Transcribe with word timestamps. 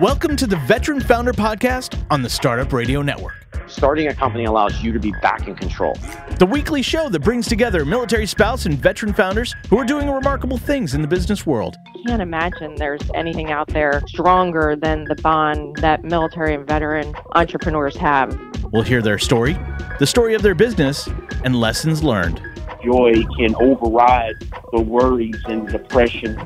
Welcome 0.00 0.36
to 0.36 0.46
the 0.46 0.54
Veteran 0.54 1.00
Founder 1.00 1.32
Podcast 1.32 2.00
on 2.08 2.22
the 2.22 2.30
Startup 2.30 2.72
Radio 2.72 3.02
Network, 3.02 3.34
Starting 3.66 4.06
a 4.06 4.14
company 4.14 4.44
allows 4.44 4.80
you 4.80 4.92
to 4.92 5.00
be 5.00 5.10
back 5.22 5.48
in 5.48 5.56
control. 5.56 5.94
the 6.38 6.46
weekly 6.46 6.82
show 6.82 7.08
that 7.08 7.18
brings 7.18 7.48
together 7.48 7.84
military 7.84 8.24
spouse 8.24 8.64
and 8.64 8.78
veteran 8.78 9.12
founders 9.12 9.56
who 9.68 9.76
are 9.76 9.84
doing 9.84 10.08
remarkable 10.08 10.56
things 10.56 10.94
in 10.94 11.02
the 11.02 11.08
business 11.08 11.44
world. 11.44 11.76
can't 12.06 12.22
imagine 12.22 12.76
there's 12.76 13.02
anything 13.14 13.50
out 13.50 13.66
there 13.68 14.00
stronger 14.06 14.76
than 14.76 15.02
the 15.04 15.16
bond 15.16 15.76
that 15.78 16.04
military 16.04 16.54
and 16.54 16.64
veteran 16.64 17.12
entrepreneurs 17.34 17.96
have. 17.96 18.38
We'll 18.72 18.82
hear 18.82 19.02
their 19.02 19.18
story, 19.18 19.54
the 19.98 20.06
story 20.06 20.34
of 20.34 20.42
their 20.42 20.54
business, 20.54 21.08
and 21.44 21.60
lessons 21.60 22.04
learned. 22.04 22.40
joy 22.84 23.14
can 23.36 23.56
override 23.56 24.36
the 24.72 24.80
worries 24.80 25.42
and 25.46 25.66
depression. 25.68 26.38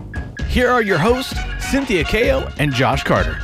Here 0.53 0.69
are 0.69 0.82
your 0.82 0.98
hosts, 0.98 1.34
Cynthia 1.71 2.04
Kao 2.04 2.46
and 2.58 2.75
Josh 2.75 3.04
Carter. 3.04 3.39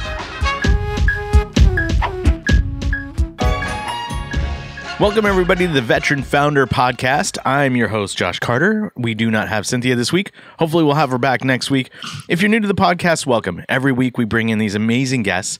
Welcome, 5.01 5.25
everybody, 5.25 5.67
to 5.67 5.73
the 5.73 5.81
Veteran 5.81 6.23
Founder 6.23 6.67
Podcast. 6.67 7.39
I'm 7.47 7.77
your 7.77 7.89
host, 7.89 8.19
Josh 8.19 8.41
Carter. 8.41 8.93
We 8.95 9.15
do 9.15 9.31
not 9.31 9.49
have 9.49 9.67
Cynthia 9.67 9.97
this 9.97 10.13
week. 10.13 10.33
Hopefully, 10.59 10.85
we'll 10.85 10.97
have 10.97 11.09
her 11.09 11.17
back 11.17 11.43
next 11.43 11.71
week. 11.71 11.89
If 12.29 12.43
you're 12.43 12.51
new 12.51 12.61
to 12.61 12.69
the 12.69 12.75
podcast, 12.75 13.25
welcome. 13.25 13.65
Every 13.71 13.91
week, 13.91 14.19
we 14.19 14.27
bring 14.27 14.51
in 14.51 14.59
these 14.59 14.75
amazing 14.75 15.23
guests 15.23 15.59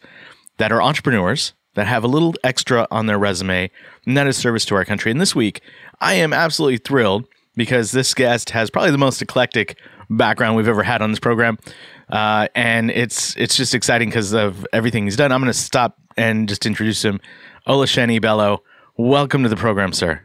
that 0.59 0.71
are 0.71 0.83
entrepreneurs 0.83 1.55
that 1.77 1.87
have 1.87 2.05
a 2.05 2.09
little 2.09 2.35
extra 2.45 2.87
on 2.91 3.07
their 3.07 3.19
resume, 3.19 3.71
and 4.05 4.19
that 4.19 4.27
is 4.27 4.37
service 4.37 4.67
to 4.67 4.75
our 4.75 4.85
country. 4.85 5.11
And 5.11 5.19
this 5.19 5.35
week, 5.35 5.63
I 5.99 6.13
am 6.13 6.35
absolutely 6.35 6.77
thrilled 6.77 7.27
because 7.57 7.93
this 7.93 8.13
guest 8.13 8.51
has 8.51 8.69
probably 8.69 8.91
the 8.91 8.99
most 8.99 9.23
eclectic 9.23 9.79
background 10.11 10.57
we've 10.57 10.69
ever 10.69 10.83
had 10.83 11.03
on 11.03 11.11
this 11.11 11.21
program. 11.21 11.59
Uh, 12.09 12.49
and 12.55 12.91
it's 12.91 13.37
it's 13.37 13.57
just 13.57 13.75
exciting 13.75 14.09
because 14.09 14.33
of 14.33 14.67
everything 14.73 15.05
he's 15.05 15.17
done. 15.17 15.31
I'm 15.33 15.41
going 15.41 15.53
to 15.53 15.59
stop 15.59 15.97
and 16.17 16.49
just 16.49 16.65
introduce 16.67 17.05
him. 17.05 17.21
Olaseni 17.67 18.21
Bello, 18.21 18.63
welcome 18.97 19.43
to 19.43 19.49
the 19.49 19.57
program, 19.57 19.93
sir. 19.93 20.23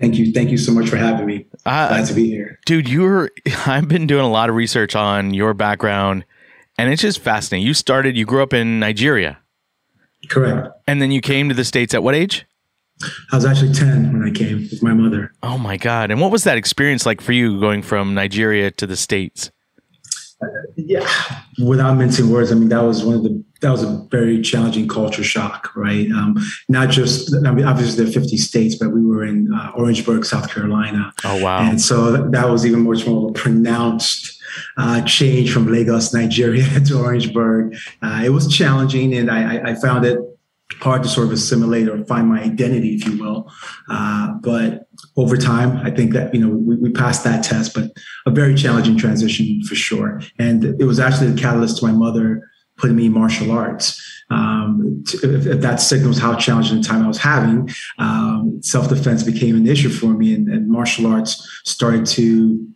Thank 0.00 0.16
you. 0.16 0.32
Thank 0.32 0.50
you 0.50 0.58
so 0.58 0.72
much 0.72 0.88
for 0.88 0.96
having 0.96 1.26
me. 1.26 1.46
Uh, 1.64 1.88
Glad 1.88 2.06
to 2.06 2.14
be 2.14 2.26
here. 2.28 2.58
dude 2.66 2.88
you're 2.88 3.30
i've 3.66 3.88
been 3.88 4.06
doing 4.06 4.24
a 4.24 4.30
lot 4.30 4.48
of 4.50 4.54
research 4.56 4.94
on 4.94 5.32
your 5.34 5.52
background 5.54 6.24
and 6.78 6.92
it's 6.92 7.02
just 7.02 7.18
fascinating 7.20 7.66
you 7.66 7.72
started 7.74 8.16
you 8.16 8.24
grew 8.26 8.42
up 8.42 8.52
in 8.52 8.78
nigeria 8.78 9.38
Correct. 10.28 10.68
and 10.86 11.00
then 11.02 11.10
you 11.10 11.20
came 11.20 11.48
to 11.48 11.54
the 11.54 11.64
states 11.64 11.92
at 11.94 12.02
what 12.02 12.14
age 12.14 12.46
I 13.32 13.36
was 13.36 13.44
actually 13.44 13.72
10 13.72 14.12
when 14.12 14.22
I 14.26 14.30
came 14.32 14.68
with 14.70 14.82
my 14.82 14.94
mother. 14.94 15.32
oh 15.42 15.58
my 15.58 15.76
god 15.76 16.10
and 16.10 16.20
what 16.20 16.30
was 16.30 16.44
that 16.44 16.56
experience 16.56 17.04
like 17.06 17.20
for 17.20 17.32
you 17.32 17.60
going 17.60 17.82
from 17.82 18.14
nigeria 18.14 18.70
to 18.72 18.86
the 18.86 18.96
states 18.96 19.50
Yeah. 20.76 21.08
Without 21.64 21.94
mincing 21.94 22.28
words, 22.30 22.52
I 22.52 22.54
mean, 22.56 22.68
that 22.68 22.82
was 22.82 23.02
one 23.02 23.14
of 23.16 23.22
the, 23.22 23.42
that 23.62 23.70
was 23.70 23.82
a 23.82 24.06
very 24.10 24.42
challenging 24.42 24.86
culture 24.86 25.24
shock, 25.24 25.74
right? 25.74 26.06
Um, 26.12 26.36
not 26.68 26.90
just, 26.90 27.34
I 27.46 27.50
mean, 27.52 27.64
obviously 27.64 27.96
there 28.04 28.10
are 28.10 28.20
50 28.20 28.36
states, 28.36 28.74
but 28.74 28.90
we 28.90 29.02
were 29.04 29.24
in 29.24 29.50
uh, 29.54 29.70
Orangeburg, 29.74 30.26
South 30.26 30.50
Carolina. 30.52 31.12
oh 31.24 31.42
wow 31.42 31.60
And 31.68 31.80
so 31.80 32.12
that, 32.12 32.32
that 32.32 32.50
was 32.50 32.66
even 32.66 32.80
much 32.84 33.06
more 33.06 33.32
pronounced 33.32 34.38
uh, 34.76 35.00
change 35.04 35.50
from 35.52 35.72
Lagos, 35.72 36.12
Nigeria 36.12 36.66
to 36.86 36.98
Orangeburg. 36.98 37.74
Uh, 38.02 38.20
it 38.26 38.28
was 38.30 38.46
challenging, 38.54 39.14
and 39.14 39.30
I- 39.30 39.70
I 39.70 39.74
found 39.74 40.04
it 40.04 40.18
hard 40.80 41.02
to 41.02 41.08
sort 41.08 41.26
of 41.28 41.32
assimilate 41.32 41.88
or 41.88 42.04
find 42.06 42.28
my 42.28 42.42
identity, 42.42 42.94
if 42.94 43.06
you 43.06 43.18
will. 43.18 43.50
Uh, 43.88 44.34
but 44.40 44.88
over 45.16 45.36
time, 45.36 45.76
I 45.78 45.90
think 45.90 46.12
that 46.12 46.34
you 46.34 46.40
know 46.40 46.54
we, 46.54 46.76
we 46.76 46.90
passed 46.90 47.24
that 47.24 47.44
test, 47.44 47.74
but 47.74 47.92
a 48.26 48.30
very 48.30 48.54
challenging 48.54 48.96
transition 48.96 49.62
for 49.62 49.74
sure. 49.74 50.20
And 50.38 50.64
it 50.64 50.84
was 50.84 51.00
actually 51.00 51.30
the 51.30 51.40
catalyst 51.40 51.78
to 51.78 51.86
my 51.86 51.92
mother 51.92 52.50
putting 52.76 52.96
me 52.96 53.06
in 53.06 53.12
martial 53.12 53.50
arts. 53.52 54.02
Um, 54.28 55.04
to, 55.06 55.36
if, 55.36 55.46
if 55.46 55.60
that 55.60 55.80
signals 55.80 56.18
how 56.18 56.36
challenging 56.36 56.80
the 56.80 56.86
time 56.86 57.04
I 57.04 57.08
was 57.08 57.18
having, 57.18 57.70
um, 57.98 58.60
self 58.62 58.88
defense 58.88 59.22
became 59.22 59.56
an 59.56 59.66
issue 59.66 59.88
for 59.88 60.08
me, 60.08 60.34
and, 60.34 60.48
and 60.48 60.68
martial 60.68 61.06
arts 61.06 61.60
started 61.64 62.06
to 62.06 62.66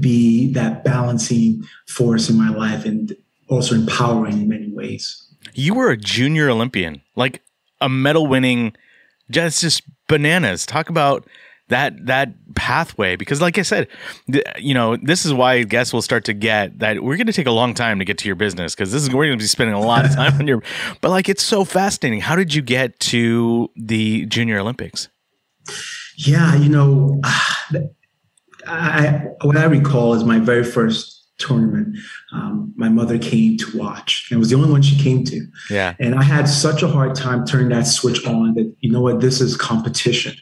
be 0.00 0.52
that 0.52 0.84
balancing 0.84 1.62
force 1.88 2.28
in 2.28 2.36
my 2.36 2.50
life 2.50 2.84
and 2.84 3.14
also 3.48 3.74
empowering 3.74 4.42
in 4.42 4.48
many 4.48 4.72
ways. 4.72 5.25
You 5.56 5.74
were 5.74 5.90
a 5.90 5.96
junior 5.96 6.48
olympian 6.48 7.02
like 7.14 7.42
a 7.80 7.88
medal 7.88 8.26
winning 8.26 8.74
just 9.30 9.60
just 9.60 9.82
bananas. 10.08 10.66
Talk 10.66 10.88
about 10.88 11.26
that 11.68 12.06
that 12.06 12.32
pathway 12.54 13.16
because 13.16 13.40
like 13.40 13.58
i 13.58 13.62
said 13.62 13.88
th- 14.30 14.44
you 14.56 14.72
know 14.72 14.96
this 15.02 15.26
is 15.26 15.34
why 15.34 15.64
guests 15.64 15.92
will 15.92 16.00
start 16.00 16.24
to 16.24 16.32
get 16.32 16.78
that 16.78 17.02
we're 17.02 17.16
going 17.16 17.26
to 17.26 17.32
take 17.32 17.48
a 17.48 17.50
long 17.50 17.74
time 17.74 17.98
to 17.98 18.04
get 18.04 18.16
to 18.16 18.28
your 18.28 18.36
business 18.36 18.72
because 18.72 18.92
this 18.92 19.02
is 19.02 19.12
we're 19.12 19.26
going 19.26 19.36
to 19.36 19.42
be 19.42 19.48
spending 19.48 19.74
a 19.74 19.80
lot 19.80 20.04
of 20.04 20.14
time 20.14 20.32
on 20.38 20.46
your 20.46 20.62
but 21.00 21.10
like 21.10 21.28
it's 21.28 21.42
so 21.42 21.64
fascinating. 21.64 22.20
How 22.20 22.36
did 22.36 22.54
you 22.54 22.62
get 22.62 23.00
to 23.00 23.68
the 23.74 24.26
junior 24.26 24.60
olympics? 24.60 25.08
Yeah, 26.16 26.54
you 26.54 26.68
know, 26.68 27.20
I, 28.68 29.22
what 29.42 29.56
I 29.56 29.64
recall 29.64 30.14
is 30.14 30.24
my 30.24 30.38
very 30.38 30.64
first 30.64 31.15
tournament. 31.38 31.96
Um, 32.32 32.72
my 32.76 32.88
mother 32.88 33.18
came 33.18 33.56
to 33.58 33.78
watch, 33.78 34.26
and 34.30 34.36
it 34.36 34.38
was 34.38 34.50
the 34.50 34.56
only 34.56 34.70
one 34.70 34.82
she 34.82 34.96
came 35.02 35.24
to. 35.24 35.46
yeah 35.70 35.94
And 36.00 36.14
I 36.14 36.22
had 36.22 36.48
such 36.48 36.82
a 36.82 36.88
hard 36.88 37.14
time 37.14 37.44
turning 37.44 37.68
that 37.70 37.86
switch 37.86 38.24
on 38.26 38.54
that, 38.54 38.74
you 38.80 38.90
know 38.90 39.00
what, 39.00 39.20
this 39.20 39.40
is 39.40 39.56
competition. 39.56 40.34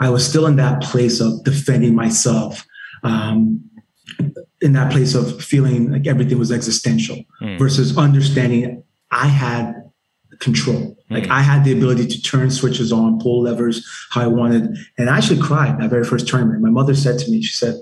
I 0.00 0.10
was 0.10 0.26
still 0.28 0.46
in 0.46 0.56
that 0.56 0.82
place 0.82 1.20
of 1.20 1.44
defending 1.44 1.94
myself, 1.94 2.66
um, 3.04 3.62
in 4.60 4.72
that 4.72 4.92
place 4.92 5.14
of 5.14 5.42
feeling 5.42 5.90
like 5.92 6.06
everything 6.06 6.38
was 6.38 6.52
existential 6.52 7.18
Mm. 7.40 7.58
versus 7.58 7.96
understanding 7.96 8.82
I 9.10 9.26
had 9.26 9.74
control. 10.40 10.96
Like 11.10 11.24
Mm. 11.24 11.30
I 11.30 11.42
had 11.42 11.64
the 11.64 11.72
ability 11.72 12.06
to 12.08 12.22
turn 12.22 12.50
switches 12.50 12.90
on, 12.92 13.20
pull 13.20 13.42
levers 13.42 13.86
how 14.10 14.22
I 14.22 14.26
wanted. 14.26 14.76
And 14.98 15.08
I 15.10 15.16
actually 15.18 15.40
cried 15.40 15.78
that 15.78 15.90
very 15.90 16.04
first 16.04 16.26
tournament. 16.26 16.60
My 16.62 16.70
mother 16.70 16.94
said 16.94 17.18
to 17.20 17.30
me, 17.30 17.42
she 17.42 17.54
said, 17.56 17.74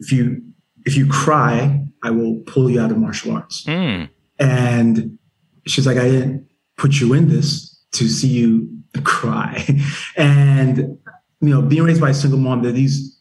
if 0.00 0.12
you 0.12 0.42
if 0.86 0.96
you 0.98 1.06
cry, 1.06 1.80
I 2.04 2.10
will 2.10 2.40
pull 2.46 2.70
you 2.70 2.80
out 2.80 2.90
of 2.90 2.98
martial 2.98 3.32
arts. 3.32 3.64
Hmm. 3.64 4.04
And 4.38 5.18
she's 5.66 5.86
like, 5.86 5.96
I 5.96 6.04
didn't 6.04 6.48
put 6.76 7.00
you 7.00 7.14
in 7.14 7.28
this 7.28 7.82
to 7.92 8.08
see 8.08 8.28
you 8.28 8.68
cry. 9.02 9.66
And, 10.16 10.78
you 11.40 11.50
know, 11.50 11.62
being 11.62 11.82
raised 11.82 12.00
by 12.00 12.10
a 12.10 12.14
single 12.14 12.38
mom, 12.38 12.62
there 12.62 12.70
are 12.70 12.74
these 12.74 13.20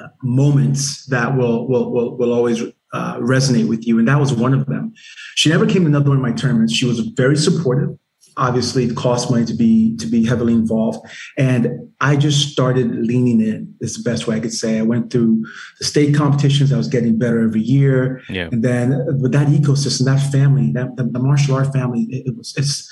uh, 0.00 0.08
moments 0.22 1.06
that 1.06 1.36
will, 1.36 1.68
will, 1.68 1.90
will, 1.90 2.16
will 2.16 2.32
always 2.32 2.62
uh, 2.92 3.16
resonate 3.18 3.68
with 3.68 3.86
you. 3.86 3.98
And 3.98 4.08
that 4.08 4.18
was 4.18 4.32
one 4.32 4.54
of 4.54 4.66
them. 4.66 4.94
She 5.34 5.50
never 5.50 5.66
came 5.66 5.82
to 5.82 5.88
another 5.88 6.08
one 6.08 6.18
of 6.18 6.22
my 6.22 6.32
tournaments. 6.32 6.72
She 6.72 6.86
was 6.86 7.00
very 7.00 7.36
supportive. 7.36 7.98
Obviously, 8.36 8.84
it 8.84 8.96
costs 8.96 9.30
money 9.30 9.44
to 9.44 9.54
be 9.54 9.96
to 9.96 10.06
be 10.06 10.24
heavily 10.24 10.52
involved, 10.52 11.06
and 11.38 11.68
I 12.00 12.16
just 12.16 12.50
started 12.50 12.90
leaning 12.94 13.40
in. 13.40 13.74
Is 13.80 13.96
the 13.96 14.08
best 14.08 14.26
way 14.26 14.36
I 14.36 14.40
could 14.40 14.52
say. 14.52 14.78
I 14.78 14.82
went 14.82 15.12
through 15.12 15.44
the 15.78 15.84
state 15.84 16.14
competitions. 16.14 16.72
I 16.72 16.76
was 16.76 16.88
getting 16.88 17.18
better 17.18 17.40
every 17.42 17.60
year. 17.60 18.22
yeah 18.28 18.48
And 18.50 18.62
then 18.62 18.88
with 19.20 19.32
that 19.32 19.48
ecosystem, 19.48 20.04
that 20.06 20.20
family, 20.32 20.72
that 20.72 20.96
the, 20.96 21.18
martial 21.18 21.54
art 21.54 21.72
family, 21.72 22.02
it, 22.10 22.28
it 22.28 22.36
was 22.36 22.54
it's 22.56 22.90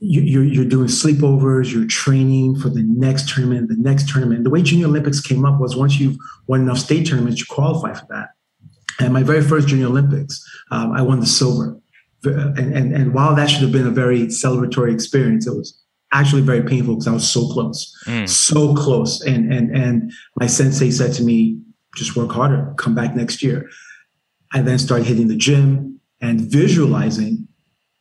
you, 0.00 0.20
you're 0.20 0.44
you're 0.44 0.64
doing 0.64 0.88
sleepovers, 0.88 1.72
you're 1.72 1.86
training 1.86 2.56
for 2.60 2.68
the 2.68 2.82
next 2.82 3.28
tournament, 3.28 3.68
the 3.68 3.76
next 3.76 4.08
tournament. 4.08 4.44
The 4.44 4.50
way 4.50 4.62
Junior 4.62 4.86
Olympics 4.86 5.20
came 5.20 5.44
up 5.44 5.60
was 5.60 5.76
once 5.76 5.98
you've 5.98 6.16
won 6.46 6.60
enough 6.60 6.78
state 6.78 7.06
tournaments, 7.06 7.40
you 7.40 7.46
qualify 7.48 7.94
for 7.94 8.06
that. 8.10 8.28
And 9.00 9.12
my 9.12 9.22
very 9.22 9.42
first 9.42 9.68
Junior 9.68 9.86
Olympics, 9.86 10.42
um, 10.70 10.92
I 10.92 11.02
won 11.02 11.20
the 11.20 11.26
silver. 11.26 11.76
And, 12.24 12.74
and 12.74 12.92
and 12.94 13.14
while 13.14 13.34
that 13.36 13.48
should 13.48 13.62
have 13.62 13.72
been 13.72 13.86
a 13.86 13.90
very 13.90 14.26
celebratory 14.26 14.92
experience, 14.92 15.46
it 15.46 15.54
was 15.54 15.78
actually 16.12 16.42
very 16.42 16.62
painful 16.62 16.94
because 16.94 17.06
I 17.06 17.12
was 17.12 17.28
so 17.30 17.46
close, 17.48 17.94
Mm. 18.06 18.28
so 18.28 18.74
close. 18.74 19.20
And 19.20 19.52
and 19.52 19.70
and 19.76 20.12
my 20.40 20.46
sensei 20.46 20.90
said 20.90 21.12
to 21.14 21.22
me, 21.22 21.60
"Just 21.96 22.16
work 22.16 22.32
harder. 22.32 22.74
Come 22.76 22.94
back 22.94 23.14
next 23.14 23.42
year." 23.42 23.68
I 24.52 24.62
then 24.62 24.78
started 24.78 25.06
hitting 25.06 25.28
the 25.28 25.36
gym 25.36 26.00
and 26.20 26.40
visualizing 26.40 27.46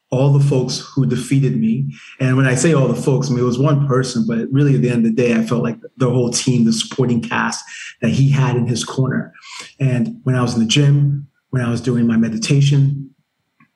all 0.10 0.32
the 0.32 0.44
folks 0.46 0.80
who 0.96 1.06
defeated 1.06 1.60
me. 1.60 1.94
And 2.22 2.38
when 2.38 2.46
I 2.46 2.56
say 2.56 2.74
all 2.74 2.88
the 2.88 2.96
folks, 2.96 3.28
I 3.28 3.32
mean, 3.32 3.40
it 3.42 3.44
was 3.44 3.60
one 3.60 3.86
person, 3.88 4.26
but 4.26 4.48
really 4.50 4.76
at 4.76 4.82
the 4.82 4.90
end 4.90 5.06
of 5.06 5.14
the 5.14 5.22
day, 5.22 5.36
I 5.36 5.44
felt 5.46 5.62
like 5.64 5.78
the 5.98 6.10
whole 6.10 6.30
team, 6.32 6.64
the 6.64 6.72
supporting 6.72 7.22
cast 7.22 7.64
that 8.02 8.12
he 8.12 8.30
had 8.30 8.56
in 8.56 8.66
his 8.68 8.86
corner. 8.86 9.34
And 9.82 10.22
when 10.24 10.36
I 10.36 10.42
was 10.42 10.54
in 10.54 10.62
the 10.62 10.66
gym, 10.66 11.28
when 11.50 11.62
I 11.62 11.70
was 11.70 11.82
doing 11.82 12.08
my 12.08 12.16
meditation, 12.16 13.10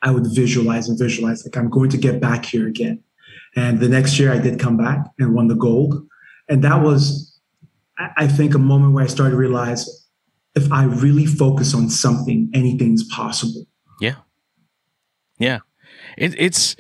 I 0.01 0.11
would 0.11 0.27
visualize 0.27 0.89
and 0.89 0.97
visualize 0.97 1.45
like 1.45 1.55
I'm 1.57 1.69
going 1.69 1.89
to 1.91 1.97
get 1.97 2.19
back 2.19 2.45
here 2.45 2.67
again. 2.67 3.03
And 3.55 3.79
the 3.79 3.89
next 3.89 4.17
year 4.17 4.31
I 4.31 4.39
did 4.39 4.59
come 4.59 4.77
back 4.77 5.05
and 5.19 5.35
won 5.35 5.47
the 5.47 5.55
gold. 5.55 6.07
And 6.49 6.63
that 6.63 6.81
was, 6.81 7.39
I 8.17 8.27
think, 8.27 8.55
a 8.55 8.59
moment 8.59 8.93
where 8.93 9.03
I 9.03 9.07
started 9.07 9.31
to 9.31 9.37
realize 9.37 10.07
if 10.55 10.71
I 10.71 10.85
really 10.85 11.25
focus 11.25 11.73
on 11.73 11.89
something, 11.89 12.49
anything's 12.53 13.03
possible. 13.03 13.65
Yeah. 13.99 14.15
Yeah. 15.37 15.59
It, 16.17 16.35
it's 16.37 16.75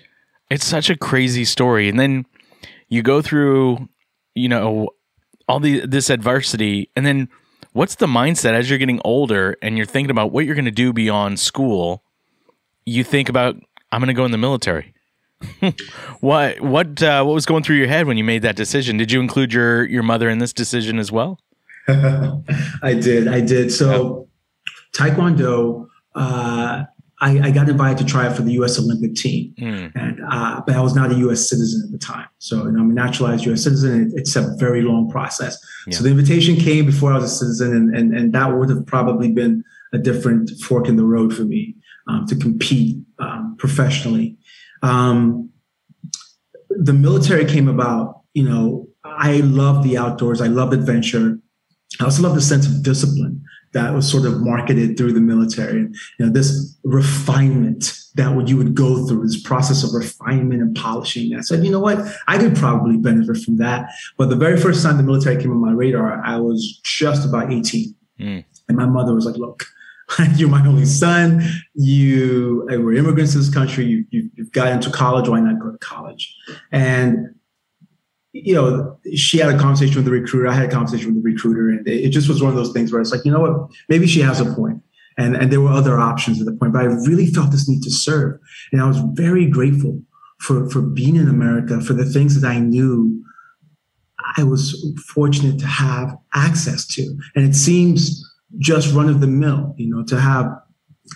it's 0.49 0.65
such 0.65 0.89
a 0.89 0.97
crazy 0.97 1.45
story. 1.45 1.87
And 1.87 1.99
then 1.99 2.25
you 2.89 3.01
go 3.01 3.21
through, 3.21 3.87
you 4.35 4.49
know, 4.49 4.89
all 5.47 5.59
the 5.59 5.85
this 5.85 6.09
adversity 6.09 6.89
and 6.95 7.05
then 7.05 7.29
what's 7.73 7.95
the 7.95 8.07
mindset 8.07 8.53
as 8.53 8.69
you're 8.69 8.79
getting 8.79 9.01
older 9.05 9.57
and 9.61 9.77
you're 9.77 9.85
thinking 9.85 10.11
about 10.11 10.31
what 10.31 10.45
you're 10.45 10.55
going 10.55 10.65
to 10.65 10.71
do 10.71 10.91
beyond 10.91 11.39
school? 11.39 12.03
You 12.85 13.03
think 13.03 13.29
about 13.29 13.55
I'm 13.91 13.99
going 13.99 14.07
to 14.07 14.13
go 14.13 14.25
in 14.25 14.31
the 14.31 14.37
military. 14.37 14.93
what 16.19 16.59
what 16.61 17.01
uh, 17.01 17.23
what 17.23 17.33
was 17.33 17.45
going 17.45 17.63
through 17.63 17.77
your 17.77 17.87
head 17.87 18.07
when 18.07 18.17
you 18.17 18.23
made 18.23 18.41
that 18.43 18.55
decision? 18.55 18.97
Did 18.97 19.11
you 19.11 19.19
include 19.19 19.53
your 19.53 19.85
your 19.85 20.03
mother 20.03 20.29
in 20.29 20.39
this 20.39 20.53
decision 20.53 20.99
as 20.99 21.11
well? 21.11 21.39
I 21.87 22.93
did. 22.93 23.27
I 23.27 23.41
did. 23.41 23.71
So, 23.71 24.27
Taekwondo. 24.95 25.87
Uh, 26.13 26.83
I, 27.23 27.39
I, 27.39 27.51
got 27.51 27.69
invited 27.69 27.99
to 27.99 28.05
try 28.05 28.33
for 28.33 28.41
the 28.41 28.53
U.S. 28.53 28.79
Olympic 28.79 29.13
team, 29.13 29.53
mm. 29.57 29.91
and 29.95 30.19
uh, 30.27 30.59
but 30.65 30.75
I 30.75 30.81
was 30.81 30.95
not 30.95 31.11
a 31.11 31.15
U.S. 31.15 31.47
citizen 31.47 31.83
at 31.85 31.91
the 31.91 31.99
time. 31.99 32.27
So 32.39 32.65
you 32.65 32.71
know, 32.71 32.79
I'm 32.79 32.89
a 32.89 32.93
naturalized 32.93 33.45
U.S. 33.45 33.63
citizen. 33.63 34.07
It, 34.07 34.19
it's 34.19 34.35
a 34.35 34.55
very 34.57 34.81
long 34.81 35.09
process. 35.09 35.57
Yeah. 35.85 35.97
So 35.97 36.03
the 36.03 36.09
invitation 36.09 36.55
came 36.55 36.85
before 36.85 37.13
I 37.13 37.19
was 37.19 37.25
a 37.25 37.35
citizen, 37.35 37.73
and, 37.73 37.95
and 37.95 38.13
and 38.13 38.33
that 38.33 38.57
would 38.57 38.69
have 38.69 38.85
probably 38.87 39.31
been 39.31 39.63
a 39.93 39.99
different 39.99 40.49
fork 40.61 40.87
in 40.87 40.95
the 40.95 41.05
road 41.05 41.33
for 41.33 41.43
me 41.43 41.75
um, 42.07 42.25
to 42.27 42.35
compete 42.35 42.97
um, 43.19 43.55
professionally. 43.57 44.37
Um, 44.81 45.49
the 46.69 46.93
military 46.93 47.45
came 47.45 47.67
about. 47.67 48.21
You 48.33 48.43
know, 48.43 48.87
I 49.03 49.37
love 49.37 49.83
the 49.83 49.97
outdoors. 49.97 50.41
I 50.41 50.47
love 50.47 50.73
adventure. 50.73 51.39
I 51.99 52.05
also 52.05 52.23
love 52.23 52.35
the 52.35 52.41
sense 52.41 52.65
of 52.65 52.83
discipline 52.83 53.43
that 53.73 53.93
was 53.93 54.09
sort 54.09 54.25
of 54.25 54.41
marketed 54.41 54.97
through 54.97 55.13
the 55.13 55.19
military. 55.19 55.81
You 55.81 56.25
know, 56.25 56.29
this 56.29 56.77
refinement 56.83 57.93
that 58.15 58.35
what 58.35 58.47
you 58.47 58.57
would 58.57 58.75
go 58.75 59.07
through, 59.07 59.23
this 59.23 59.41
process 59.41 59.83
of 59.83 59.93
refinement 59.93 60.61
and 60.61 60.75
polishing. 60.75 61.33
I 61.35 61.41
said, 61.41 61.63
you 61.63 61.71
know 61.71 61.79
what? 61.79 61.99
I 62.27 62.37
could 62.37 62.55
probably 62.55 62.97
benefit 62.97 63.37
from 63.37 63.57
that. 63.57 63.89
But 64.17 64.29
the 64.29 64.35
very 64.35 64.59
first 64.59 64.83
time 64.83 64.97
the 64.97 65.03
military 65.03 65.41
came 65.41 65.51
on 65.51 65.61
my 65.61 65.71
radar, 65.71 66.21
I 66.25 66.37
was 66.37 66.81
just 66.83 67.25
about 67.25 67.51
18. 67.51 67.95
Mm. 68.19 68.45
And 68.67 68.77
my 68.77 68.85
mother 68.85 69.13
was 69.13 69.25
like, 69.25 69.37
look, 69.37 69.65
you're 70.35 70.49
my 70.49 70.65
only 70.65 70.85
son. 70.85 71.43
You 71.73 72.67
uh, 72.71 72.77
were 72.77 72.93
immigrants 72.93 73.33
to 73.33 73.39
this 73.39 73.53
country. 73.53 73.85
You, 73.85 74.05
you, 74.09 74.29
you've 74.35 74.51
got 74.51 74.69
into 74.69 74.89
college. 74.89 75.29
Why 75.29 75.39
not 75.39 75.59
go 75.59 75.71
to 75.71 75.77
college? 75.77 76.35
And 76.71 77.35
you 78.33 78.55
know, 78.55 78.97
she 79.13 79.39
had 79.39 79.53
a 79.53 79.59
conversation 79.59 79.95
with 79.95 80.05
the 80.05 80.11
recruiter. 80.11 80.47
I 80.47 80.53
had 80.53 80.69
a 80.69 80.71
conversation 80.71 81.13
with 81.13 81.23
the 81.23 81.29
recruiter, 81.29 81.69
and 81.69 81.85
it 81.87 82.09
just 82.09 82.29
was 82.29 82.41
one 82.41 82.49
of 82.49 82.55
those 82.55 82.71
things 82.71 82.91
where 82.91 83.01
it's 83.01 83.11
like, 83.11 83.25
you 83.25 83.31
know 83.31 83.41
what, 83.41 83.69
maybe 83.89 84.07
she 84.07 84.21
has 84.21 84.39
a 84.39 84.45
point. 84.53 84.81
And, 85.17 85.35
and 85.35 85.51
there 85.51 85.59
were 85.59 85.71
other 85.71 85.99
options 85.99 86.39
at 86.39 86.45
the 86.45 86.53
point, 86.53 86.71
but 86.71 86.83
I 86.83 86.85
really 86.85 87.27
felt 87.27 87.51
this 87.51 87.67
need 87.67 87.83
to 87.83 87.91
serve. 87.91 88.39
And 88.71 88.81
I 88.81 88.87
was 88.87 88.99
very 89.13 89.45
grateful 89.45 90.01
for, 90.39 90.69
for 90.69 90.81
being 90.81 91.17
in 91.17 91.27
America, 91.27 91.81
for 91.81 91.91
the 91.93 92.05
things 92.05 92.39
that 92.39 92.47
I 92.47 92.59
knew 92.59 93.21
I 94.37 94.43
was 94.43 94.81
fortunate 95.07 95.59
to 95.59 95.67
have 95.67 96.17
access 96.33 96.87
to. 96.87 97.17
And 97.35 97.45
it 97.45 97.55
seems 97.55 98.23
just 98.57 98.93
run 98.93 99.09
of 99.09 99.21
the 99.21 99.27
mill, 99.27 99.73
you 99.77 99.93
know, 99.93 100.03
to 100.05 100.19
have 100.19 100.45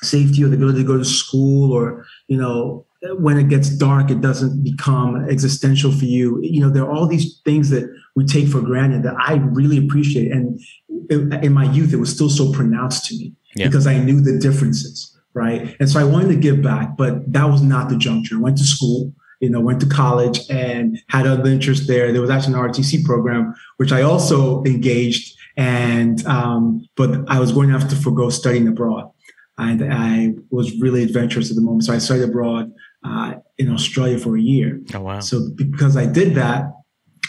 safety 0.02 0.44
or 0.44 0.48
the 0.48 0.56
ability 0.56 0.80
to 0.80 0.88
go 0.88 0.98
to 0.98 1.06
school 1.06 1.72
or, 1.74 2.06
you 2.28 2.38
know, 2.38 2.86
when 3.18 3.38
it 3.38 3.50
gets 3.50 3.70
dark, 3.70 4.10
it 4.10 4.22
doesn't 4.22 4.64
become 4.64 5.28
existential 5.30 5.92
for 5.92 6.06
you. 6.06 6.40
You 6.42 6.62
know, 6.62 6.70
there 6.70 6.84
are 6.84 6.92
all 6.92 7.08
these 7.08 7.40
things 7.46 7.70
that 7.70 7.88
we 8.16 8.26
take 8.26 8.48
for 8.48 8.62
granted 8.62 9.04
that 9.04 9.16
I 9.20 9.36
really 9.36 9.78
appreciate. 9.78 10.32
And 10.32 10.60
in 11.10 11.54
my 11.54 11.66
youth, 11.72 11.94
it 11.94 11.98
was 11.98 12.10
still 12.10 12.30
so 12.30 12.52
pronounced 12.52 13.06
to 13.06 13.16
me 13.16 13.34
yeah. 13.56 13.68
because 13.68 13.86
I 13.86 13.98
knew 14.00 14.22
the 14.22 14.40
differences, 14.40 15.16
right? 15.34 15.76
And 15.80 15.90
so 15.90 16.00
I 16.00 16.04
wanted 16.04 16.30
to 16.30 16.36
give 16.36 16.62
back, 16.62 16.98
but 16.98 17.32
that 17.32 17.46
was 17.46 17.62
not 17.62 17.90
the 17.90 17.98
juncture. 17.98 18.38
I 18.38 18.40
went 18.40 18.58
to 18.58 18.64
school, 18.64 19.14
you 19.40 19.50
know, 19.50 19.60
went 19.60 19.82
to 19.82 19.88
college 19.88 20.40
and 20.50 20.98
had 21.10 21.28
other 21.28 21.50
interests 21.50 21.88
there. 21.88 22.12
There 22.12 22.22
was 22.22 22.30
actually 22.30 22.56
an 22.56 22.60
ROTC 22.60 23.04
program, 23.06 23.54
which 23.78 23.92
I 23.92 24.02
also 24.02 24.64
engaged. 24.64 25.38
And, 25.58 26.26
um, 26.26 26.88
but 26.96 27.12
I 27.28 27.40
was 27.40 27.52
going 27.52 27.70
to 27.70 27.80
have 27.80 27.90
to 27.90 27.96
forego 27.96 28.30
studying 28.30 28.68
abroad. 28.68 29.12
And 29.58 29.94
I 29.94 30.34
was 30.50 30.78
really 30.82 31.04
adventurous 31.04 31.50
at 31.50 31.56
the 31.56 31.62
moment. 31.62 31.86
So 31.86 31.94
I 31.94 31.98
studied 32.00 32.24
abroad 32.24 32.74
uh, 33.06 33.36
in 33.58 33.72
Australia 33.72 34.18
for 34.18 34.36
a 34.36 34.42
year. 34.42 34.82
Oh 34.94 35.02
wow! 35.02 35.20
So 35.20 35.50
because 35.56 35.96
I 35.96 36.06
did 36.06 36.36
that, 36.36 36.66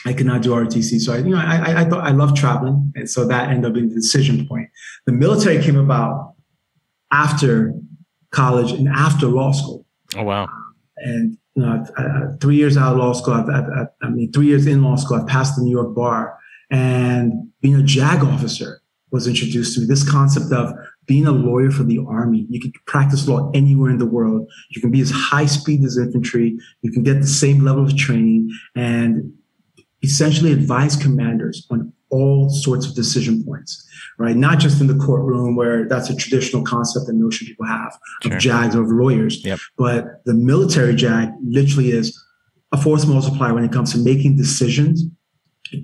I 0.05 0.13
could 0.13 0.27
not 0.27 0.43
do 0.43 0.51
ROTC. 0.51 1.01
So 1.01 1.13
I, 1.13 1.19
you 1.19 1.31
know, 1.31 1.39
I, 1.39 1.83
I 1.83 1.85
thought 1.85 2.05
I 2.05 2.11
love 2.11 2.35
traveling, 2.35 2.93
and 2.97 3.09
so 3.09 3.27
that 3.27 3.51
ended 3.51 3.67
up 3.67 3.75
being 3.75 3.89
the 3.89 3.95
decision 3.95 4.47
point. 4.49 4.69
The 5.05 5.13
military 5.13 5.63
came 5.63 5.77
about 5.77 6.35
after 7.13 7.75
college 8.31 8.73
and 8.73 8.89
after 8.89 9.27
law 9.27 9.53
school. 9.53 9.87
Oh 10.17 10.25
wow! 10.25 10.49
And 10.97 11.39
you 11.55 11.63
know, 11.63 11.85
I, 11.97 12.03
I, 12.03 12.21
three 12.41 12.57
years 12.57 12.77
out 12.77 12.93
of 12.93 12.99
law 12.99 13.13
school, 13.13 13.35
I've, 13.35 13.49
I've, 13.49 13.89
I 14.03 14.09
mean, 14.11 14.33
three 14.33 14.47
years 14.47 14.67
in 14.67 14.83
law 14.83 14.97
school, 14.97 15.19
I 15.19 15.25
passed 15.31 15.57
the 15.57 15.63
New 15.63 15.71
York 15.71 15.95
bar, 15.95 16.39
and 16.71 17.51
being 17.61 17.77
a 17.77 17.83
JAG 17.83 18.23
officer 18.23 18.83
was 19.11 19.27
introduced 19.27 19.75
to 19.75 19.81
me. 19.81 19.87
This 19.87 20.09
concept 20.09 20.53
of 20.53 20.73
being 21.07 21.27
a 21.27 21.33
lawyer 21.33 21.71
for 21.71 21.85
the 21.85 22.05
army, 22.09 22.47
you 22.51 22.61
can 22.61 22.73
practice 22.87 23.29
law 23.29 23.51
anywhere 23.55 23.91
in 23.91 23.99
the 23.99 24.07
world. 24.07 24.51
You 24.71 24.81
can 24.81 24.91
be 24.91 25.01
as 25.01 25.11
high 25.11 25.47
speed 25.47 25.85
as 25.85 25.97
infantry. 25.97 26.59
You 26.83 26.93
can 26.93 27.03
get 27.03 27.21
the 27.21 27.27
same 27.27 27.65
level 27.65 27.85
of 27.85 27.97
training 27.97 28.51
and 28.75 29.33
essentially 30.03 30.53
advise 30.53 30.97
commanders 30.97 31.67
on 31.71 31.93
all 32.11 32.51
sorts 32.51 32.87
of 32.87 32.95
decision 32.95 33.45
points, 33.45 33.85
right? 34.19 34.37
Not 34.37 34.59
just 34.59 34.81
in 34.81 34.87
the 34.87 34.95
courtroom 34.95 35.57
where 35.57 35.89
that's 35.89 36.11
a 36.11 36.17
traditional 36.17 36.63
concept 36.63 37.09
and 37.09 37.21
notion 37.21 37.47
people 37.47 37.67
have 37.67 37.97
of 38.25 38.31
sure. 38.33 38.39
JAGs 38.39 38.77
over 38.77 38.95
lawyers, 38.95 39.45
yep. 39.45 39.59
but 39.77 40.25
the 40.25 40.35
military 40.35 40.95
JAG 40.95 41.31
literally 41.45 41.91
is 41.91 42.17
a 42.73 42.77
force 42.81 43.07
multiplier 43.07 43.55
when 43.55 43.65
it 43.65 43.73
comes 43.73 43.93
to 43.93 43.99
making 43.99 44.37
decisions 44.37 45.05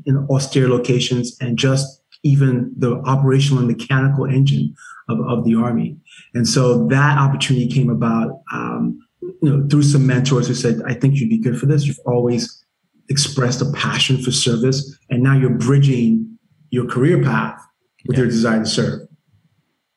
in 0.06 0.26
austere 0.30 0.68
locations 0.68 1.36
and 1.40 1.58
just 1.58 2.02
even 2.22 2.72
the 2.76 2.96
operational 3.04 3.58
and 3.58 3.68
mechanical 3.68 4.24
engine 4.24 4.74
of, 5.08 5.18
of 5.28 5.44
the 5.44 5.54
Army. 5.54 5.96
And 6.34 6.46
so 6.46 6.86
that 6.88 7.18
opportunity 7.18 7.66
came 7.66 7.90
about, 7.90 8.42
um, 8.52 8.98
you 9.20 9.50
know, 9.50 9.66
through 9.68 9.82
some 9.82 10.06
mentors 10.06 10.46
who 10.46 10.54
said, 10.54 10.80
I 10.86 10.94
think 10.94 11.16
you'd 11.16 11.30
be 11.30 11.38
good 11.38 11.58
for 11.58 11.66
this. 11.66 11.86
You've 11.86 11.98
always 12.06 12.64
expressed 13.08 13.60
a 13.60 13.70
passion 13.72 14.22
for 14.22 14.30
service. 14.30 14.96
And 15.10 15.22
now 15.22 15.36
you're 15.36 15.50
bridging 15.50 16.38
your 16.70 16.86
career 16.86 17.22
path 17.22 17.60
with 18.06 18.16
yeah. 18.16 18.22
your 18.22 18.30
desire 18.30 18.60
to 18.60 18.66
serve. 18.66 19.00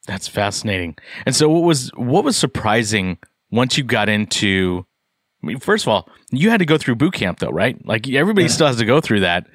That's 0.08 0.28
fascinating. 0.28 0.98
And 1.26 1.36
so 1.36 1.50
what 1.50 1.64
was, 1.64 1.90
what 1.96 2.24
was 2.24 2.38
surprising 2.38 3.18
once 3.52 3.78
you 3.78 3.84
got 3.84 4.10
into, 4.10 4.86
mean, 5.45 5.59
first 5.59 5.86
of 5.86 5.89
all, 5.89 6.09
you 6.31 6.50
had 6.50 6.57
to 6.57 6.65
go 6.65 6.77
through 6.77 6.95
boot 6.95 7.13
camp 7.13 7.39
though, 7.39 7.50
right? 7.50 7.83
Like 7.86 8.09
everybody 8.09 8.45
yeah. 8.45 8.51
still 8.51 8.68
has 8.68 8.77
to 8.77 8.86
go 8.86 9.01
through 9.01 9.21
that. 9.21 9.47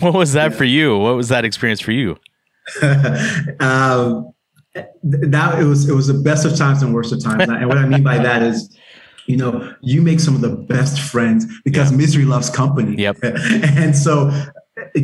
What 0.00 0.14
was 0.14 0.32
that 0.32 0.52
yeah. 0.52 0.56
for 0.56 0.64
you? 0.64 0.98
What 0.98 1.16
was 1.16 1.28
that 1.28 1.44
experience 1.44 1.80
for 1.80 1.92
you? 1.92 2.16
um, 3.60 4.32
that 4.74 5.58
it 5.58 5.64
was 5.64 5.88
it 5.88 5.94
was 5.94 6.06
the 6.06 6.14
best 6.14 6.44
of 6.44 6.56
times 6.56 6.82
and 6.82 6.94
worst 6.94 7.12
of 7.12 7.22
times. 7.22 7.48
and 7.48 7.66
what 7.66 7.78
I 7.78 7.86
mean 7.86 8.02
by 8.02 8.18
that 8.18 8.42
is, 8.42 8.76
you 9.26 9.36
know, 9.36 9.74
you 9.80 10.02
make 10.02 10.20
some 10.20 10.34
of 10.34 10.40
the 10.40 10.50
best 10.50 11.00
friends 11.00 11.46
because 11.64 11.90
misery 11.92 12.24
loves 12.24 12.50
company. 12.50 12.96
Yep. 13.02 13.18
and 13.22 13.96
so 13.96 14.30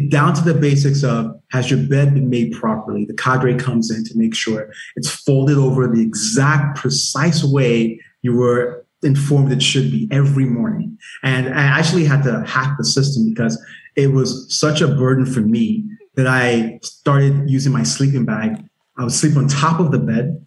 down 0.08 0.34
to 0.34 0.42
the 0.42 0.54
basics 0.54 1.02
of 1.02 1.40
has 1.50 1.70
your 1.70 1.80
bed 1.80 2.14
been 2.14 2.30
made 2.30 2.52
properly? 2.52 3.04
The 3.04 3.14
cadre 3.14 3.54
comes 3.56 3.90
in 3.90 4.04
to 4.04 4.16
make 4.16 4.34
sure 4.34 4.70
it's 4.96 5.08
folded 5.08 5.58
over 5.58 5.88
the 5.88 6.02
exact 6.02 6.78
precise 6.78 7.42
way 7.42 8.00
you 8.22 8.34
were 8.34 8.83
informed 9.04 9.52
it 9.52 9.62
should 9.62 9.90
be 9.90 10.08
every 10.10 10.44
morning. 10.44 10.98
And 11.22 11.48
I 11.48 11.62
actually 11.62 12.04
had 12.04 12.22
to 12.24 12.42
hack 12.44 12.76
the 12.78 12.84
system 12.84 13.28
because 13.32 13.62
it 13.96 14.08
was 14.08 14.52
such 14.52 14.80
a 14.80 14.88
burden 14.88 15.26
for 15.26 15.40
me 15.40 15.84
that 16.16 16.26
I 16.26 16.78
started 16.82 17.48
using 17.48 17.72
my 17.72 17.82
sleeping 17.82 18.24
bag 18.24 18.64
I 18.96 19.02
would 19.02 19.12
sleep 19.12 19.36
on 19.36 19.48
top 19.48 19.80
of 19.80 19.90
the 19.90 19.98
bed 19.98 20.44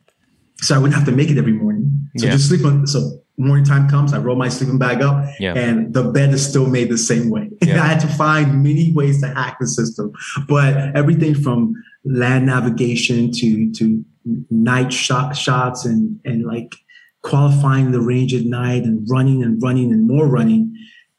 so 0.57 0.75
I 0.75 0.77
wouldn't 0.77 0.95
have 0.95 1.05
to 1.05 1.11
make 1.11 1.29
it 1.29 1.37
every 1.37 1.53
morning. 1.53 2.09
So 2.17 2.25
yeah. 2.25 2.31
just 2.33 2.47
sleep 2.47 2.65
on. 2.65 2.87
So 2.87 3.21
morning 3.37 3.65
time 3.65 3.87
comes, 3.87 4.13
I 4.13 4.17
roll 4.17 4.35
my 4.35 4.49
sleeping 4.49 4.79
bag 4.79 5.01
up, 5.01 5.23
yeah. 5.39 5.53
and 5.53 5.93
the 5.93 6.05
bed 6.05 6.33
is 6.33 6.47
still 6.47 6.65
made 6.65 6.89
the 6.89 6.97
same 6.97 7.29
way. 7.29 7.49
Yeah. 7.61 7.83
I 7.83 7.87
had 7.87 7.99
to 7.99 8.07
find 8.07 8.63
many 8.63 8.93
ways 8.93 9.21
to 9.21 9.27
hack 9.27 9.57
the 9.59 9.67
system, 9.67 10.13
but 10.47 10.95
everything 10.95 11.35
from 11.35 11.73
land 12.05 12.45
navigation 12.45 13.31
to 13.33 13.71
to 13.73 14.05
night 14.49 14.93
shot 14.93 15.35
shots 15.35 15.85
and 15.85 16.19
and 16.23 16.45
like 16.45 16.73
qualifying 17.23 17.91
the 17.91 18.01
range 18.01 18.33
at 18.33 18.43
night 18.43 18.83
and 18.83 19.07
running 19.09 19.43
and 19.43 19.61
running 19.61 19.91
and 19.91 20.07
more 20.07 20.27
running. 20.27 20.73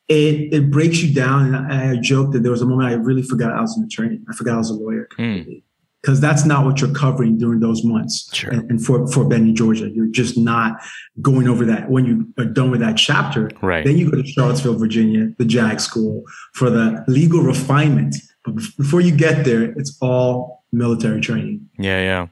It, 0.08 0.54
it 0.54 0.70
breaks 0.70 0.98
you 0.98 1.14
down. 1.14 1.54
And 1.54 1.72
I, 1.72 1.92
I 1.92 1.96
joked 1.96 2.32
that 2.32 2.42
there 2.42 2.52
was 2.52 2.62
a 2.62 2.66
moment 2.66 2.88
I 2.88 2.94
really 2.94 3.22
forgot 3.22 3.52
I 3.52 3.60
was 3.60 3.76
an 3.76 3.84
attorney. 3.84 4.20
I 4.28 4.34
forgot 4.34 4.54
I 4.54 4.58
was 4.58 4.70
a 4.70 4.74
lawyer. 4.74 5.08
Mm 5.18 5.62
because 6.02 6.20
that's 6.20 6.44
not 6.44 6.64
what 6.64 6.80
you're 6.80 6.94
covering 6.94 7.38
during 7.38 7.60
those 7.60 7.84
months. 7.84 8.34
Sure. 8.34 8.50
And, 8.50 8.70
and, 8.70 8.84
for, 8.84 9.06
for 9.08 9.24
Benning, 9.24 9.54
Georgia, 9.54 9.90
you're 9.90 10.06
just 10.06 10.38
not 10.38 10.80
going 11.20 11.48
over 11.48 11.64
that. 11.66 11.90
When 11.90 12.06
you 12.06 12.32
are 12.38 12.44
done 12.44 12.70
with 12.70 12.80
that 12.80 12.96
chapter, 12.96 13.50
right. 13.62 13.84
then 13.84 13.98
you 13.98 14.10
go 14.10 14.22
to 14.22 14.26
Charlottesville, 14.26 14.78
Virginia, 14.78 15.32
the 15.38 15.44
JAG 15.44 15.80
school 15.80 16.24
for 16.54 16.70
the 16.70 17.04
legal 17.08 17.40
refinement. 17.40 18.16
But 18.44 18.54
before 18.76 19.00
you 19.00 19.14
get 19.14 19.44
there, 19.44 19.62
it's 19.62 19.98
all 20.00 20.64
military 20.72 21.20
training. 21.20 21.68
Yeah, 21.78 22.00
yeah. 22.00 22.26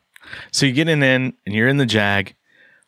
So 0.53 0.67
you 0.67 0.73
get 0.73 0.89
in, 0.89 1.03
in 1.03 1.35
and 1.45 1.55
you're 1.55 1.69
in 1.69 1.77
the 1.77 1.87
JAG. 1.87 2.35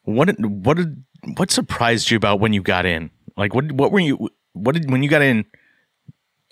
What 0.09 0.31
what 0.41 0.77
did 0.77 1.05
what 1.37 1.50
surprised 1.50 2.11
you 2.11 2.17
about 2.17 2.41
when 2.41 2.53
you 2.53 2.62
got 2.62 2.87
in? 2.87 3.11
Like 3.37 3.55
what 3.55 3.73
what 3.73 3.93
were 3.93 4.00
you 4.00 4.31
what 4.55 4.75
did 4.75 4.91
when 4.91 5.03
you 5.03 5.09
got 5.09 5.23
in? 5.23 5.45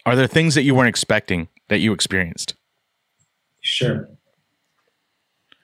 Are 0.04 0.14
there 0.14 0.26
things 0.26 0.54
that 0.54 0.62
you 0.62 0.74
weren't 0.74 0.88
expecting 0.88 1.48
that 1.68 1.78
you 1.78 1.92
experienced? 1.92 2.54
Sure 3.60 4.08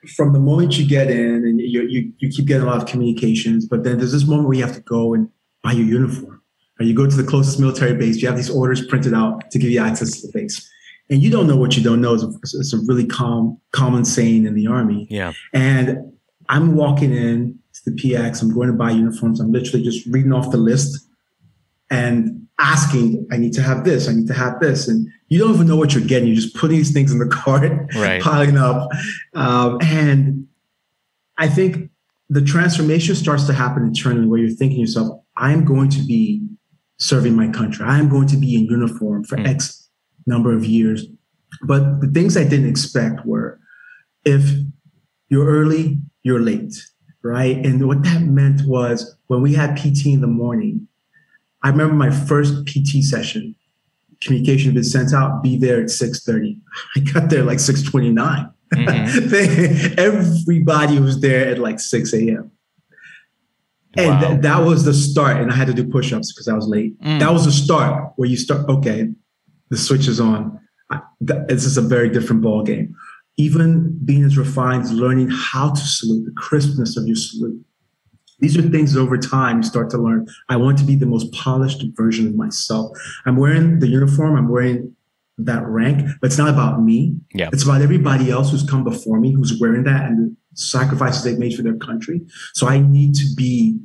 from 0.07 0.33
the 0.33 0.39
moment 0.39 0.77
you 0.77 0.87
get 0.87 1.09
in 1.09 1.45
and 1.45 1.59
you, 1.59 1.87
you, 1.87 2.11
you 2.17 2.29
keep 2.29 2.45
getting 2.45 2.63
a 2.63 2.65
lot 2.65 2.77
of 2.77 2.87
communications, 2.87 3.65
but 3.65 3.83
then 3.83 3.97
there's 3.97 4.11
this 4.11 4.27
moment 4.27 4.47
where 4.47 4.57
you 4.57 4.63
have 4.63 4.75
to 4.75 4.81
go 4.81 5.13
and 5.13 5.29
buy 5.63 5.71
your 5.71 5.85
uniform. 5.85 6.41
Or 6.79 6.85
you 6.85 6.95
go 6.95 7.07
to 7.07 7.15
the 7.15 7.23
closest 7.23 7.59
military 7.59 7.93
base, 7.93 8.21
you 8.21 8.27
have 8.27 8.35
these 8.35 8.49
orders 8.49 8.85
printed 8.85 9.13
out 9.13 9.49
to 9.51 9.59
give 9.59 9.69
you 9.69 9.79
access 9.79 10.19
to 10.21 10.27
the 10.27 10.33
base. 10.33 10.69
And 11.09 11.21
you 11.21 11.29
don't 11.29 11.47
know 11.47 11.55
what 11.55 11.77
you 11.77 11.83
don't 11.83 12.01
know. 12.01 12.15
It's 12.15 12.23
a, 12.23 12.57
it's 12.57 12.73
a 12.73 12.79
really 12.85 13.05
calm, 13.05 13.59
common 13.71 14.05
saying 14.05 14.45
in 14.45 14.55
the 14.55 14.67
army. 14.67 15.07
Yeah. 15.09 15.33
And 15.53 16.13
I'm 16.49 16.75
walking 16.75 17.13
in 17.13 17.59
the 17.85 17.91
PX, 17.91 18.41
I'm 18.41 18.53
going 18.53 18.67
to 18.67 18.73
buy 18.73 18.91
uniforms. 18.91 19.39
I'm 19.39 19.51
literally 19.51 19.83
just 19.83 20.05
reading 20.07 20.31
off 20.33 20.51
the 20.51 20.57
list 20.57 21.07
and 21.89 22.47
asking, 22.59 23.27
I 23.31 23.37
need 23.37 23.53
to 23.53 23.61
have 23.61 23.83
this, 23.83 24.07
I 24.07 24.13
need 24.13 24.27
to 24.27 24.33
have 24.33 24.59
this. 24.59 24.87
And 24.87 25.07
you 25.27 25.39
don't 25.39 25.53
even 25.53 25.67
know 25.67 25.75
what 25.75 25.93
you're 25.93 26.03
getting. 26.05 26.27
You're 26.29 26.35
just 26.37 26.55
putting 26.55 26.77
these 26.77 26.91
things 26.93 27.11
in 27.11 27.19
the 27.19 27.27
cart, 27.43 27.71
Right. 27.95 28.21
piling 28.21 28.57
up. 28.57 28.89
Um, 29.33 29.79
and 29.81 30.47
I 31.37 31.47
think 31.47 31.89
the 32.29 32.41
transformation 32.41 33.15
starts 33.15 33.45
to 33.47 33.53
happen 33.53 33.83
internally 33.83 34.27
where 34.27 34.39
you're 34.39 34.49
thinking 34.49 34.77
to 34.77 34.81
yourself, 34.81 35.19
I'm 35.35 35.65
going 35.65 35.89
to 35.89 36.03
be 36.05 36.47
serving 36.99 37.35
my 37.35 37.47
country. 37.49 37.85
I'm 37.85 38.07
going 38.07 38.27
to 38.27 38.37
be 38.37 38.55
in 38.55 38.65
uniform 38.65 39.23
for 39.23 39.37
Hmm. 39.37 39.47
X 39.47 39.89
number 40.25 40.53
of 40.55 40.63
years. 40.63 41.05
But 41.63 41.99
the 42.01 42.07
things 42.07 42.37
I 42.37 42.43
didn't 42.45 42.69
expect 42.69 43.25
were 43.25 43.59
if 44.25 44.43
you're 45.29 45.45
early, 45.47 45.99
you're 46.23 46.39
late, 46.39 46.73
right? 47.23 47.57
And 47.65 47.87
what 47.87 48.03
that 48.03 48.21
meant 48.21 48.61
was 48.65 49.15
when 49.27 49.41
we 49.41 49.53
had 49.53 49.75
PT 49.77 50.07
in 50.07 50.21
the 50.21 50.27
morning, 50.27 50.87
I 51.63 51.69
remember 51.69 51.95
my 51.95 52.11
first 52.11 52.65
PT 52.67 53.03
session, 53.03 53.55
communication 54.21 54.67
had 54.69 54.75
been 54.75 54.83
sent 54.83 55.13
out, 55.13 55.41
be 55.41 55.57
there 55.57 55.79
at 55.79 55.87
6.30. 55.87 56.59
I 56.95 56.99
got 56.99 57.29
there 57.29 57.43
like 57.43 57.57
6.29. 57.59 58.53
Mhm. 58.73 59.97
Everybody 59.97 60.99
was 60.99 61.21
there 61.21 61.47
at 61.49 61.59
like 61.59 61.79
6 61.79 62.13
a.m. 62.13 62.51
And 63.95 64.07
Wow. 64.09 64.19
th- 64.29 64.41
that 64.41 64.59
was 64.65 64.83
the 64.85 64.93
start. 64.93 65.37
And 65.37 65.51
I 65.51 65.55
had 65.55 65.67
to 65.67 65.73
do 65.73 65.87
push-ups 65.87 66.33
because 66.33 66.47
I 66.47 66.53
was 66.53 66.67
late. 66.67 66.99
Mm. 67.01 67.19
That 67.19 67.31
was 67.31 67.45
the 67.45 67.51
start 67.51 68.13
where 68.15 68.27
you 68.27 68.35
start, 68.37 68.67
okay, 68.67 69.09
the 69.69 69.77
switch 69.77 70.07
is 70.07 70.19
on. 70.19 70.59
I, 70.89 71.01
th- 71.25 71.41
this 71.47 71.65
is 71.65 71.77
a 71.77 71.81
very 71.81 72.09
different 72.09 72.41
ball 72.41 72.63
game. 72.63 72.95
Even 73.37 73.97
being 74.05 74.23
as 74.23 74.37
refined 74.37 74.83
as 74.83 74.91
learning 74.91 75.29
how 75.31 75.71
to 75.71 75.81
salute, 75.81 76.25
the 76.25 76.31
crispness 76.31 76.97
of 76.97 77.07
your 77.07 77.15
salute. 77.15 77.63
These 78.39 78.57
are 78.57 78.61
things 78.61 78.93
that 78.93 78.99
over 78.99 79.17
time 79.17 79.57
you 79.57 79.63
start 79.63 79.89
to 79.91 79.97
learn. 79.97 80.27
I 80.49 80.57
want 80.57 80.77
to 80.79 80.83
be 80.83 80.95
the 80.95 81.05
most 81.05 81.31
polished 81.31 81.83
version 81.95 82.27
of 82.27 82.35
myself. 82.35 82.97
I'm 83.25 83.37
wearing 83.37 83.79
the 83.79 83.87
uniform, 83.87 84.35
I'm 84.35 84.49
wearing 84.49 84.95
that 85.37 85.65
rank, 85.65 86.07
but 86.21 86.27
it's 86.27 86.37
not 86.37 86.49
about 86.49 86.81
me. 86.81 87.15
Yeah. 87.33 87.49
It's 87.53 87.63
about 87.63 87.81
everybody 87.81 88.29
else 88.29 88.51
who's 88.51 88.63
come 88.69 88.83
before 88.83 89.19
me, 89.19 89.31
who's 89.31 89.59
wearing 89.59 89.83
that 89.85 90.05
and 90.05 90.19
the 90.19 90.35
sacrifices 90.55 91.23
they've 91.23 91.39
made 91.39 91.55
for 91.55 91.63
their 91.63 91.77
country. 91.77 92.21
So 92.53 92.67
I 92.67 92.79
need 92.79 93.15
to 93.15 93.25
be 93.35 93.79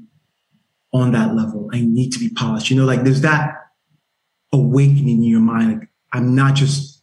on 0.92 1.12
that 1.12 1.34
level. 1.34 1.70
I 1.72 1.80
need 1.80 2.12
to 2.12 2.18
be 2.18 2.30
polished. 2.30 2.70
You 2.70 2.76
know, 2.76 2.84
like 2.84 3.04
there's 3.04 3.22
that 3.22 3.54
awakening 4.52 5.18
in 5.18 5.24
your 5.24 5.40
mind. 5.40 5.78
Like 5.78 5.88
I'm 6.12 6.34
not 6.34 6.54
just 6.54 6.97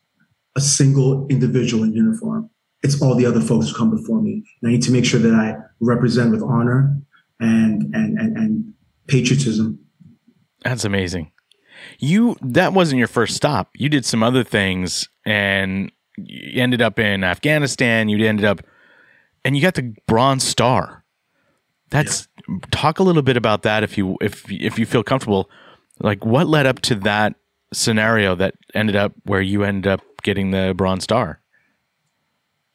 a 0.55 0.61
single 0.61 1.27
individual 1.27 1.83
in 1.83 1.93
uniform. 1.93 2.49
It's 2.83 3.01
all 3.01 3.15
the 3.15 3.25
other 3.25 3.41
folks 3.41 3.69
who 3.69 3.75
come 3.75 3.95
before 3.95 4.21
me. 4.21 4.43
And 4.61 4.69
I 4.69 4.71
need 4.73 4.83
to 4.83 4.91
make 4.91 5.05
sure 5.05 5.19
that 5.19 5.33
I 5.33 5.55
represent 5.79 6.31
with 6.31 6.41
honor 6.41 6.97
and 7.39 7.93
and 7.95 8.17
and, 8.17 8.37
and 8.37 8.73
patriotism. 9.07 9.79
That's 10.63 10.85
amazing. 10.85 11.31
You 11.99 12.37
that 12.41 12.73
wasn't 12.73 12.99
your 12.99 13.07
first 13.07 13.35
stop. 13.35 13.69
You 13.75 13.89
did 13.89 14.05
some 14.05 14.23
other 14.23 14.43
things 14.43 15.09
and 15.25 15.91
you 16.17 16.61
ended 16.61 16.81
up 16.81 16.99
in 16.99 17.23
Afghanistan. 17.23 18.09
You 18.09 18.25
ended 18.25 18.45
up 18.45 18.61
and 19.43 19.55
you 19.55 19.61
got 19.61 19.75
the 19.75 19.93
Bronze 20.07 20.43
Star. 20.43 21.03
That's 21.89 22.27
talk 22.71 22.99
a 22.99 23.03
little 23.03 23.21
bit 23.21 23.37
about 23.37 23.63
that 23.63 23.83
if 23.83 23.97
you 23.97 24.17
if 24.21 24.49
if 24.51 24.79
you 24.79 24.85
feel 24.85 25.03
comfortable. 25.03 25.49
Like 25.99 26.25
what 26.25 26.47
led 26.47 26.65
up 26.65 26.81
to 26.83 26.95
that 26.95 27.35
scenario 27.75 28.35
that 28.35 28.55
ended 28.73 28.95
up 28.95 29.13
where 29.23 29.41
you 29.41 29.63
ended 29.63 29.87
up 29.91 30.01
getting 30.23 30.51
the 30.51 30.73
Bronze 30.75 31.03
Star? 31.03 31.39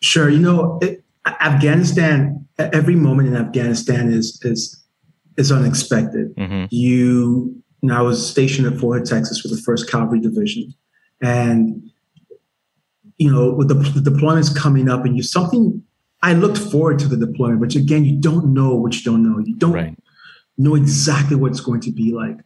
Sure, 0.02 0.28
you 0.28 0.38
know, 0.38 0.78
it, 0.83 1.04
Afghanistan. 1.26 2.47
Every 2.59 2.95
moment 2.97 3.28
in 3.28 3.37
Afghanistan 3.37 4.12
is 4.12 4.38
is 4.42 4.83
is 5.37 5.50
unexpected. 5.52 6.33
hmm 6.37 6.64
you, 6.71 7.54
you 7.83 7.88
know, 7.88 7.97
I 7.97 8.02
was 8.02 8.30
stationed 8.30 8.66
at 8.73 8.78
Fort 8.78 8.99
Hood, 8.99 9.09
Texas 9.09 9.42
with 9.42 9.52
the 9.52 9.62
First 9.62 9.90
Cavalry 9.90 10.21
Division, 10.21 10.75
and 11.23 11.90
you 13.19 13.30
know, 13.30 13.52
with 13.52 13.69
the, 13.69 13.75
the 13.75 14.11
deployments 14.11 14.54
coming 14.54 14.88
up, 14.88 15.04
and 15.04 15.16
you 15.16 15.23
something. 15.23 15.83
I 16.23 16.35
looked 16.35 16.59
forward 16.59 16.99
to 16.99 17.09
the 17.09 17.16
deployment, 17.16 17.61
which 17.61 17.76
again, 17.76 18.04
you 18.04 18.14
don't 18.21 18.52
know 18.52 18.75
what 18.75 18.95
you 18.95 19.02
don't 19.02 19.23
know. 19.23 19.38
You 19.38 19.57
don't 19.57 19.73
Right. 19.73 19.99
know 20.59 20.75
exactly 20.75 21.35
what 21.35 21.50
it's 21.50 21.61
going 21.61 21.80
to 21.80 21.92
be 21.92 22.12
like. 22.12 22.37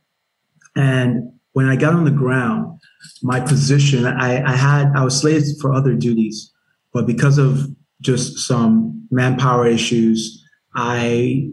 And 0.77 1.33
when 1.55 1.67
I 1.67 1.77
got 1.77 1.95
on 1.95 2.05
the 2.05 2.11
ground, 2.11 2.79
my 3.23 3.41
position, 3.41 4.07
I, 4.07 4.43
I 4.45 4.55
had, 4.57 4.93
I 4.95 5.03
was 5.03 5.21
slated 5.21 5.45
for 5.61 5.73
other 5.73 5.95
duties, 5.95 6.53
but 6.93 7.07
because 7.07 7.39
of 7.39 7.67
just 8.01 8.39
some 8.39 9.07
manpower 9.11 9.67
issues, 9.67 10.45
I 10.75 11.49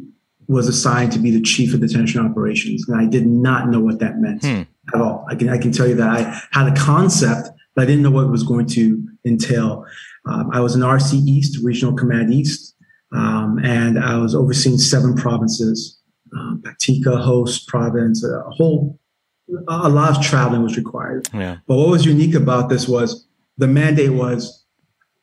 was 0.47 0.67
assigned 0.67 1.13
to 1.13 1.19
be 1.19 1.31
the 1.31 1.41
chief 1.41 1.73
of 1.73 1.79
detention 1.79 2.25
operations. 2.25 2.87
And 2.89 2.99
I 2.99 3.05
did 3.05 3.25
not 3.25 3.69
know 3.69 3.79
what 3.79 3.99
that 3.99 4.19
meant 4.19 4.43
Hmm. 4.43 4.63
at 4.93 5.01
all. 5.01 5.25
I 5.29 5.35
can, 5.35 5.49
I 5.49 5.57
can 5.57 5.71
tell 5.71 5.87
you 5.87 5.95
that 5.95 6.09
I 6.09 6.41
had 6.51 6.67
a 6.67 6.75
concept, 6.75 7.49
but 7.75 7.83
I 7.83 7.85
didn't 7.85 8.01
know 8.03 8.11
what 8.11 8.25
it 8.25 8.31
was 8.31 8.43
going 8.43 8.65
to 8.67 9.07
entail. 9.25 9.85
Um, 10.25 10.49
I 10.51 10.59
was 10.59 10.75
in 10.75 10.81
RC 10.81 11.25
East, 11.27 11.59
Regional 11.63 11.95
Command 11.95 12.33
East, 12.33 12.75
um, 13.13 13.59
and 13.63 13.99
I 13.99 14.17
was 14.17 14.33
overseeing 14.35 14.77
seven 14.77 15.15
provinces, 15.15 15.99
um, 16.35 16.63
Khost 16.79 17.67
Province, 17.67 18.23
a 18.23 18.43
whole, 18.49 18.99
a 19.67 19.89
lot 19.89 20.17
of 20.17 20.23
traveling 20.23 20.63
was 20.63 20.77
required. 20.77 21.27
Yeah. 21.33 21.57
But 21.67 21.75
what 21.75 21.89
was 21.89 22.05
unique 22.05 22.35
about 22.35 22.69
this 22.69 22.87
was 22.87 23.27
the 23.57 23.67
mandate 23.67 24.13
was 24.13 24.65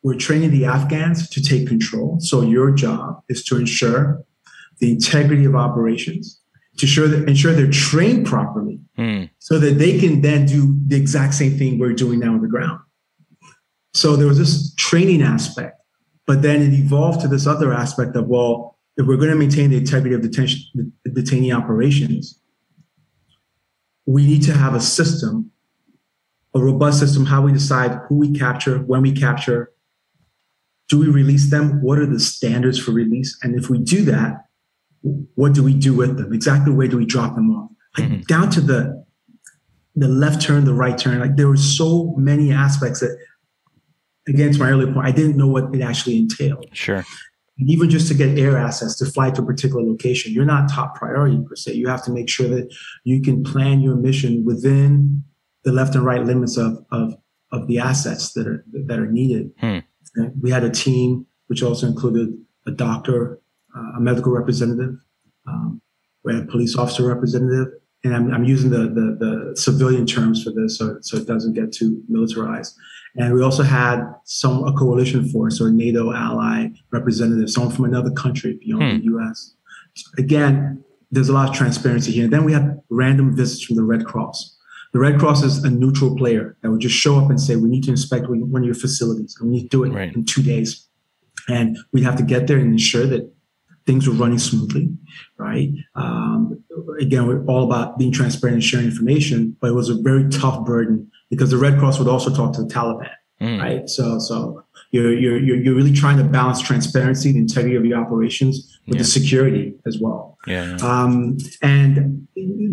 we're 0.03 0.15
training 0.17 0.51
the 0.51 0.65
Afghans 0.65 1.29
to 1.31 1.43
take 1.43 1.67
control. 1.67 2.19
So 2.21 2.43
your 2.43 2.71
job 2.71 3.23
is 3.29 3.45
to 3.45 3.57
ensure 3.57 4.25
the 4.79 4.93
integrity 4.93 5.45
of 5.45 5.57
operations, 5.57 6.41
to 6.79 6.87
ensure 6.87 7.09
that, 7.09 7.29
ensure 7.29 7.53
they're 7.53 7.71
trained 7.71 8.27
properly 8.27 8.81
Hmm. 8.97 9.25
so 9.39 9.59
that 9.59 9.79
they 9.79 9.99
can 9.99 10.23
then 10.23 10.47
do 10.47 10.77
the 10.87 10.97
exact 10.97 11.35
same 11.35 11.57
thing 11.57 11.79
we're 11.79 11.93
doing 11.93 12.19
now 12.21 12.35
on 12.35 12.43
the 12.43 12.49
ground. 12.49 12.81
So 13.95 14.17
there 14.17 14.27
was 14.27 14.39
this 14.39 14.75
training 14.75 15.23
aspect, 15.23 15.81
but 16.27 16.43
then 16.43 16.63
it 16.63 16.73
evolved 16.75 17.21
to 17.23 17.29
this 17.29 17.47
other 17.47 17.73
aspect 17.73 18.15
of, 18.17 18.27
well, 18.27 18.77
if 18.97 19.07
we're 19.07 19.17
going 19.17 19.31
to 19.31 19.37
maintain 19.37 19.71
the 19.71 19.77
integrity 19.77 20.15
of 20.15 20.23
detention, 20.23 20.93
the 21.05 21.11
detainee 21.11 21.57
operations, 21.57 22.38
we 24.09 24.25
need 24.27 24.43
to 24.43 24.55
have 24.55 24.75
a 24.75 24.81
system, 24.81 25.51
a 26.55 26.59
robust 26.59 26.99
system, 26.99 27.27
how 27.27 27.43
we 27.43 27.53
decide 27.53 27.91
who 28.09 28.15
we 28.17 28.33
capture, 28.33 28.79
when 28.79 29.03
we 29.03 29.13
capture, 29.13 29.71
do 30.89 30.99
we 30.99 31.09
release 31.09 31.51
them? 31.51 31.83
What 31.83 31.99
are 31.99 32.07
the 32.07 32.19
standards 32.19 32.79
for 32.79 32.93
release? 32.93 33.39
And 33.43 33.55
if 33.55 33.69
we 33.69 33.79
do 33.79 34.07
that, 34.07 34.47
what 35.35 35.53
do 35.53 35.63
we 35.63 35.75
do 35.75 35.93
with 35.95 36.17
them? 36.17 36.33
Exactly 36.33 36.73
where 36.73 36.89
do 36.89 36.97
we 36.97 37.05
drop 37.05 37.35
them 37.35 37.51
off? 37.55 37.71
Like 37.99 38.09
Mhm. 38.09 38.27
down 38.27 38.49
to 38.53 38.63
the 38.63 39.05
the 39.95 40.09
left 40.09 40.41
turn, 40.41 40.65
the 40.65 40.73
right 40.75 40.97
turn. 40.97 41.19
Like 41.19 41.37
there 41.37 41.49
were 41.49 41.57
so 41.57 42.15
many 42.17 42.53
aspects 42.53 43.01
that, 43.01 43.19
again, 44.29 44.53
to 44.53 44.59
my 44.61 44.71
earlier 44.71 44.93
point, 44.93 45.07
I 45.09 45.11
didn't 45.11 45.37
know 45.37 45.49
what 45.49 45.75
it 45.75 45.83
actually 45.83 46.19
entailed. 46.19 46.67
Sure. 46.73 47.05
And 47.59 47.71
even 47.71 47.91
just 47.91 48.09
to 48.09 48.15
get 48.15 48.39
air 48.39 48.57
access 48.57 48.97
to 48.97 49.07
fly 49.07 49.31
to 49.33 49.43
a 49.43 49.47
particular 49.47 49.83
location, 49.83 50.33
you're 50.33 50.45
not 50.45 50.71
top 50.71 50.95
priority 50.95 51.43
per 51.47 51.57
se. 51.57 51.75
You 51.75 51.89
have 51.89 52.05
to 52.05 52.13
make 52.13 52.29
sure 52.29 52.49
that 52.49 52.73
you 53.05 53.21
can 53.21 53.43
plan 53.43 53.81
your 53.81 53.97
mission 53.97 54.45
within 54.45 55.25
the 55.65 55.73
left 55.73 55.95
and 55.95 56.05
right 56.05 56.25
limits 56.25 56.57
of 56.57 56.85
of, 56.93 57.15
of 57.51 57.67
the 57.67 57.79
assets 57.79 58.33
that 58.35 58.47
are 58.47 58.65
that 58.87 58.99
are 58.99 59.11
needed. 59.11 59.51
Hmm. 59.59 59.79
We 60.41 60.51
had 60.51 60.65
a 60.65 60.71
team 60.71 61.27
which 61.49 61.63
also 61.63 61.87
included 61.87 62.29
a 62.67 62.71
doctor, 62.71 63.41
uh, 63.77 63.97
a 63.97 64.01
medical 64.01 64.33
representative, 64.33 64.99
um, 65.49 65.81
we 66.25 66.35
had 66.35 66.45
a 66.45 66.47
police 66.47 66.77
officer 66.77 67.07
representative, 67.07 67.69
and 68.05 68.15
I'm, 68.15 68.33
I'm 68.33 68.45
using 68.45 68.71
the, 68.71 68.89
the 68.89 69.17
the 69.19 69.57
civilian 69.57 70.07
terms 70.07 70.45
for 70.45 70.51
this 70.51 70.79
so 70.79 70.99
so 71.01 71.17
it 71.17 71.27
doesn't 71.27 71.55
get 71.55 71.73
too 71.73 72.03
militarized. 72.09 72.77
And 73.17 73.35
we 73.35 73.43
also 73.43 73.63
had 73.63 74.05
some 74.25 74.65
a 74.65 74.73
coalition 74.73 75.29
force 75.29 75.61
or 75.61 75.71
NATO 75.71 76.13
ally 76.13 76.69
representative, 76.93 77.51
someone 77.51 77.75
from 77.75 77.87
another 77.87 78.11
country 78.11 78.59
beyond 78.65 78.83
hmm. 78.83 78.99
the 78.99 79.05
U.S. 79.05 79.55
Again, 80.17 80.85
there's 81.11 81.29
a 81.29 81.33
lot 81.33 81.49
of 81.49 81.55
transparency 81.55 82.13
here. 82.13 82.25
And 82.25 82.33
then 82.33 82.45
we 82.45 82.53
had 82.53 82.81
random 82.91 83.35
visits 83.35 83.65
from 83.65 83.77
the 83.77 83.83
Red 83.83 84.05
Cross. 84.05 84.57
The 84.93 85.01
Red 85.01 85.19
Cross 85.19 85.43
is 85.43 85.65
a 85.65 85.71
neutral 85.71 86.17
player 86.17 86.57
that 86.63 86.71
would 86.71 86.81
just 86.81 86.95
show 86.95 87.19
up 87.19 87.29
and 87.29 87.41
say, 87.41 87.57
"We 87.57 87.69
need 87.69 87.85
to 87.85 87.91
inspect 87.91 88.29
one 88.29 88.51
one 88.51 88.63
of 88.63 88.67
your 88.67 88.75
facilities, 88.75 89.37
and 89.39 89.51
we 89.51 89.57
need 89.57 89.71
to 89.71 89.77
do 89.77 89.85
it 89.85 89.91
Right. 89.91 90.15
in 90.15 90.25
two 90.25 90.43
days." 90.43 90.87
And 91.49 91.79
we'd 91.93 92.05
have 92.05 92.17
to 92.17 92.23
get 92.23 92.47
there 92.47 92.59
and 92.59 92.73
ensure 92.73 93.07
that 93.07 93.33
things 93.89 94.07
were 94.07 94.15
running 94.15 94.39
smoothly, 94.39 94.87
right? 95.39 95.71
Um, 95.95 96.63
again, 97.01 97.27
we're 97.27 97.43
all 97.47 97.65
about 97.65 97.99
being 97.99 98.13
transparent 98.13 98.57
and 98.57 98.65
sharing 98.71 98.87
information, 98.87 99.57
but 99.61 99.69
it 99.73 99.75
was 99.81 99.89
a 99.89 99.95
very 100.09 100.29
tough 100.29 100.59
burden 100.67 101.11
because 101.31 101.51
the 101.51 101.57
Red 101.67 101.79
Cross 101.79 101.99
would 101.99 102.07
also 102.15 102.31
talk 102.39 102.53
to 102.57 102.63
the 102.65 102.69
Taliban 102.73 103.11
Hmm. 103.41 103.59
right? 103.61 103.89
So, 103.89 104.19
so 104.19 104.65
you're 104.91 105.13
you're 105.23 105.39
you're, 105.47 105.57
you're 105.63 105.75
really 105.81 105.93
trying 105.93 106.19
to 106.19 106.25
balance 106.25 106.61
transparency, 106.61 107.31
the 107.33 107.39
integrity 107.39 107.77
of 107.77 107.85
your 107.87 107.99
operations 108.05 108.55
with 108.87 108.97
Yeah. 108.97 109.03
the 109.03 109.09
security 109.19 109.65
as 109.87 109.95
well. 110.05 110.37
Yeah. 110.55 110.77
Um, 110.83 111.39
and 111.63 112.27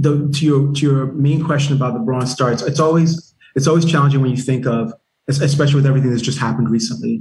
the, 0.05 0.13
to 0.36 0.41
your 0.50 0.74
to 0.74 0.79
your 0.88 1.05
main 1.13 1.43
question 1.50 1.75
about 1.79 1.93
the 1.93 2.00
Bronze 2.07 2.31
Star, 2.31 2.51
it's, 2.51 2.63
it's 2.72 2.79
always 2.88 3.36
it's 3.55 3.67
always 3.67 3.86
challenging 3.93 4.22
when 4.24 4.31
you 4.31 4.41
think 4.50 4.65
of, 4.65 4.91
especially 5.27 5.75
with 5.75 5.86
everything 5.86 6.10
that's 6.10 6.27
just 6.31 6.39
happened 6.39 6.69
recently, 6.77 7.13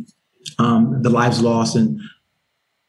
um, 0.58 0.82
the 1.06 1.10
lives 1.20 1.38
lost 1.42 1.76
and 1.76 2.00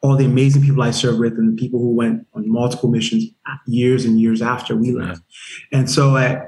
all 0.05 0.15
the 0.15 0.25
amazing 0.25 0.61
people 0.61 0.83
I 0.83 0.91
served 0.91 1.19
with 1.19 1.33
and 1.33 1.57
the 1.57 1.61
people 1.61 1.79
who 1.79 1.95
went 1.95 2.27
on 2.33 2.49
multiple 2.49 2.89
missions 2.89 3.25
years 3.65 4.05
and 4.05 4.21
years 4.21 4.41
after 4.41 4.75
we 4.75 4.91
left. 4.91 5.21
And 5.71 5.89
so 5.89 6.15
uh, 6.15 6.41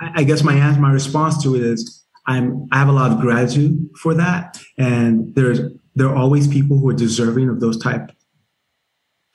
I, 0.00 0.10
I 0.16 0.24
guess 0.24 0.42
my 0.42 0.54
answer, 0.54 0.80
my 0.80 0.92
response 0.92 1.42
to 1.44 1.54
it 1.54 1.62
is 1.62 2.04
I'm 2.26 2.66
I 2.72 2.78
have 2.78 2.88
a 2.88 2.92
lot 2.92 3.12
of 3.12 3.20
gratitude 3.20 3.88
for 4.02 4.14
that, 4.14 4.60
and 4.76 5.34
there's 5.34 5.60
there 5.94 6.08
are 6.08 6.16
always 6.16 6.48
people 6.48 6.78
who 6.78 6.88
are 6.88 6.94
deserving 6.94 7.48
of 7.48 7.60
those 7.60 7.78
type 7.78 8.10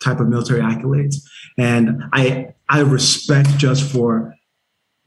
type 0.04 0.20
of 0.20 0.28
military 0.28 0.62
accolades, 0.62 1.16
and 1.58 2.04
I 2.12 2.54
I 2.68 2.82
respect 2.82 3.58
just 3.58 3.90
for 3.90 4.36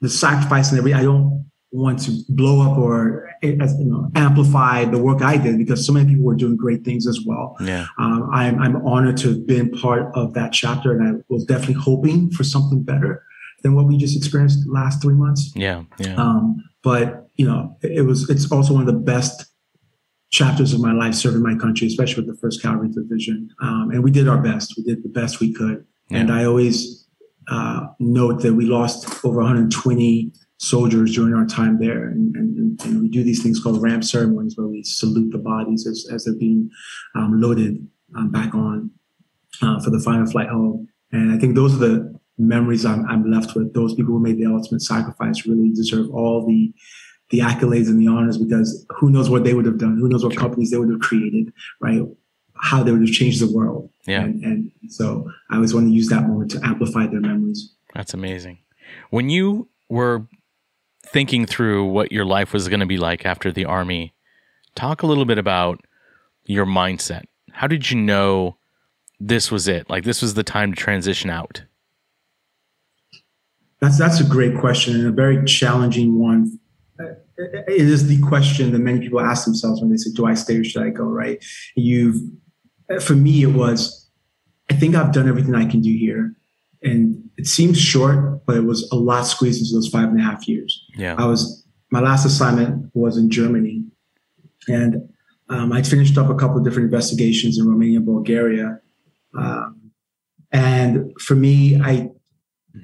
the 0.01 0.09
sacrifice 0.09 0.71
and 0.71 0.79
everything. 0.79 0.99
I 0.99 1.05
don't 1.05 1.51
want 1.73 2.03
to 2.05 2.23
blow 2.31 2.63
up 2.63 2.79
or 2.79 3.29
as, 3.45 3.75
you 3.79 3.85
know 3.85 4.11
amplify 4.15 4.85
the 4.85 4.99
work 4.99 5.23
I 5.23 5.37
did 5.37 5.59
because 5.59 5.87
so 5.87 5.93
many 5.93 6.09
people 6.09 6.25
were 6.25 6.35
doing 6.35 6.57
great 6.57 6.85
things 6.85 7.07
as 7.07 7.21
well. 7.27 7.57
Yeah. 7.61 7.87
Um, 7.99 8.29
I'm, 8.33 8.59
I'm 8.61 8.77
honored 8.87 9.17
to 9.19 9.29
have 9.31 9.47
been 9.47 9.71
part 9.71 10.11
of 10.15 10.35
that 10.35 10.53
chapter, 10.53 10.93
and 10.93 11.03
I 11.03 11.23
was 11.29 11.45
definitely 11.45 11.75
hoping 11.75 12.31
for 12.31 12.45
something 12.45 12.83
better 12.83 13.23
than 13.63 13.75
what 13.75 13.87
we 13.87 13.97
just 13.97 14.17
experienced 14.17 14.65
the 14.65 14.73
last 14.73 15.03
three 15.03 15.15
months. 15.15 15.53
Yeah. 15.55 15.85
Yeah. 15.99 16.17
Um, 16.17 16.63
but 16.83 17.29
you 17.37 17.47
know, 17.47 17.77
it, 17.83 17.93
it 17.99 18.03
was 18.03 18.29
it's 18.31 18.51
also 18.51 18.75
one 18.75 18.83
of 18.83 18.87
the 18.87 19.01
best 19.01 19.47
chapters 20.31 20.73
of 20.73 20.81
my 20.81 20.93
life 20.93 21.15
serving 21.15 21.43
my 21.43 21.55
country, 21.57 21.87
especially 21.87 22.25
with 22.25 22.35
the 22.35 22.41
First 22.41 22.61
Cavalry 22.61 22.89
Division. 22.91 23.51
Um, 23.63 23.91
and 23.93 24.03
we 24.03 24.11
did 24.11 24.29
our 24.29 24.43
best. 24.43 24.75
We 24.77 24.83
did 24.83 25.03
the 25.03 25.09
best 25.09 25.41
we 25.41 25.53
could. 25.53 25.87
And 26.11 26.31
I 26.31 26.45
always 26.45 27.07
uh, 27.49 27.87
note 27.99 28.43
that 28.43 28.55
we 28.55 28.67
lost 28.67 29.25
over 29.25 29.39
120 29.39 30.33
soldiers 30.65 31.15
during 31.15 31.35
our 31.35 31.47
time 31.47 31.79
there, 31.79 32.07
and, 32.09 32.35
and, 32.37 32.83
and 32.85 33.03
we 33.03 33.09
do 33.09 33.23
these 33.23 33.43
things 33.43 33.61
called 33.61 33.83
ramp 33.83 34.05
ceremonies 34.05 34.57
where 34.57 34.67
we 34.67 34.83
salute 34.83 35.31
the 35.31 35.39
bodies 35.39 35.87
as, 35.87 36.07
as 36.13 36.25
they're 36.25 36.35
being 36.35 36.71
um, 37.15 37.41
loaded 37.41 37.87
um, 38.17 38.31
back 38.31 38.55
on 38.55 38.91
uh, 39.63 39.81
for 39.81 39.91
the 39.91 40.01
final 40.01 40.27
flight 40.27 40.49
home. 40.49 40.89
And 41.13 41.33
I 41.33 41.39
think 41.39 41.55
those 41.55 41.75
are 41.75 41.79
the 41.89 42.21
memories 42.39 42.85
I'm, 42.85 43.07
I'm 43.07 43.31
left 43.31 43.55
with. 43.55 43.75
Those 43.75 43.95
people 43.95 44.15
who 44.15 44.21
made 44.21 44.39
the 44.39 44.47
ultimate 44.47 44.83
sacrifice 44.83 45.47
really 45.47 45.71
deserve 45.71 46.11
all 46.11 46.47
the 46.47 46.73
the 47.31 47.39
accolades 47.41 47.89
and 47.89 47.99
the 47.99 48.07
honors 48.07 48.37
because 48.37 48.87
who 48.91 49.11
knows 49.11 49.31
what 49.31 49.45
they 49.45 49.55
would 49.55 49.65
have 49.65 49.79
done? 49.79 49.97
Who 49.97 50.09
knows 50.09 50.25
what 50.25 50.37
companies 50.37 50.71
they 50.71 50.77
would 50.77 50.91
have 50.91 51.01
created, 51.01 51.53
right? 51.81 52.03
How 52.57 52.83
they 52.83 52.93
would 52.93 53.01
have 53.01 53.11
changed 53.11 53.41
the 53.41 53.53
world. 53.53 53.91
Yeah. 54.07 54.23
And, 54.23 54.45
and 54.45 54.71
so 54.89 55.29
I 55.51 55.57
always 55.57 55.75
want 55.75 55.87
to 55.87 55.93
use 55.93 56.09
that 56.09 56.29
moment 56.29 56.51
to 56.53 56.61
amplify 56.63 57.07
their 57.07 57.21
memories. 57.21 57.73
That's 57.95 58.13
amazing. 58.13 58.59
When 59.11 59.31
you 59.31 59.69
were 59.89 60.27
thinking 61.15 61.47
through 61.47 61.85
what 61.85 62.11
your 62.11 62.25
life 62.25 62.53
was 62.53 62.67
going 62.67 62.81
to 62.81 62.87
be 62.87 62.99
like 62.99 63.25
after 63.25 63.53
the 63.53 63.65
army, 63.65 64.13
talk 64.75 65.01
a 65.01 65.07
little 65.07 65.25
bit 65.25 65.39
about 65.39 65.81
your 66.45 66.67
mindset. 66.67 67.23
How 67.53 67.69
did 67.69 67.89
you 67.89 67.97
know 67.97 68.57
this 69.21 69.49
was 69.49 69.69
it? 69.69 69.89
Like 69.89 70.03
this 70.03 70.21
was 70.21 70.35
the 70.35 70.43
time 70.43 70.73
to 70.73 70.77
transition 70.77 71.31
out? 71.31 71.63
That's 73.81 73.97
that's 73.97 74.21
a 74.21 74.25
great 74.25 74.59
question 74.59 74.97
and 74.97 75.07
a 75.07 75.13
very 75.13 75.45
challenging 75.45 76.19
one. 76.19 76.59
Uh, 76.99 77.15
It 77.39 77.83
is 77.83 78.09
the 78.09 78.21
question 78.21 78.73
that 78.73 78.81
many 78.81 78.99
people 78.99 79.21
ask 79.21 79.45
themselves 79.45 79.81
when 79.81 79.91
they 79.91 79.97
say, 79.97 80.11
"Do 80.13 80.27
I 80.27 80.35
stay 80.35 80.57
or 80.59 80.65
should 80.65 80.83
I 80.83 80.91
go?" 80.91 81.05
Right? 81.05 81.45
You've, 81.77 82.21
for 83.01 83.15
me, 83.15 83.43
it 83.43 83.53
was, 83.53 84.11
I 84.69 84.75
think 84.75 84.97
I've 84.97 85.13
done 85.13 85.29
everything 85.29 85.55
I 85.55 85.67
can 85.67 85.81
do 85.81 85.97
here, 85.97 86.35
and 86.83 87.24
it 87.37 87.47
seems 87.47 87.81
short, 87.81 88.45
but 88.47 88.57
it 88.57 88.65
was 88.65 88.89
a 88.93 88.97
lot 88.97 89.23
squeezed 89.27 89.61
into 89.61 89.75
those 89.75 89.89
five 89.89 90.09
and 90.09 90.21
a 90.21 90.23
half 90.23 90.47
years. 90.47 90.85
Yeah. 90.97 91.15
I 91.19 91.27
was 91.27 91.65
my 91.91 92.01
last 92.01 92.25
assignment 92.25 92.91
was 92.95 93.17
in 93.17 93.31
Germany, 93.31 93.85
and 94.69 95.09
um, 95.49 95.73
I'd 95.73 95.87
finished 95.87 96.19
up 96.19 96.31
a 96.31 96.35
couple 96.35 96.59
of 96.59 96.65
different 96.65 96.87
investigations 96.87 97.59
in 97.59 97.69
Romania, 97.69 98.01
Bulgaria, 98.01 98.81
um, 99.37 99.93
and 100.53 101.13
for 101.21 101.35
me, 101.35 101.81
I, 101.81 102.11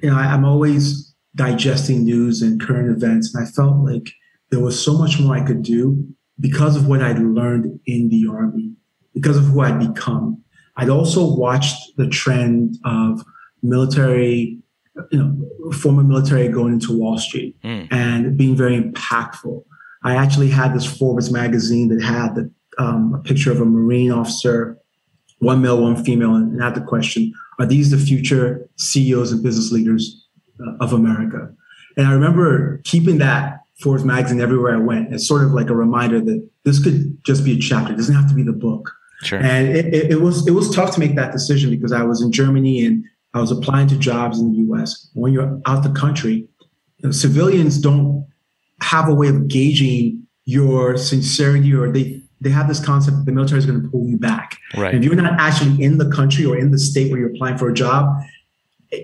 you 0.01 0.09
know, 0.09 0.17
I, 0.17 0.25
I'm 0.25 0.45
always 0.45 1.13
digesting 1.35 2.03
news 2.03 2.41
and 2.41 2.61
current 2.61 2.95
events, 2.95 3.33
and 3.33 3.45
I 3.45 3.49
felt 3.49 3.77
like 3.77 4.11
there 4.49 4.59
was 4.59 4.83
so 4.83 4.97
much 4.97 5.19
more 5.19 5.35
I 5.35 5.45
could 5.45 5.63
do 5.63 6.05
because 6.39 6.75
of 6.75 6.87
what 6.87 7.01
I'd 7.01 7.19
learned 7.19 7.79
in 7.85 8.09
the 8.09 8.27
army, 8.29 8.73
because 9.13 9.37
of 9.37 9.45
who 9.45 9.61
I'd 9.61 9.79
become. 9.93 10.43
I'd 10.75 10.89
also 10.89 11.35
watched 11.35 11.95
the 11.97 12.07
trend 12.07 12.77
of 12.85 13.23
military, 13.63 14.57
you 15.11 15.19
know, 15.19 15.71
former 15.71 16.03
military 16.03 16.47
going 16.49 16.73
into 16.73 16.97
Wall 16.97 17.17
Street 17.17 17.55
Mm. 17.63 17.87
and 17.91 18.37
being 18.37 18.55
very 18.55 18.79
impactful. 18.81 19.63
I 20.03 20.15
actually 20.15 20.49
had 20.49 20.73
this 20.73 20.85
Forbes 20.85 21.31
magazine 21.31 21.89
that 21.89 22.01
had 22.01 22.35
the, 22.35 22.51
um, 22.77 23.13
a 23.13 23.19
picture 23.19 23.51
of 23.51 23.61
a 23.61 23.65
Marine 23.65 24.11
officer, 24.11 24.77
one 25.39 25.61
male, 25.61 25.81
one 25.81 26.03
female, 26.03 26.35
and 26.35 26.61
had 26.61 26.75
the 26.75 26.81
question, 26.81 27.33
are 27.59 27.65
these 27.65 27.91
the 27.91 27.97
future 27.97 28.67
CEOs 28.77 29.31
and 29.31 29.43
business 29.43 29.71
leaders 29.71 30.27
uh, 30.59 30.73
of 30.83 30.93
America? 30.93 31.53
And 31.97 32.07
I 32.07 32.13
remember 32.13 32.81
keeping 32.83 33.17
that 33.19 33.59
Forbes 33.81 34.03
magazine 34.03 34.41
everywhere 34.41 34.75
I 34.75 34.79
went 34.79 35.13
as 35.13 35.27
sort 35.27 35.43
of 35.43 35.51
like 35.51 35.69
a 35.69 35.75
reminder 35.75 36.19
that 36.21 36.47
this 36.63 36.79
could 36.83 37.17
just 37.23 37.43
be 37.43 37.53
a 37.53 37.59
chapter. 37.59 37.93
It 37.93 37.97
doesn't 37.97 38.15
have 38.15 38.29
to 38.29 38.35
be 38.35 38.43
the 38.43 38.53
book. 38.53 38.91
Sure. 39.23 39.39
And 39.39 39.67
it, 39.69 39.93
it, 39.93 40.11
it 40.11 40.21
was 40.21 40.47
it 40.47 40.51
was 40.51 40.73
tough 40.73 40.93
to 40.95 40.99
make 40.99 41.15
that 41.15 41.31
decision 41.31 41.69
because 41.69 41.91
I 41.91 42.03
was 42.03 42.21
in 42.21 42.31
Germany 42.31 42.83
and 42.85 43.03
I 43.33 43.39
was 43.39 43.51
applying 43.51 43.87
to 43.87 43.97
jobs 43.97 44.39
in 44.39 44.51
the 44.51 44.57
U.S. 44.59 45.09
When 45.13 45.33
you're 45.33 45.61
out 45.65 45.83
the 45.83 45.91
country, 45.91 46.47
you 46.97 47.03
know, 47.03 47.11
civilians 47.11 47.79
don't 47.79 48.27
have 48.81 49.07
a 49.07 49.13
way 49.13 49.27
of 49.29 49.47
gauging 49.47 50.27
your 50.45 50.97
sincerity, 50.97 51.73
or 51.73 51.91
they 51.91 52.21
they 52.41 52.49
have 52.49 52.67
this 52.67 52.83
concept 52.83 53.17
that 53.17 53.25
the 53.25 53.31
military 53.31 53.59
is 53.59 53.65
going 53.65 53.81
to 53.81 53.89
pull 53.89 54.07
you 54.07 54.17
back. 54.17 54.57
Right. 54.75 54.95
If 54.95 55.03
you're 55.03 55.15
not 55.15 55.39
actually 55.39 55.81
in 55.83 55.97
the 55.97 56.09
country 56.09 56.45
or 56.45 56.57
in 56.57 56.71
the 56.71 56.79
state 56.79 57.11
where 57.11 57.19
you're 57.19 57.29
applying 57.29 57.57
for 57.57 57.69
a 57.69 57.73
job, 57.73 58.07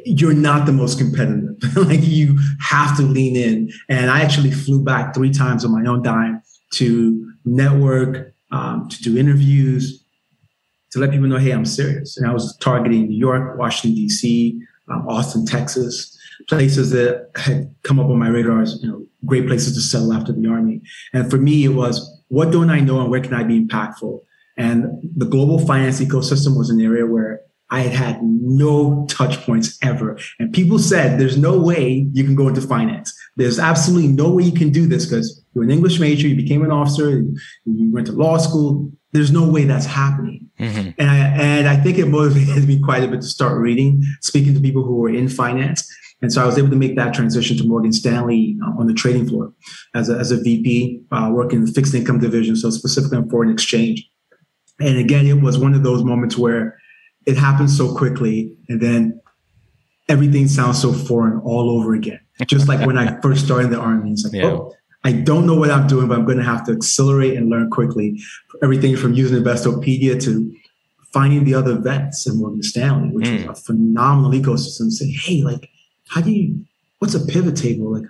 you're 0.05 0.33
not 0.33 0.65
the 0.65 0.73
most 0.73 0.97
competitive. 0.97 1.55
like 1.75 1.99
you 2.01 2.37
have 2.59 2.97
to 2.97 3.03
lean 3.03 3.35
in. 3.35 3.71
And 3.89 4.09
I 4.09 4.21
actually 4.21 4.51
flew 4.51 4.83
back 4.83 5.13
three 5.13 5.31
times 5.31 5.63
on 5.63 5.71
my 5.71 5.87
own 5.89 6.01
dime 6.01 6.41
to 6.73 7.31
network, 7.45 8.33
um, 8.51 8.89
to 8.89 9.01
do 9.03 9.17
interviews, 9.17 10.03
to 10.91 10.99
let 10.99 11.11
people 11.11 11.27
know, 11.27 11.37
hey, 11.37 11.51
I'm 11.51 11.65
serious. 11.65 12.17
And 12.17 12.27
I 12.27 12.33
was 12.33 12.55
targeting 12.57 13.07
New 13.07 13.17
York, 13.17 13.57
Washington, 13.57 13.95
D.C., 13.95 14.59
um, 14.89 15.07
Austin, 15.07 15.45
Texas, 15.45 16.17
places 16.47 16.91
that 16.91 17.29
had 17.35 17.73
come 17.83 17.99
up 17.99 18.07
on 18.07 18.17
my 18.17 18.29
radar 18.29 18.61
as 18.61 18.79
you 18.81 18.89
know 18.89 19.05
great 19.25 19.47
places 19.47 19.73
to 19.75 19.81
settle 19.81 20.13
after 20.13 20.31
the 20.31 20.47
army. 20.47 20.81
And 21.13 21.29
for 21.29 21.37
me, 21.37 21.65
it 21.65 21.69
was 21.69 22.21
what 22.29 22.51
don't 22.51 22.69
I 22.69 22.79
know 22.79 23.01
and 23.01 23.09
where 23.09 23.21
can 23.21 23.33
I 23.33 23.43
be 23.43 23.61
impactful? 23.61 24.19
And 24.57 24.85
the 25.15 25.25
global 25.25 25.65
finance 25.65 26.01
ecosystem 26.01 26.57
was 26.57 26.69
an 26.69 26.81
area 26.81 27.05
where 27.05 27.41
I 27.69 27.81
had 27.81 27.93
had 27.93 28.23
no 28.23 29.05
touch 29.09 29.41
points 29.41 29.77
ever. 29.81 30.17
And 30.39 30.53
people 30.53 30.79
said, 30.79 31.19
there's 31.19 31.37
no 31.37 31.59
way 31.59 32.07
you 32.13 32.23
can 32.23 32.35
go 32.35 32.47
into 32.47 32.61
finance. 32.61 33.13
There's 33.35 33.59
absolutely 33.59 34.07
no 34.07 34.29
way 34.31 34.43
you 34.43 34.53
can 34.53 34.69
do 34.69 34.87
this 34.87 35.05
because 35.05 35.43
you're 35.53 35.65
an 35.65 35.71
English 35.71 35.99
major, 35.99 36.27
you 36.27 36.35
became 36.35 36.63
an 36.63 36.71
officer, 36.71 37.23
you 37.65 37.91
went 37.91 38.07
to 38.07 38.13
law 38.13 38.37
school. 38.37 38.91
There's 39.11 39.31
no 39.31 39.49
way 39.49 39.65
that's 39.65 39.85
happening. 39.85 40.49
Mhm. 40.59 40.95
And 40.97 41.09
I, 41.09 41.17
and 41.17 41.67
I 41.67 41.77
think 41.77 41.97
it 41.97 42.07
motivated 42.07 42.67
me 42.67 42.79
quite 42.79 43.03
a 43.03 43.07
bit 43.07 43.21
to 43.21 43.27
start 43.27 43.59
reading, 43.59 44.03
speaking 44.21 44.53
to 44.53 44.59
people 44.59 44.83
who 44.83 44.95
were 44.95 45.09
in 45.09 45.27
finance. 45.27 45.87
And 46.21 46.31
so 46.33 46.41
I 46.41 46.45
was 46.45 46.57
able 46.57 46.69
to 46.69 46.75
make 46.75 46.95
that 46.95 47.13
transition 47.13 47.57
to 47.57 47.63
Morgan 47.63 47.93
Stanley 47.93 48.57
uh, 48.65 48.79
on 48.79 48.87
the 48.87 48.93
trading 48.93 49.27
floor 49.27 49.53
as 49.93 50.09
a, 50.09 50.17
as 50.17 50.31
a 50.31 50.41
VP, 50.41 51.01
uh, 51.11 51.29
working 51.31 51.59
in 51.59 51.65
the 51.65 51.71
fixed 51.71 51.93
income 51.93 52.19
division, 52.19 52.55
so 52.55 52.69
specifically 52.69 53.17
on 53.17 53.29
foreign 53.29 53.51
exchange. 53.51 54.09
And 54.79 54.97
again, 54.97 55.27
it 55.27 55.41
was 55.41 55.57
one 55.57 55.73
of 55.73 55.83
those 55.83 56.03
moments 56.03 56.37
where 56.37 56.77
it 57.27 57.37
happens 57.37 57.75
so 57.77 57.93
quickly, 57.95 58.55
and 58.69 58.81
then 58.81 59.19
everything 60.09 60.47
sounds 60.47 60.81
so 60.81 60.93
foreign 60.93 61.39
all 61.41 61.69
over 61.69 61.93
again. 61.93 62.19
Just 62.47 62.67
like 62.67 62.85
when 62.87 62.97
I 62.97 63.19
first 63.25 63.45
started 63.45 63.69
the 63.69 63.79
army, 63.79 64.11
it's 64.11 64.23
like, 64.23 64.33
Yeah. 64.33 64.45
oh, 64.51 64.73
I 65.03 65.11
don't 65.11 65.45
know 65.45 65.55
what 65.55 65.69
I'm 65.71 65.87
doing, 65.87 66.07
but 66.07 66.17
I'm 66.17 66.25
going 66.25 66.37
to 66.37 66.43
have 66.43 66.65
to 66.65 66.71
accelerate 66.71 67.35
and 67.37 67.49
learn 67.49 67.69
quickly. 67.69 68.19
Everything 68.63 68.95
from 68.97 69.13
using 69.13 69.43
Investopedia 69.43 70.21
to 70.23 70.53
finding 71.13 71.43
the 71.45 71.53
other 71.53 71.75
vets 71.77 72.27
in 72.27 72.37
Morgan 72.37 72.63
Stanley, 72.63 73.09
which 73.15 73.27
Mm. 73.27 73.47
was 73.47 73.59
a 73.59 73.61
phenomenal 73.63 74.31
ecosystem. 74.31 74.89
Saying, 74.91 75.13
hey, 75.23 75.43
like, 75.43 75.69
how 76.07 76.21
do 76.21 76.31
you? 76.31 76.65
What's 76.99 77.15
a 77.15 77.25
pivot 77.25 77.55
table? 77.55 77.93
Like, 77.93 78.03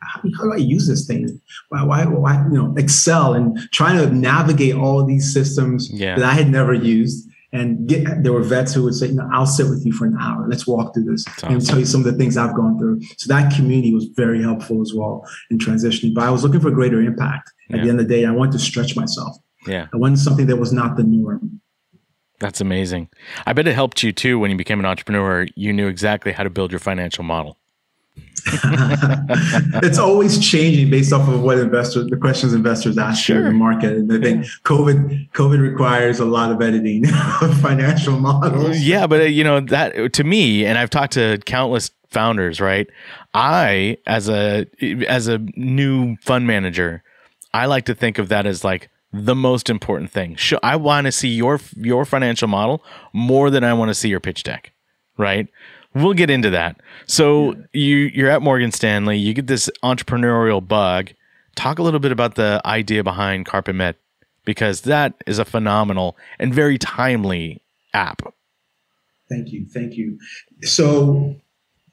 how, 0.00 0.20
how 0.36 0.44
do 0.44 0.52
I 0.52 0.56
use 0.56 0.86
this 0.86 1.06
thing? 1.06 1.40
Why, 1.70 1.82
why, 1.84 2.04
why, 2.06 2.42
you 2.50 2.54
know, 2.58 2.74
Excel 2.76 3.34
and 3.34 3.58
trying 3.72 3.98
to 3.98 4.14
navigate 4.14 4.74
all 4.74 5.04
these 5.04 5.32
systems 5.32 5.90
Yeah. 5.90 6.16
that 6.16 6.24
I 6.24 6.34
had 6.34 6.50
never 6.50 6.74
used. 6.74 7.28
And 7.54 7.88
get, 7.88 8.24
there 8.24 8.32
were 8.32 8.42
vets 8.42 8.74
who 8.74 8.82
would 8.82 8.94
say, 8.94 9.12
no, 9.12 9.28
I'll 9.32 9.46
sit 9.46 9.70
with 9.70 9.86
you 9.86 9.92
for 9.92 10.06
an 10.06 10.16
hour. 10.20 10.44
Let's 10.48 10.66
walk 10.66 10.92
through 10.92 11.04
this 11.04 11.24
That's 11.24 11.42
and 11.44 11.64
tell 11.64 11.78
you 11.78 11.84
some 11.86 12.00
of 12.00 12.06
the 12.06 12.18
things 12.18 12.36
I've 12.36 12.54
gone 12.56 12.78
through. 12.78 13.00
So 13.16 13.32
that 13.32 13.54
community 13.54 13.94
was 13.94 14.06
very 14.06 14.42
helpful 14.42 14.82
as 14.82 14.92
well 14.92 15.24
in 15.50 15.58
transitioning. 15.58 16.14
But 16.14 16.24
I 16.24 16.30
was 16.30 16.42
looking 16.42 16.60
for 16.60 16.72
greater 16.72 17.00
impact. 17.00 17.52
At 17.70 17.76
Yeah. 17.76 17.84
the 17.84 17.90
end 17.90 18.00
of 18.00 18.08
the 18.08 18.14
day, 18.14 18.24
I 18.26 18.32
wanted 18.32 18.52
to 18.52 18.58
stretch 18.58 18.96
myself. 18.96 19.36
Yeah. 19.68 19.86
I 19.94 19.96
wanted 19.96 20.18
something 20.18 20.46
that 20.46 20.56
was 20.56 20.72
not 20.72 20.96
the 20.96 21.04
norm. 21.04 21.60
That's 22.40 22.60
amazing. 22.60 23.08
I 23.46 23.52
bet 23.52 23.68
it 23.68 23.74
helped 23.74 24.02
you 24.02 24.10
too 24.12 24.38
when 24.40 24.50
you 24.50 24.56
became 24.56 24.80
an 24.80 24.84
entrepreneur. 24.86 25.46
You 25.54 25.72
knew 25.72 25.86
exactly 25.86 26.32
how 26.32 26.42
to 26.42 26.50
build 26.50 26.72
your 26.72 26.80
financial 26.80 27.22
model. 27.22 27.56
it's 29.82 29.98
always 29.98 30.38
changing 30.38 30.90
based 30.90 31.12
off 31.12 31.28
of 31.28 31.40
what 31.42 31.58
investors, 31.58 32.08
the 32.08 32.16
questions 32.16 32.52
investors 32.52 32.98
ask 32.98 33.28
you 33.28 33.36
in 33.36 33.44
the 33.44 33.50
market. 33.52 33.92
And 33.92 34.12
I 34.12 34.20
think 34.20 34.44
COVID, 34.64 35.30
COVID 35.30 35.60
requires 35.60 36.20
a 36.20 36.26
lot 36.26 36.52
of 36.52 36.60
editing 36.60 37.06
of 37.42 37.58
financial 37.60 38.18
models. 38.18 38.80
Yeah, 38.80 39.06
but 39.06 39.22
uh, 39.22 39.24
you 39.24 39.44
know 39.44 39.60
that 39.60 40.12
to 40.12 40.24
me, 40.24 40.66
and 40.66 40.78
I've 40.78 40.90
talked 40.90 41.14
to 41.14 41.38
countless 41.46 41.90
founders. 42.10 42.60
Right, 42.60 42.88
I 43.32 43.96
as 44.06 44.28
a 44.28 44.66
as 45.08 45.26
a 45.26 45.38
new 45.56 46.16
fund 46.16 46.46
manager, 46.46 47.02
I 47.54 47.66
like 47.66 47.86
to 47.86 47.94
think 47.94 48.18
of 48.18 48.28
that 48.28 48.46
as 48.46 48.62
like 48.62 48.90
the 49.10 49.34
most 49.34 49.70
important 49.70 50.10
thing. 50.10 50.36
I 50.62 50.76
want 50.76 51.06
to 51.06 51.12
see 51.12 51.28
your 51.28 51.60
your 51.76 52.04
financial 52.04 52.48
model 52.48 52.84
more 53.14 53.48
than 53.48 53.64
I 53.64 53.72
want 53.72 53.88
to 53.88 53.94
see 53.94 54.10
your 54.10 54.20
pitch 54.20 54.42
deck. 54.42 54.72
Right. 55.16 55.48
We'll 55.94 56.14
get 56.14 56.30
into 56.30 56.50
that. 56.50 56.80
So 57.06 57.54
you 57.72 57.96
you're 57.96 58.30
at 58.30 58.42
Morgan 58.42 58.72
Stanley. 58.72 59.16
You 59.16 59.32
get 59.32 59.46
this 59.46 59.70
entrepreneurial 59.82 60.66
bug. 60.66 61.10
Talk 61.54 61.78
a 61.78 61.82
little 61.82 62.00
bit 62.00 62.10
about 62.10 62.34
the 62.34 62.60
idea 62.64 63.04
behind 63.04 63.46
Carpe 63.46 63.72
Med 63.72 63.96
because 64.44 64.82
that 64.82 65.14
is 65.26 65.38
a 65.38 65.44
phenomenal 65.44 66.16
and 66.38 66.52
very 66.52 66.78
timely 66.78 67.62
app. 67.92 68.22
Thank 69.28 69.52
you. 69.52 69.66
Thank 69.66 69.94
you. 69.94 70.18
So, 70.62 71.36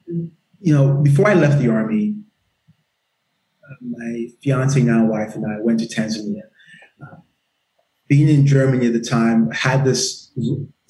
you 0.07 0.73
know, 0.73 0.95
before 0.95 1.27
I 1.27 1.33
left 1.33 1.59
the 1.59 1.69
army, 1.69 2.15
uh, 3.63 3.75
my 3.81 4.27
fiance, 4.43 4.81
now 4.81 5.05
wife, 5.05 5.35
and 5.35 5.45
I 5.45 5.61
went 5.61 5.79
to 5.79 5.85
Tanzania. 5.85 6.41
Uh, 7.01 7.17
being 8.07 8.27
in 8.27 8.45
Germany 8.45 8.87
at 8.87 8.93
the 8.93 8.99
time, 8.99 9.49
had 9.51 9.85
this 9.85 10.31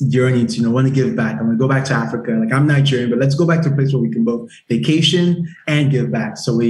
yearning 0.02 0.48
to, 0.48 0.56
you 0.58 0.64
know, 0.64 0.72
want 0.72 0.88
to 0.88 0.94
give 0.94 1.16
back. 1.16 1.34
I'm 1.34 1.46
going 1.46 1.58
to 1.58 1.58
go 1.58 1.68
back 1.68 1.86
to 1.86 1.94
Africa. 1.94 2.32
Like 2.32 2.52
I'm 2.52 2.68
Nigerian, 2.68 3.10
but 3.10 3.20
let's 3.20 3.36
go 3.36 3.46
back 3.46 3.62
to 3.64 3.70
a 3.70 3.76
place 3.76 3.94
where 3.94 4.02
we 4.02 4.10
can 4.10 4.24
both 4.24 4.50
vacation 4.68 5.48
and 5.68 5.92
give 5.92 6.12
back. 6.12 6.38
So 6.38 6.56
we, 6.56 6.68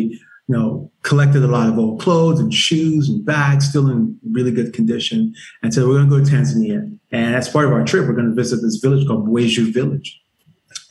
you 0.48 0.58
know, 0.58 0.92
collected 1.04 1.44
a 1.44 1.48
lot 1.48 1.70
of 1.70 1.80
old 1.80 2.02
clothes 2.02 2.40
and 2.40 2.54
shoes 2.54 3.10
and 3.10 3.26
bags, 3.26 3.70
still 3.70 3.90
in 3.90 4.18
really 4.32 4.52
good 4.52 4.74
condition. 4.74 5.34
And 5.64 5.74
so 5.74 5.88
we're 5.88 6.04
going 6.06 6.10
to 6.10 6.18
go 6.18 6.24
to 6.24 6.30
Tanzania. 6.30 6.98
And 7.12 7.36
as 7.36 7.48
part 7.48 7.66
of 7.66 7.72
our 7.72 7.86
trip, 7.86 8.08
we're 8.08 8.16
going 8.16 8.30
to 8.30 8.36
visit 8.36 8.62
this 8.62 8.78
village 8.78 9.08
called 9.08 9.28
Bweju 9.28 9.74
Village. 9.74 10.22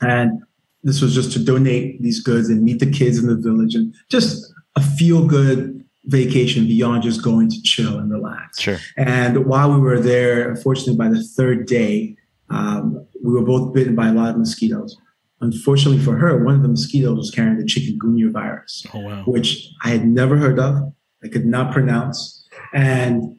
And 0.01 0.43
this 0.83 1.03
was 1.03 1.15
just 1.15 1.33
to 1.33 1.45
donate 1.45 2.01
these 2.03 2.23
goods 2.23 2.49
and 2.49 2.63
meet 2.63 2.81
the 2.81 2.91
kids 2.91 3.19
in 3.19 3.27
the 3.27 3.37
village 3.37 3.75
and 3.75 3.95
just 4.09 4.51
a 4.77 4.81
feel 4.81 5.27
good 5.27 5.85
vacation 6.05 6.67
beyond 6.67 7.03
just 7.03 7.23
going 7.23 7.51
to 7.51 7.63
chill 7.63 7.99
and 7.99 8.11
relax. 8.11 8.61
Sure. 8.61 8.79
And 8.97 9.45
while 9.45 9.71
we 9.73 9.79
were 9.79 10.01
there, 10.01 10.49
unfortunately, 10.49 10.97
by 10.97 11.09
the 11.09 11.23
third 11.23 11.67
day, 11.67 12.17
um, 12.51 13.07
we 13.25 13.33
were 13.33 13.45
both 13.45 13.73
bitten 13.75 13.95
by 13.95 14.09
a 14.09 14.13
lot 14.13 14.31
of 14.31 14.39
mosquitoes. 14.39 14.97
Unfortunately 15.41 16.03
for 16.03 16.17
her, 16.17 16.45
one 16.45 16.57
of 16.57 16.63
the 16.63 16.69
mosquitoes 16.69 17.17
was 17.17 17.31
carrying 17.31 17.57
the 17.57 17.65
chikungunya 17.65 18.31
virus 18.31 18.85
Oh 18.93 19.01
wow. 19.01 19.23
which 19.25 19.69
I 19.83 19.89
had 19.91 20.07
never 20.07 20.37
heard 20.37 20.59
of. 20.59 20.93
I 21.25 21.29
could 21.29 21.47
not 21.47 21.73
pronounce. 21.73 22.47
And 22.75 23.39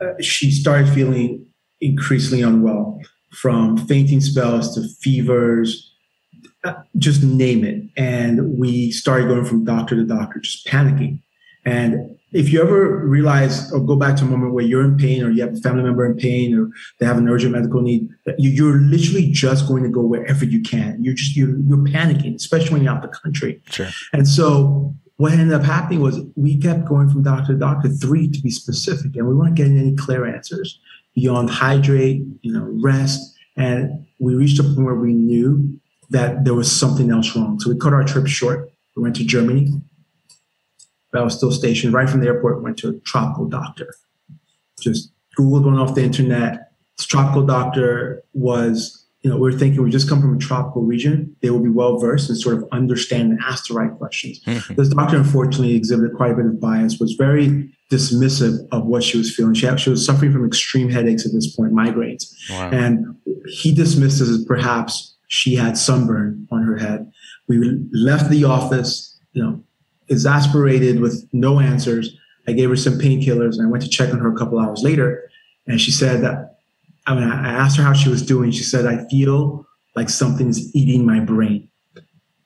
uh, 0.00 0.12
she 0.20 0.50
started 0.50 0.88
feeling 0.88 1.46
increasingly 1.80 2.42
unwell 2.42 3.00
from 3.32 3.76
fainting 3.76 4.20
spells 4.20 4.74
to 4.74 4.88
fevers, 5.00 5.92
uh, 6.64 6.74
just 6.98 7.22
name 7.22 7.64
it. 7.64 7.82
And 7.96 8.58
we 8.58 8.90
started 8.92 9.28
going 9.28 9.44
from 9.44 9.64
doctor 9.64 9.96
to 9.96 10.04
doctor, 10.04 10.38
just 10.38 10.66
panicking. 10.66 11.20
And 11.64 12.16
if 12.34 12.52
you 12.52 12.60
ever 12.60 13.06
realize 13.06 13.72
or 13.72 13.78
go 13.80 13.94
back 13.94 14.16
to 14.16 14.24
a 14.24 14.26
moment 14.26 14.52
where 14.52 14.64
you're 14.64 14.84
in 14.84 14.98
pain 14.98 15.22
or 15.22 15.30
you 15.30 15.40
have 15.40 15.54
a 15.54 15.60
family 15.60 15.84
member 15.84 16.04
in 16.04 16.16
pain 16.16 16.58
or 16.58 16.68
they 16.98 17.06
have 17.06 17.16
an 17.16 17.28
urgent 17.28 17.52
medical 17.52 17.80
need, 17.80 18.08
you, 18.38 18.50
you're 18.50 18.78
literally 18.80 19.30
just 19.30 19.68
going 19.68 19.84
to 19.84 19.88
go 19.88 20.02
wherever 20.02 20.44
you 20.44 20.60
can. 20.60 21.02
You're 21.02 21.14
just, 21.14 21.36
you're, 21.36 21.56
you're 21.60 21.78
panicking, 21.78 22.34
especially 22.34 22.72
when 22.72 22.82
you're 22.82 22.92
out 22.92 23.02
the 23.02 23.08
country. 23.08 23.62
Sure. 23.70 23.88
And 24.12 24.26
so 24.26 24.92
what 25.16 25.32
ended 25.32 25.52
up 25.52 25.62
happening 25.62 26.00
was 26.00 26.20
we 26.34 26.58
kept 26.58 26.86
going 26.86 27.08
from 27.08 27.22
doctor 27.22 27.52
to 27.52 27.58
doctor, 27.58 27.88
three 27.88 28.28
to 28.28 28.42
be 28.42 28.50
specific, 28.50 29.14
and 29.14 29.28
we 29.28 29.34
weren't 29.34 29.54
getting 29.54 29.78
any 29.78 29.94
clear 29.94 30.26
answers 30.26 30.80
beyond 31.14 31.50
hydrate, 31.50 32.24
you 32.42 32.52
know, 32.52 32.68
rest. 32.82 33.32
And 33.56 34.06
we 34.18 34.34
reached 34.34 34.58
a 34.58 34.64
point 34.64 34.82
where 34.82 34.96
we 34.96 35.14
knew 35.14 35.78
that 36.10 36.44
there 36.44 36.54
was 36.54 36.70
something 36.70 37.12
else 37.12 37.36
wrong. 37.36 37.60
So 37.60 37.70
we 37.70 37.78
cut 37.78 37.92
our 37.92 38.02
trip 38.02 38.26
short. 38.26 38.72
We 38.96 39.04
went 39.04 39.14
to 39.16 39.24
Germany. 39.24 39.68
I 41.20 41.22
was 41.24 41.36
still 41.36 41.52
stationed 41.52 41.92
right 41.92 42.08
from 42.08 42.20
the 42.20 42.26
airport, 42.26 42.62
went 42.62 42.78
to 42.78 42.88
a 42.88 42.94
tropical 43.00 43.46
doctor. 43.46 43.94
Just 44.80 45.12
Googled 45.38 45.64
one 45.64 45.78
off 45.78 45.94
the 45.94 46.02
internet. 46.02 46.72
This 46.96 47.06
tropical 47.06 47.44
doctor 47.44 48.22
was, 48.34 49.06
you 49.22 49.30
know, 49.30 49.36
we 49.36 49.52
are 49.52 49.58
thinking 49.58 49.82
we 49.82 49.90
just 49.90 50.08
come 50.08 50.20
from 50.20 50.36
a 50.36 50.38
tropical 50.38 50.82
region. 50.82 51.34
They 51.40 51.50
will 51.50 51.62
be 51.62 51.70
well 51.70 51.98
versed 51.98 52.28
and 52.28 52.38
sort 52.38 52.56
of 52.56 52.64
understand 52.72 53.32
and 53.32 53.40
ask 53.42 53.66
the 53.66 53.74
right 53.74 53.92
questions. 53.92 54.40
Mm-hmm. 54.44 54.74
This 54.74 54.88
doctor, 54.88 55.16
unfortunately, 55.16 55.74
exhibited 55.74 56.16
quite 56.16 56.32
a 56.32 56.34
bit 56.34 56.46
of 56.46 56.60
bias, 56.60 56.98
was 56.98 57.14
very 57.14 57.70
dismissive 57.90 58.58
of 58.72 58.86
what 58.86 59.02
she 59.02 59.18
was 59.18 59.34
feeling. 59.34 59.54
She, 59.54 59.66
had, 59.66 59.80
she 59.80 59.90
was 59.90 60.04
suffering 60.04 60.32
from 60.32 60.46
extreme 60.46 60.88
headaches 60.88 61.26
at 61.26 61.32
this 61.32 61.54
point, 61.54 61.72
migraines. 61.72 62.32
Wow. 62.50 62.70
And 62.70 63.16
he 63.46 63.74
dismissed 63.74 64.20
it 64.20 64.28
as 64.28 64.44
perhaps 64.44 65.14
she 65.28 65.54
had 65.54 65.76
sunburn 65.76 66.46
on 66.50 66.62
her 66.62 66.76
head. 66.76 67.10
We 67.48 67.78
left 67.92 68.30
the 68.30 68.44
office, 68.44 69.18
you 69.32 69.42
know, 69.42 69.62
exasperated 70.08 71.00
with 71.00 71.26
no 71.32 71.60
answers. 71.60 72.16
I 72.46 72.52
gave 72.52 72.68
her 72.70 72.76
some 72.76 72.98
painkillers 72.98 73.54
and 73.54 73.66
I 73.66 73.70
went 73.70 73.82
to 73.84 73.88
check 73.88 74.12
on 74.12 74.20
her 74.20 74.32
a 74.32 74.36
couple 74.36 74.58
hours 74.58 74.82
later. 74.82 75.30
And 75.66 75.80
she 75.80 75.90
said 75.90 76.22
that, 76.22 76.58
I 77.06 77.14
mean, 77.14 77.24
I 77.24 77.52
asked 77.52 77.76
her 77.76 77.82
how 77.82 77.92
she 77.92 78.08
was 78.08 78.24
doing. 78.24 78.50
She 78.50 78.64
said, 78.64 78.86
I 78.86 79.06
feel 79.08 79.66
like 79.96 80.08
something's 80.10 80.74
eating 80.74 81.06
my 81.06 81.20
brain. 81.20 81.68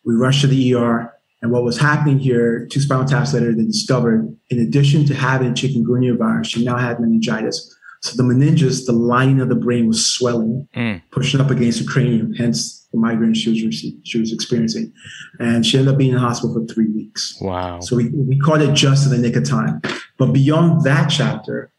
We 0.04 0.14
rushed 0.14 0.42
to 0.42 0.46
the 0.46 0.74
ER. 0.74 1.14
And 1.40 1.52
what 1.52 1.62
was 1.62 1.78
happening 1.78 2.18
here, 2.18 2.66
two 2.66 2.80
spinal 2.80 3.04
taps 3.04 3.32
later, 3.32 3.54
they 3.54 3.64
discovered, 3.64 4.36
in 4.50 4.58
addition 4.58 5.04
to 5.06 5.14
having 5.14 5.54
chikungunya 5.54 6.16
virus, 6.16 6.48
she 6.48 6.64
now 6.64 6.76
had 6.76 6.98
meningitis. 6.98 7.76
So 8.00 8.16
the 8.16 8.22
meninges, 8.22 8.86
the 8.86 8.92
lining 8.92 9.40
of 9.40 9.48
the 9.48 9.54
brain 9.56 9.86
was 9.88 10.04
swelling, 10.06 10.68
Mm. 10.76 11.02
pushing 11.10 11.40
up 11.40 11.50
against 11.50 11.80
the 11.80 11.86
cranium, 11.86 12.32
hence 12.34 12.86
the 12.92 12.98
migraine 12.98 13.34
she 13.34 13.50
was, 13.66 13.84
she 14.04 14.18
was 14.20 14.32
experiencing. 14.32 14.92
And 15.40 15.66
she 15.66 15.78
ended 15.78 15.92
up 15.92 15.98
being 15.98 16.10
in 16.10 16.16
the 16.16 16.20
hospital 16.20 16.54
for 16.54 16.72
three 16.72 16.88
weeks. 16.88 17.36
Wow. 17.40 17.80
So 17.80 17.96
we, 17.96 18.08
we 18.10 18.38
caught 18.38 18.62
it 18.62 18.74
just 18.74 19.04
in 19.06 19.12
the 19.12 19.18
nick 19.18 19.36
of 19.36 19.44
time. 19.44 19.80
But 20.16 20.32
beyond 20.32 20.82
that 20.84 21.08
chapter, 21.08 21.72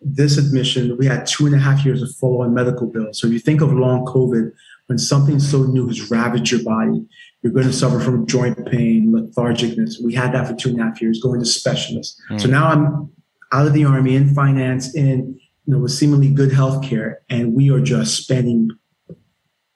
this 0.00 0.38
admission, 0.38 0.96
we 0.96 1.04
had 1.06 1.26
two 1.26 1.44
and 1.46 1.54
a 1.54 1.58
half 1.58 1.84
years 1.84 2.02
of 2.02 2.10
follow 2.16 2.42
on 2.42 2.54
medical 2.54 2.86
bills. 2.86 3.20
So 3.20 3.26
if 3.26 3.32
you 3.34 3.38
think 3.38 3.60
of 3.60 3.70
long 3.72 4.06
COVID, 4.06 4.50
when 4.86 4.98
something 4.98 5.38
so 5.38 5.62
new 5.64 5.86
has 5.88 6.10
ravaged 6.10 6.50
your 6.50 6.64
body, 6.64 7.04
you're 7.42 7.52
going 7.52 7.66
to 7.66 7.72
suffer 7.72 8.00
from 8.00 8.26
joint 8.26 8.66
pain, 8.66 9.12
lethargicness. 9.12 10.02
We 10.02 10.14
had 10.14 10.32
that 10.32 10.48
for 10.48 10.54
two 10.54 10.70
and 10.70 10.80
a 10.80 10.84
half 10.84 11.00
years, 11.00 11.20
going 11.22 11.40
to 11.40 11.46
specialists. 11.46 12.20
So 12.38 12.48
now 12.48 12.68
I'm 12.70 13.10
out 13.52 13.66
of 13.66 13.72
the 13.72 13.84
army 13.84 14.16
in 14.16 14.34
finance, 14.34 14.94
in 14.94 15.38
you 15.66 15.74
know, 15.74 15.80
with 15.80 15.92
seemingly 15.92 16.30
good 16.30 16.52
health 16.52 16.82
care, 16.82 17.22
and 17.28 17.54
we 17.54 17.70
are 17.70 17.80
just 17.80 18.16
spending 18.16 18.70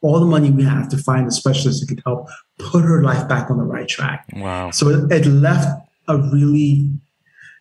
all 0.05 0.21
the 0.21 0.27
money 0.27 0.51
we 0.51 0.63
have 0.63 0.89
to 0.91 0.99
find 0.99 1.27
a 1.27 1.31
specialist 1.31 1.81
that 1.81 1.87
could 1.87 2.03
help 2.05 2.29
put 2.59 2.85
her 2.85 3.03
life 3.03 3.27
back 3.27 3.51
on 3.51 3.57
the 3.57 3.65
right 3.65 3.89
track. 3.89 4.27
Wow. 4.35 4.71
So 4.71 4.89
it, 4.89 5.13
it 5.13 5.27
left 5.27 5.67
a 6.09 6.19
really, 6.19 6.91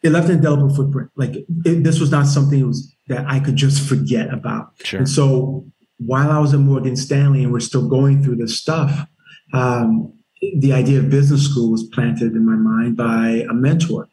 it 0.03 0.09
left 0.09 0.27
an 0.27 0.36
indelible 0.36 0.75
footprint. 0.75 1.09
Like 1.15 1.36
it, 1.38 1.83
this 1.83 2.01
was 2.01 2.12
not 2.12 2.27
something 2.27 2.59
that, 2.59 2.67
was, 2.67 2.93
that 3.07 3.25
I 3.27 3.39
could 3.39 3.55
just 3.55 3.88
forget 3.88 4.33
about. 4.33 4.73
Sure. 4.83 4.99
And 4.99 5.09
so 5.09 5.65
while 5.99 6.31
I 6.31 6.39
was 6.39 6.53
at 6.53 6.59
Morgan 6.59 6.97
Stanley 6.97 7.43
and 7.43 7.53
we're 7.53 7.62
still 7.62 7.88
going 7.88 8.21
through 8.21 8.36
this 8.36 8.57
stuff, 8.57 9.07
um, 9.53 10.13
the 10.57 10.73
idea 10.73 10.99
of 10.99 11.09
business 11.09 11.49
school 11.49 11.71
was 11.71 11.83
planted 11.83 12.33
in 12.33 12.45
my 12.45 12.55
mind 12.55 12.97
by 12.97 13.45
a 13.49 13.53
mentor. 13.53 14.09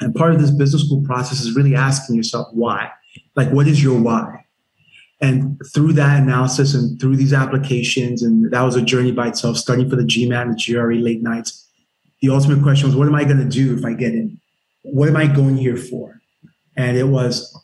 And 0.00 0.14
part 0.14 0.32
of 0.32 0.40
this 0.40 0.50
business 0.50 0.86
school 0.86 1.02
process 1.02 1.40
is 1.40 1.54
really 1.54 1.74
asking 1.74 2.16
yourself 2.16 2.48
why. 2.52 2.90
Like, 3.36 3.50
what 3.50 3.66
is 3.66 3.82
your 3.82 4.00
why? 4.00 4.44
And 5.20 5.60
through 5.74 5.92
that 5.94 6.22
analysis 6.22 6.74
and 6.74 6.98
through 6.98 7.16
these 7.16 7.32
applications, 7.32 8.22
and 8.22 8.50
that 8.52 8.62
was 8.62 8.76
a 8.76 8.82
journey 8.82 9.12
by 9.12 9.28
itself, 9.28 9.58
studying 9.58 9.90
for 9.90 9.96
the 9.96 10.02
GMAT 10.02 10.42
and 10.42 10.54
the 10.54 10.72
GRE 10.72 10.94
late 10.94 11.22
nights. 11.22 11.68
The 12.22 12.30
ultimate 12.30 12.62
question 12.62 12.88
was, 12.88 12.96
what 12.96 13.06
am 13.06 13.14
I 13.14 13.24
going 13.24 13.38
to 13.38 13.48
do 13.48 13.76
if 13.76 13.84
I 13.84 13.92
get 13.92 14.14
in? 14.14 14.40
What 14.82 15.08
am 15.08 15.16
I 15.16 15.26
going 15.26 15.56
here 15.56 15.76
for? 15.76 16.20
And 16.76 16.96
it 16.96 17.04
was, 17.08 17.54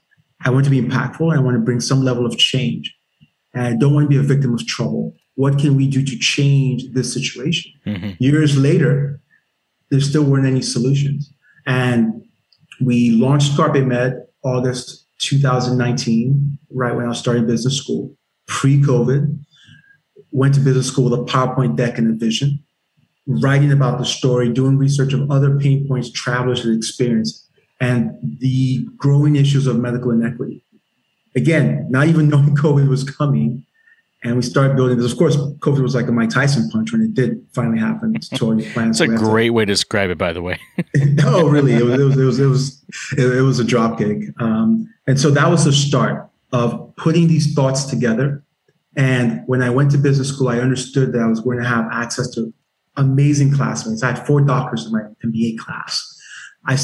I 0.44 0.50
want 0.50 0.64
to 0.64 0.70
be 0.70 0.82
impactful 0.82 1.34
I 1.34 1.40
want 1.40 1.56
to 1.56 1.62
bring 1.62 1.80
some 1.80 2.02
level 2.02 2.26
of 2.26 2.36
change. 2.36 2.94
And 3.54 3.64
I 3.64 3.74
don't 3.74 3.94
want 3.94 4.04
to 4.04 4.08
be 4.08 4.18
a 4.18 4.22
victim 4.22 4.52
of 4.52 4.66
trouble. 4.66 5.14
What 5.34 5.58
can 5.58 5.76
we 5.76 5.88
do 5.88 6.04
to 6.04 6.18
change 6.18 6.84
this 6.92 7.12
situation? 7.12 7.72
Mhm. 7.86 8.16
Years 8.18 8.58
later, 8.58 9.20
there 9.90 10.00
still 10.00 10.24
weren't 10.24 10.46
any 10.46 10.62
solutions. 10.62 11.32
And 11.66 12.22
we 12.80 13.12
launched 13.12 13.56
Carpe 13.56 13.82
Med 13.84 14.26
August 14.42 15.05
2019, 15.26 16.58
right 16.70 16.94
when 16.94 17.04
I 17.04 17.08
was 17.08 17.18
starting 17.18 17.46
business 17.46 17.76
school, 17.76 18.16
pre 18.46 18.80
COVID. 18.80 19.38
Went 20.32 20.54
to 20.54 20.60
business 20.60 20.88
school 20.88 21.04
with 21.08 21.18
a 21.18 21.24
PowerPoint 21.24 21.76
deck 21.76 21.98
and 21.98 22.10
a 22.10 22.12
vision, 22.12 22.62
writing 23.26 23.72
about 23.72 23.98
the 23.98 24.04
story, 24.04 24.52
doing 24.52 24.76
research 24.76 25.12
of 25.12 25.30
other 25.30 25.58
pain 25.58 25.86
points 25.88 26.10
travelers 26.10 26.62
had 26.62 26.72
experienced. 26.72 27.42
and 27.78 28.16
the 28.40 28.86
growing 28.96 29.36
issues 29.36 29.66
of 29.66 29.78
medical 29.78 30.10
inequity. 30.10 30.62
Again, 31.34 31.86
not 31.90 32.06
even 32.06 32.28
knowing 32.28 32.56
COVID 32.64 32.88
was 32.88 33.04
coming, 33.04 33.65
and 34.24 34.36
we 34.36 34.42
started 34.42 34.76
building 34.76 34.98
this. 34.98 35.12
Of 35.12 35.18
course, 35.18 35.36
COVID 35.36 35.82
was 35.82 35.94
like 35.94 36.08
a 36.08 36.12
Mike 36.12 36.30
Tyson 36.30 36.68
punch 36.70 36.92
when 36.92 37.02
it 37.02 37.14
did 37.14 37.46
finally 37.52 37.78
happen. 37.78 38.14
Planned. 38.32 38.90
It's 38.90 39.00
a 39.00 39.06
great 39.06 39.50
way 39.50 39.64
to 39.64 39.72
describe 39.72 40.10
it, 40.10 40.18
by 40.18 40.32
the 40.32 40.42
way. 40.42 40.58
oh, 41.24 41.48
really? 41.48 41.74
It 41.74 41.84
was, 41.84 42.00
it 42.00 42.04
was, 42.04 42.18
it 42.18 42.24
was, 42.24 42.40
it 42.40 42.46
was, 42.46 42.82
it 43.36 43.42
was 43.42 43.60
a 43.60 43.64
drop 43.64 43.98
kick. 43.98 44.22
Um, 44.40 44.92
and 45.06 45.20
so 45.20 45.30
that 45.30 45.48
was 45.48 45.64
the 45.64 45.72
start 45.72 46.28
of 46.52 46.94
putting 46.96 47.28
these 47.28 47.54
thoughts 47.54 47.84
together. 47.84 48.42
And 48.96 49.42
when 49.46 49.62
I 49.62 49.70
went 49.70 49.90
to 49.92 49.98
business 49.98 50.30
school, 50.30 50.48
I 50.48 50.58
understood 50.58 51.12
that 51.12 51.20
I 51.20 51.26
was 51.26 51.40
going 51.40 51.58
to 51.58 51.68
have 51.68 51.86
access 51.92 52.30
to 52.30 52.52
amazing 52.96 53.54
classmates. 53.54 54.02
I 54.02 54.12
had 54.12 54.26
four 54.26 54.40
doctors 54.40 54.86
in 54.86 54.92
my 54.92 55.02
MBA 55.24 55.58
class. 55.58 56.02
I, 56.64 56.76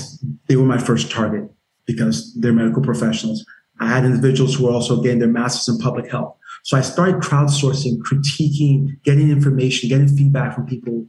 they 0.47 0.57
were 0.57 0.65
my 0.65 0.79
first 0.79 1.11
target 1.11 1.51
because 1.87 2.35
they're 2.35 2.53
medical 2.53 2.83
professionals. 2.83 3.45
I 3.81 3.89
had 3.89 4.05
individuals 4.05 4.55
who 4.55 4.67
were 4.67 4.73
also 4.73 5.03
getting 5.03 5.19
their 5.19 5.29
masters 5.29 5.75
in 5.75 5.81
public 5.81 6.11
health. 6.11 6.37
So 6.63 6.77
I 6.77 6.81
started 6.81 7.17
crowdsourcing, 7.17 7.99
critiquing, 7.99 9.03
getting 9.03 9.31
information, 9.31 9.89
getting 9.89 10.09
feedback 10.09 10.55
from 10.55 10.67
people, 10.67 11.07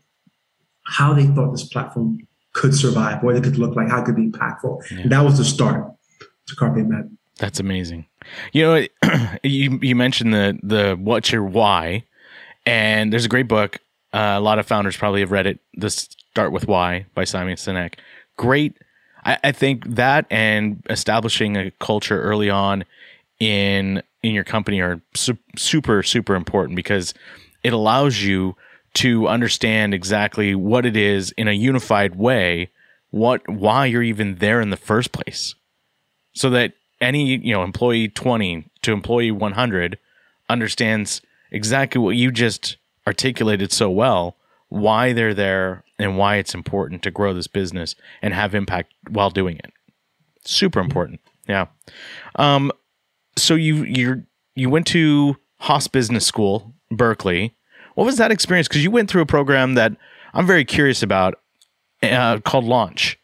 how 0.85 1.13
they 1.13 1.27
thought 1.27 1.51
this 1.51 1.63
platform 1.63 2.27
could 2.53 2.75
survive, 2.75 3.23
what 3.23 3.35
it 3.35 3.43
could 3.43 3.57
look 3.57 3.75
like, 3.75 3.89
how 3.89 4.01
it 4.01 4.05
could 4.05 4.15
be 4.15 4.29
impactful. 4.29 4.91
Yeah. 4.91 5.01
And 5.01 5.11
that 5.11 5.21
was 5.21 5.37
the 5.37 5.45
start 5.45 5.93
to 6.47 6.55
Carpe 6.55 6.77
Med. 6.77 7.15
That's 7.37 7.59
amazing. 7.59 8.05
You 8.51 8.63
know, 8.63 8.87
you 9.43 9.79
you 9.81 9.95
mentioned 9.95 10.33
the 10.33 10.59
the 10.61 10.95
what's 10.99 11.31
your 11.31 11.43
why, 11.43 12.03
and 12.65 13.11
there's 13.11 13.25
a 13.25 13.29
great 13.29 13.47
book. 13.47 13.79
Uh, 14.11 14.35
a 14.37 14.41
lot 14.41 14.59
of 14.59 14.67
founders 14.67 14.95
probably 14.95 15.21
have 15.21 15.31
read 15.31 15.47
it. 15.47 15.59
The 15.75 15.89
Start 15.89 16.51
with 16.51 16.67
Why 16.67 17.05
by 17.13 17.25
Simon 17.25 17.55
Sinek. 17.57 17.95
Great. 18.37 18.77
I, 19.23 19.37
I 19.43 19.51
think 19.51 19.85
that 19.95 20.25
and 20.31 20.83
establishing 20.89 21.57
a 21.57 21.71
culture 21.79 22.21
early 22.21 22.49
on 22.49 22.85
in 23.39 24.01
in 24.23 24.33
your 24.33 24.43
company 24.43 24.81
are 24.81 25.01
su- 25.13 25.38
super 25.55 26.01
super 26.01 26.36
important 26.36 26.75
because 26.75 27.13
it 27.63 27.73
allows 27.73 28.21
you 28.23 28.55
to 28.93 29.27
understand 29.27 29.93
exactly 29.93 30.55
what 30.55 30.86
it 30.86 30.95
is 30.95 31.31
in 31.31 31.47
a 31.47 31.53
unified 31.53 32.15
way 32.15 32.69
what 33.13 33.47
why 33.47 33.86
you're 33.86 34.01
even 34.01 34.36
there 34.36 34.59
in 34.59 34.71
the 34.71 34.77
first 34.77 35.12
place. 35.12 35.53
So 36.33 36.49
that 36.49 36.73
any 36.99 37.38
you 37.38 37.53
know 37.53 37.63
employee 37.63 38.07
20 38.07 38.65
to 38.81 38.91
employee 38.91 39.29
100 39.29 39.99
understands 40.49 41.21
exactly 41.51 42.01
what 42.01 42.15
you 42.15 42.31
just 42.31 42.77
articulated 43.05 43.71
so 43.71 43.89
well 43.91 44.36
why 44.69 45.13
they're 45.13 45.36
there 45.36 45.83
and 45.99 46.17
why 46.17 46.38
it's 46.38 46.55
important 46.55 47.03
to 47.03 47.12
grow 47.12 47.36
this 47.36 47.45
business 47.45 47.95
and 48.23 48.33
have 48.33 48.55
impact 48.55 48.91
while 49.07 49.29
doing 49.29 49.57
it. 49.57 49.71
Super 50.43 50.79
important. 50.79 51.21
Yeah. 51.47 51.67
Um 52.36 52.71
so 53.35 53.55
you 53.55 53.83
you 53.83 54.23
you 54.55 54.69
went 54.69 54.87
to 54.87 55.37
Haas 55.59 55.87
Business 55.87 56.25
School, 56.25 56.73
Berkeley. 56.91 57.55
What 57.95 58.05
was 58.05 58.17
that 58.17 58.31
experience? 58.31 58.67
Because 58.67 58.83
you 58.83 58.91
went 58.91 59.09
through 59.09 59.21
a 59.21 59.25
program 59.25 59.75
that 59.75 59.95
I'm 60.33 60.47
very 60.47 60.65
curious 60.65 61.03
about, 61.03 61.35
uh, 62.01 62.39
called 62.39 62.65
Launch. 62.65 63.19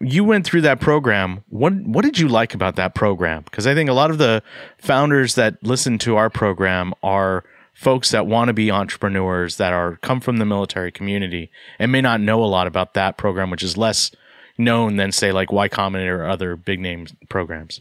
You 0.00 0.24
went 0.24 0.44
through 0.44 0.62
that 0.62 0.80
program. 0.80 1.44
What 1.48 1.72
what 1.74 2.04
did 2.04 2.18
you 2.18 2.28
like 2.28 2.52
about 2.52 2.76
that 2.76 2.94
program? 2.94 3.44
Because 3.44 3.66
I 3.66 3.74
think 3.74 3.88
a 3.88 3.94
lot 3.94 4.10
of 4.10 4.18
the 4.18 4.42
founders 4.76 5.36
that 5.36 5.62
listen 5.62 5.98
to 5.98 6.16
our 6.16 6.28
program 6.28 6.92
are 7.02 7.44
folks 7.72 8.10
that 8.10 8.26
want 8.26 8.48
to 8.48 8.52
be 8.52 8.70
entrepreneurs 8.70 9.56
that 9.56 9.72
are 9.72 9.96
come 10.02 10.20
from 10.20 10.36
the 10.36 10.44
military 10.44 10.92
community 10.92 11.50
and 11.78 11.90
may 11.90 12.00
not 12.00 12.20
know 12.20 12.42
a 12.42 12.46
lot 12.46 12.66
about 12.66 12.94
that 12.94 13.16
program, 13.16 13.50
which 13.50 13.62
is 13.62 13.76
less 13.76 14.10
known 14.58 14.96
than 14.96 15.12
say 15.12 15.32
like 15.32 15.52
Y 15.52 15.68
Combinator 15.68 16.18
or 16.18 16.26
other 16.26 16.56
big 16.56 16.80
name 16.80 17.06
programs. 17.28 17.80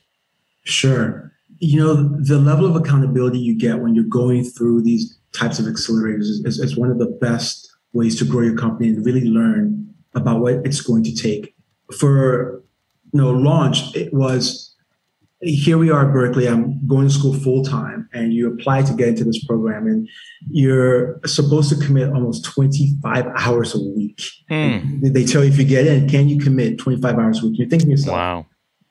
Sure 0.63 1.33
you 1.63 1.79
know, 1.79 1.95
the 2.19 2.37
level 2.37 2.65
of 2.65 2.75
accountability 2.75 3.39
you 3.39 3.57
get 3.57 3.79
when 3.79 3.95
you're 3.95 4.03
going 4.03 4.43
through 4.43 4.81
these 4.81 5.17
types 5.33 5.59
of 5.59 5.65
accelerators 5.65 6.21
is, 6.21 6.43
is, 6.45 6.59
is 6.59 6.77
one 6.77 6.91
of 6.91 6.99
the 6.99 7.07
best 7.21 7.71
ways 7.93 8.17
to 8.19 8.25
grow 8.25 8.41
your 8.41 8.57
company 8.57 8.89
and 8.89 9.05
really 9.05 9.23
learn 9.23 9.93
about 10.13 10.41
what 10.41 10.55
it's 10.65 10.81
going 10.81 11.03
to 11.03 11.15
take. 11.15 11.55
For 11.97 12.61
you 13.13 13.21
know, 13.21 13.31
launch, 13.31 13.95
it 13.95 14.13
was 14.13 14.75
here 15.41 15.77
we 15.77 15.89
are 15.89 16.07
at 16.07 16.13
Berkeley. 16.13 16.47
I'm 16.47 16.85
going 16.87 17.07
to 17.07 17.13
school 17.13 17.33
full 17.33 17.63
time, 17.63 18.09
and 18.13 18.33
you 18.33 18.51
apply 18.51 18.83
to 18.83 18.93
get 18.93 19.09
into 19.09 19.23
this 19.23 19.43
program, 19.45 19.87
and 19.87 20.07
you're 20.49 21.19
supposed 21.25 21.69
to 21.69 21.85
commit 21.85 22.09
almost 22.09 22.45
25 22.45 23.25
hours 23.37 23.75
a 23.75 23.79
week. 23.79 24.21
Hmm. 24.49 24.99
They 25.01 25.25
tell 25.25 25.43
you 25.43 25.51
if 25.51 25.57
you 25.57 25.65
get 25.65 25.87
in, 25.87 26.09
can 26.09 26.29
you 26.29 26.39
commit 26.39 26.77
25 26.77 27.17
hours 27.17 27.43
a 27.43 27.47
week? 27.47 27.59
You're 27.59 27.69
thinking 27.69 27.89
yourself, 27.89 28.15
wow, 28.15 28.45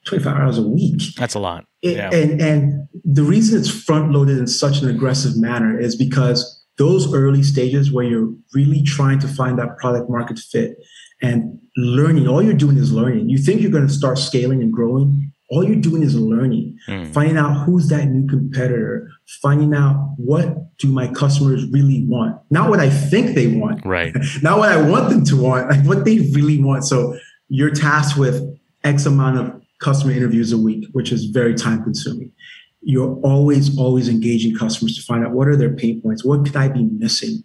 25 0.06 0.36
hours 0.36 0.58
a 0.58 0.62
week. 0.62 1.00
That's 1.16 1.34
a 1.34 1.38
lot. 1.38 1.66
It, 1.82 1.96
yeah. 1.96 2.10
And 2.12 2.40
and 2.40 2.88
the 3.04 3.22
reason 3.22 3.58
it's 3.58 3.68
front 3.68 4.12
loaded 4.12 4.38
in 4.38 4.46
such 4.46 4.82
an 4.82 4.88
aggressive 4.88 5.36
manner 5.36 5.78
is 5.78 5.96
because 5.96 6.64
those 6.78 7.12
early 7.12 7.42
stages 7.42 7.92
where 7.92 8.04
you're 8.04 8.32
really 8.54 8.82
trying 8.82 9.18
to 9.20 9.28
find 9.28 9.58
that 9.58 9.76
product 9.78 10.08
market 10.08 10.38
fit 10.38 10.76
and 11.20 11.58
learning, 11.76 12.28
all 12.28 12.42
you're 12.42 12.54
doing 12.54 12.76
is 12.76 12.92
learning. 12.92 13.28
You 13.28 13.38
think 13.38 13.60
you're 13.60 13.70
going 13.70 13.86
to 13.86 13.92
start 13.92 14.18
scaling 14.18 14.62
and 14.62 14.72
growing. 14.72 15.32
All 15.50 15.62
you're 15.62 15.76
doing 15.76 16.02
is 16.02 16.16
learning, 16.16 16.78
mm. 16.88 17.12
finding 17.12 17.36
out 17.36 17.64
who's 17.64 17.88
that 17.88 18.06
new 18.06 18.26
competitor, 18.26 19.10
finding 19.42 19.74
out 19.74 20.14
what 20.16 20.76
do 20.78 20.88
my 20.88 21.08
customers 21.08 21.66
really 21.70 22.06
want, 22.06 22.40
not 22.50 22.70
what 22.70 22.80
I 22.80 22.88
think 22.88 23.34
they 23.34 23.48
want, 23.48 23.84
right? 23.84 24.14
not 24.42 24.58
what 24.58 24.70
I 24.70 24.80
want 24.80 25.10
them 25.10 25.24
to 25.26 25.36
want, 25.36 25.70
like 25.70 25.84
what 25.84 26.06
they 26.06 26.18
really 26.32 26.62
want. 26.62 26.84
So 26.84 27.18
you're 27.48 27.70
tasked 27.70 28.18
with 28.18 28.42
X 28.82 29.04
amount 29.04 29.38
of 29.38 29.61
customer 29.82 30.12
interviews 30.12 30.52
a 30.52 30.58
week, 30.58 30.86
which 30.92 31.12
is 31.12 31.26
very 31.26 31.54
time 31.54 31.82
consuming. 31.82 32.32
You're 32.80 33.16
always, 33.20 33.76
always 33.78 34.08
engaging 34.08 34.56
customers 34.56 34.96
to 34.96 35.02
find 35.02 35.24
out 35.24 35.32
what 35.32 35.48
are 35.48 35.56
their 35.56 35.74
pain 35.74 36.00
points? 36.00 36.24
What 36.24 36.44
could 36.44 36.56
I 36.56 36.68
be 36.68 36.84
missing? 36.84 37.44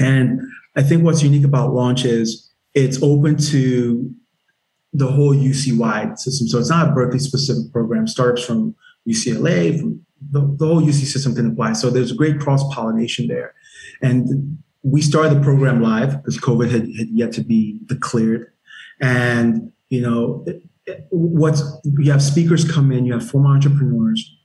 And 0.00 0.40
I 0.76 0.82
think 0.82 1.04
what's 1.04 1.22
unique 1.22 1.44
about 1.44 1.72
Launch 1.72 2.04
is 2.04 2.52
it's 2.74 3.02
open 3.02 3.36
to 3.36 4.12
the 4.92 5.06
whole 5.06 5.34
UC 5.34 5.76
wide 5.76 6.18
system. 6.18 6.48
So 6.48 6.58
it's 6.58 6.70
not 6.70 6.88
a 6.88 6.92
Berkeley 6.92 7.18
specific 7.18 7.72
program, 7.72 8.06
startups 8.06 8.44
from 8.44 8.74
UCLA, 9.08 9.78
from 9.78 10.04
the, 10.30 10.40
the 10.58 10.66
whole 10.66 10.82
UC 10.82 11.04
system 11.04 11.34
can 11.34 11.52
apply. 11.52 11.74
So 11.74 11.90
there's 11.90 12.10
a 12.10 12.14
great 12.14 12.40
cross 12.40 12.62
pollination 12.74 13.28
there. 13.28 13.54
And 14.02 14.58
we 14.82 15.02
started 15.02 15.36
the 15.36 15.42
program 15.42 15.82
live 15.82 16.16
because 16.18 16.38
COVID 16.38 16.70
had, 16.70 16.82
had 16.96 17.08
yet 17.10 17.32
to 17.32 17.42
be 17.42 17.80
declared. 17.86 18.52
And, 19.00 19.72
you 19.88 20.00
know, 20.00 20.44
what's 21.10 21.62
you 21.98 22.10
have 22.10 22.22
speakers 22.22 22.70
come 22.70 22.92
in, 22.92 23.06
you 23.06 23.12
have 23.12 23.28
former 23.28 23.50
entrepreneurs. 23.50 24.36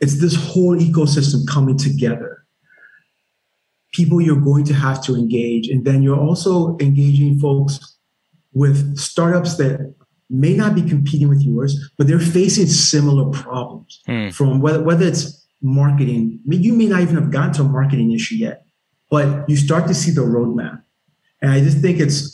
It's 0.00 0.20
this 0.20 0.34
whole 0.34 0.76
ecosystem 0.76 1.46
coming 1.48 1.78
together. 1.78 2.44
People 3.92 4.20
you're 4.20 4.40
going 4.40 4.64
to 4.64 4.74
have 4.74 5.02
to 5.04 5.14
engage, 5.14 5.68
and 5.68 5.84
then 5.84 6.02
you're 6.02 6.18
also 6.18 6.76
engaging 6.80 7.38
folks 7.38 7.96
with 8.52 8.96
startups 8.98 9.56
that 9.56 9.94
may 10.30 10.54
not 10.54 10.74
be 10.74 10.82
competing 10.82 11.28
with 11.28 11.42
yours, 11.42 11.92
but 11.96 12.06
they're 12.06 12.18
facing 12.18 12.66
similar 12.66 13.30
problems. 13.30 14.00
Hmm. 14.06 14.30
From 14.30 14.60
whether 14.60 14.82
whether 14.82 15.06
it's 15.06 15.46
marketing, 15.62 16.40
you 16.46 16.72
may 16.72 16.86
not 16.86 17.02
even 17.02 17.14
have 17.14 17.30
gotten 17.30 17.52
to 17.54 17.62
a 17.62 17.64
marketing 17.64 18.12
issue 18.12 18.36
yet, 18.36 18.66
but 19.10 19.48
you 19.48 19.56
start 19.56 19.86
to 19.88 19.94
see 19.94 20.10
the 20.10 20.22
roadmap. 20.22 20.82
And 21.40 21.52
I 21.52 21.60
just 21.60 21.78
think 21.78 22.00
it's 22.00 22.33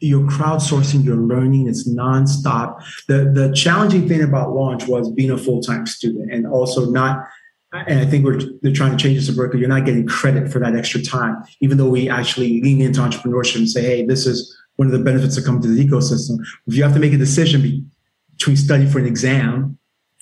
you're 0.00 0.28
crowdsourcing, 0.28 1.04
you're 1.04 1.16
learning, 1.16 1.68
it's 1.68 1.88
nonstop. 1.88 2.82
The 3.08 3.30
the 3.34 3.52
challenging 3.54 4.08
thing 4.08 4.22
about 4.22 4.54
launch 4.54 4.86
was 4.86 5.10
being 5.10 5.30
a 5.30 5.38
full-time 5.38 5.86
student 5.86 6.32
and 6.32 6.46
also 6.46 6.90
not 6.90 7.26
and 7.72 8.00
I 8.00 8.06
think 8.06 8.24
we're 8.24 8.40
they're 8.62 8.72
trying 8.72 8.96
to 8.96 9.02
change 9.02 9.18
this 9.18 9.26
to 9.26 9.32
Berkeley. 9.34 9.60
You're 9.60 9.68
not 9.68 9.84
getting 9.84 10.06
credit 10.06 10.50
for 10.50 10.58
that 10.60 10.74
extra 10.74 11.02
time, 11.02 11.42
even 11.60 11.76
though 11.76 11.88
we 11.88 12.08
actually 12.08 12.62
lean 12.62 12.80
into 12.80 13.00
entrepreneurship 13.00 13.56
and 13.56 13.68
say, 13.68 13.82
hey, 13.82 14.06
this 14.06 14.26
is 14.26 14.56
one 14.76 14.86
of 14.86 14.92
the 14.92 15.00
benefits 15.00 15.36
that 15.36 15.44
come 15.44 15.60
to 15.60 15.68
the 15.68 15.86
ecosystem. 15.86 16.38
If 16.66 16.74
you 16.74 16.82
have 16.82 16.94
to 16.94 17.00
make 17.00 17.12
a 17.12 17.18
decision 17.18 17.90
between 18.36 18.56
studying 18.56 18.88
for 18.88 18.98
an 18.98 19.06
exam 19.06 19.77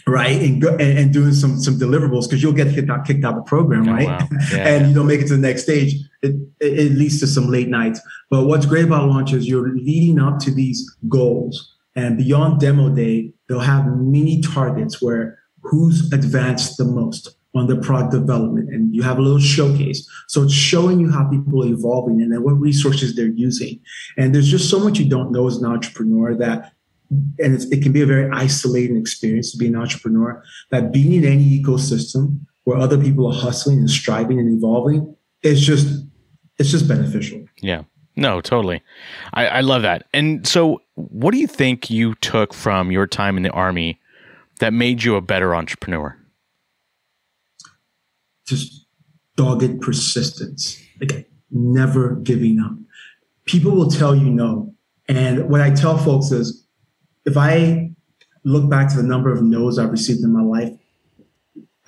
right 0.09 0.40
and 0.40 0.62
go, 0.62 0.71
and, 0.73 0.99
and, 0.99 1.12
doing 1.12 1.33
some 1.33 1.59
some 1.59 1.79
deliverables 1.79 2.25
because 2.25 2.42
you'll 2.42 2.53
get 2.53 2.73
kicked 2.73 2.88
out 2.88 3.05
kicked 3.05 3.25
out 3.25 3.35
the 3.35 3.42
program 3.42 3.88
oh, 3.88 3.92
right? 3.92 4.07
wow. 4.07 4.29
yeah. 4.53 4.69
and 4.69 4.88
you 4.88 4.95
don't 4.95 5.07
make 5.07 5.21
it 5.21 5.27
to 5.27 5.35
the 5.35 5.40
next 5.40 5.64
stage 5.64 5.95
it, 6.23 6.37
it, 6.61 6.79
it, 6.79 6.92
leads 6.92 7.21
to 7.21 7.27
some 7.27 7.49
late 7.49 7.69
nights. 7.69 8.01
But 8.31 8.47
what's 8.47 8.66
great 8.66 8.85
about 8.85 9.09
launch 9.09 9.33
is 9.33 9.49
you're 9.49 9.75
leading 9.75 10.21
up 10.21 10.38
to 10.40 10.51
these 10.51 10.97
goals. 11.09 11.75
And 11.95 12.19
beyond 12.19 12.61
demo 12.61 12.90
day 12.90 13.33
they'll 13.49 13.61
have 13.61 13.87
mini 13.87 14.42
targets 14.42 15.01
where 15.01 15.38
who's 15.62 16.12
advanced 16.12 16.77
the 16.77 16.85
most 16.85 17.37
on 17.55 17.66
the 17.66 17.77
product 17.77 18.12
development. 18.12 18.69
And 18.69 18.95
you 18.95 19.03
have 19.03 19.19
a 19.19 19.23
little 19.23 19.38
showcase. 19.38 20.07
So 20.29 20.42
it's 20.42 20.53
showing 20.53 21.01
you 21.01 21.11
how 21.11 21.29
people 21.29 21.64
are 21.64 21.69
evolving 21.69 22.21
and 22.21 22.33
then 22.33 22.42
what 22.42 22.53
resources 22.53 23.16
they're 23.16 23.27
using. 23.29 23.81
And 24.19 24.35
there's 24.35 24.49
just 24.49 24.69
so 24.69 24.79
much 24.79 24.99
you 24.99 25.09
don't 25.09 25.33
know 25.33 25.47
as 25.47 25.57
an 25.57 25.64
entrepreneur 25.64 26.35
that 26.35 26.73
and 27.38 27.55
it 27.73 27.83
can 27.83 27.92
be 27.92 28.03
a 28.03 28.07
very 28.07 28.31
isolating 28.33 28.97
experience 28.97 29.53
to 29.53 29.59
be 29.59 29.66
an 29.66 29.77
entrepreneur 29.77 30.42
that 30.71 30.92
being 30.92 31.12
in 31.12 31.25
any 31.25 31.62
ecosystem 31.62 32.40
where 32.64 32.77
other 32.79 32.99
people 32.99 33.27
are 33.27 33.35
hustling 33.35 33.79
and 33.79 33.90
striving 33.90 34.38
and 34.38 34.53
evolving 34.57 35.14
is 35.42 35.64
just 35.64 36.05
it's 36.59 36.71
just 36.71 36.88
beneficial 36.88 37.45
yeah 37.62 37.83
No, 38.16 38.40
totally. 38.40 38.83
I, 39.35 39.47
I 39.47 39.61
love 39.61 39.83
that. 39.83 40.07
And 40.14 40.47
so, 40.47 40.81
what 40.95 41.33
do 41.33 41.38
you 41.38 41.47
think 41.47 41.90
you 41.90 42.14
took 42.16 42.55
from 42.55 42.90
your 42.90 43.07
time 43.07 43.37
in 43.37 43.42
the 43.42 43.51
army 43.51 44.01
that 44.59 44.73
made 44.73 45.03
you 45.03 45.16
a 45.16 45.21
better 45.21 45.55
entrepreneur? 45.55 46.16
Just 48.47 48.87
dogged 49.37 49.83
persistence, 49.83 50.83
like 50.99 51.29
never 51.51 52.16
giving 52.16 52.59
up. 52.59 52.73
People 53.45 53.73
will 53.73 53.90
tell 53.90 54.16
you 54.16 54.31
no. 54.31 54.75
And 55.09 55.51
what 55.51 55.61
I 55.61 55.71
tell 55.71 55.99
folks 55.99 56.31
is 56.31 56.65
if 57.27 57.37
I 57.37 57.91
look 58.45 58.71
back 58.71 58.89
to 58.91 58.97
the 58.97 59.03
number 59.03 59.33
of 59.33 59.43
no's 59.43 59.79
I've 59.79 59.91
received 59.91 60.21
in 60.21 60.33
my 60.33 60.43
life, 60.43 60.73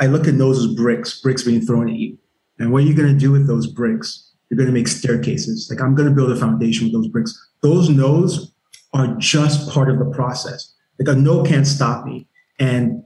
I 0.00 0.06
look 0.06 0.26
at 0.26 0.36
those 0.36 0.58
as 0.58 0.74
bricks, 0.74 1.20
bricks 1.20 1.42
being 1.42 1.60
thrown 1.60 1.88
at 1.88 1.96
you. 1.96 2.18
And 2.58 2.72
what 2.72 2.82
are 2.82 2.86
you 2.86 2.94
going 2.94 3.12
to 3.12 3.18
do 3.18 3.30
with 3.30 3.46
those 3.46 3.66
bricks? 3.66 4.32
You're 4.50 4.56
going 4.56 4.66
to 4.66 4.72
make 4.72 4.88
staircases. 4.88 5.68
Like 5.70 5.80
I'm 5.80 5.94
going 5.94 6.08
to 6.08 6.14
build 6.14 6.32
a 6.32 6.36
foundation 6.36 6.86
with 6.86 6.92
those 6.92 7.08
bricks. 7.08 7.48
Those 7.62 7.88
no's 7.88 8.52
are 8.92 9.14
just 9.18 9.70
part 9.70 9.88
of 9.88 9.98
the 9.98 10.06
process. 10.06 10.74
Like 10.98 11.14
a 11.14 11.18
no 11.18 11.44
can't 11.44 11.66
stop 11.66 12.04
me. 12.04 12.26
And 12.58 13.02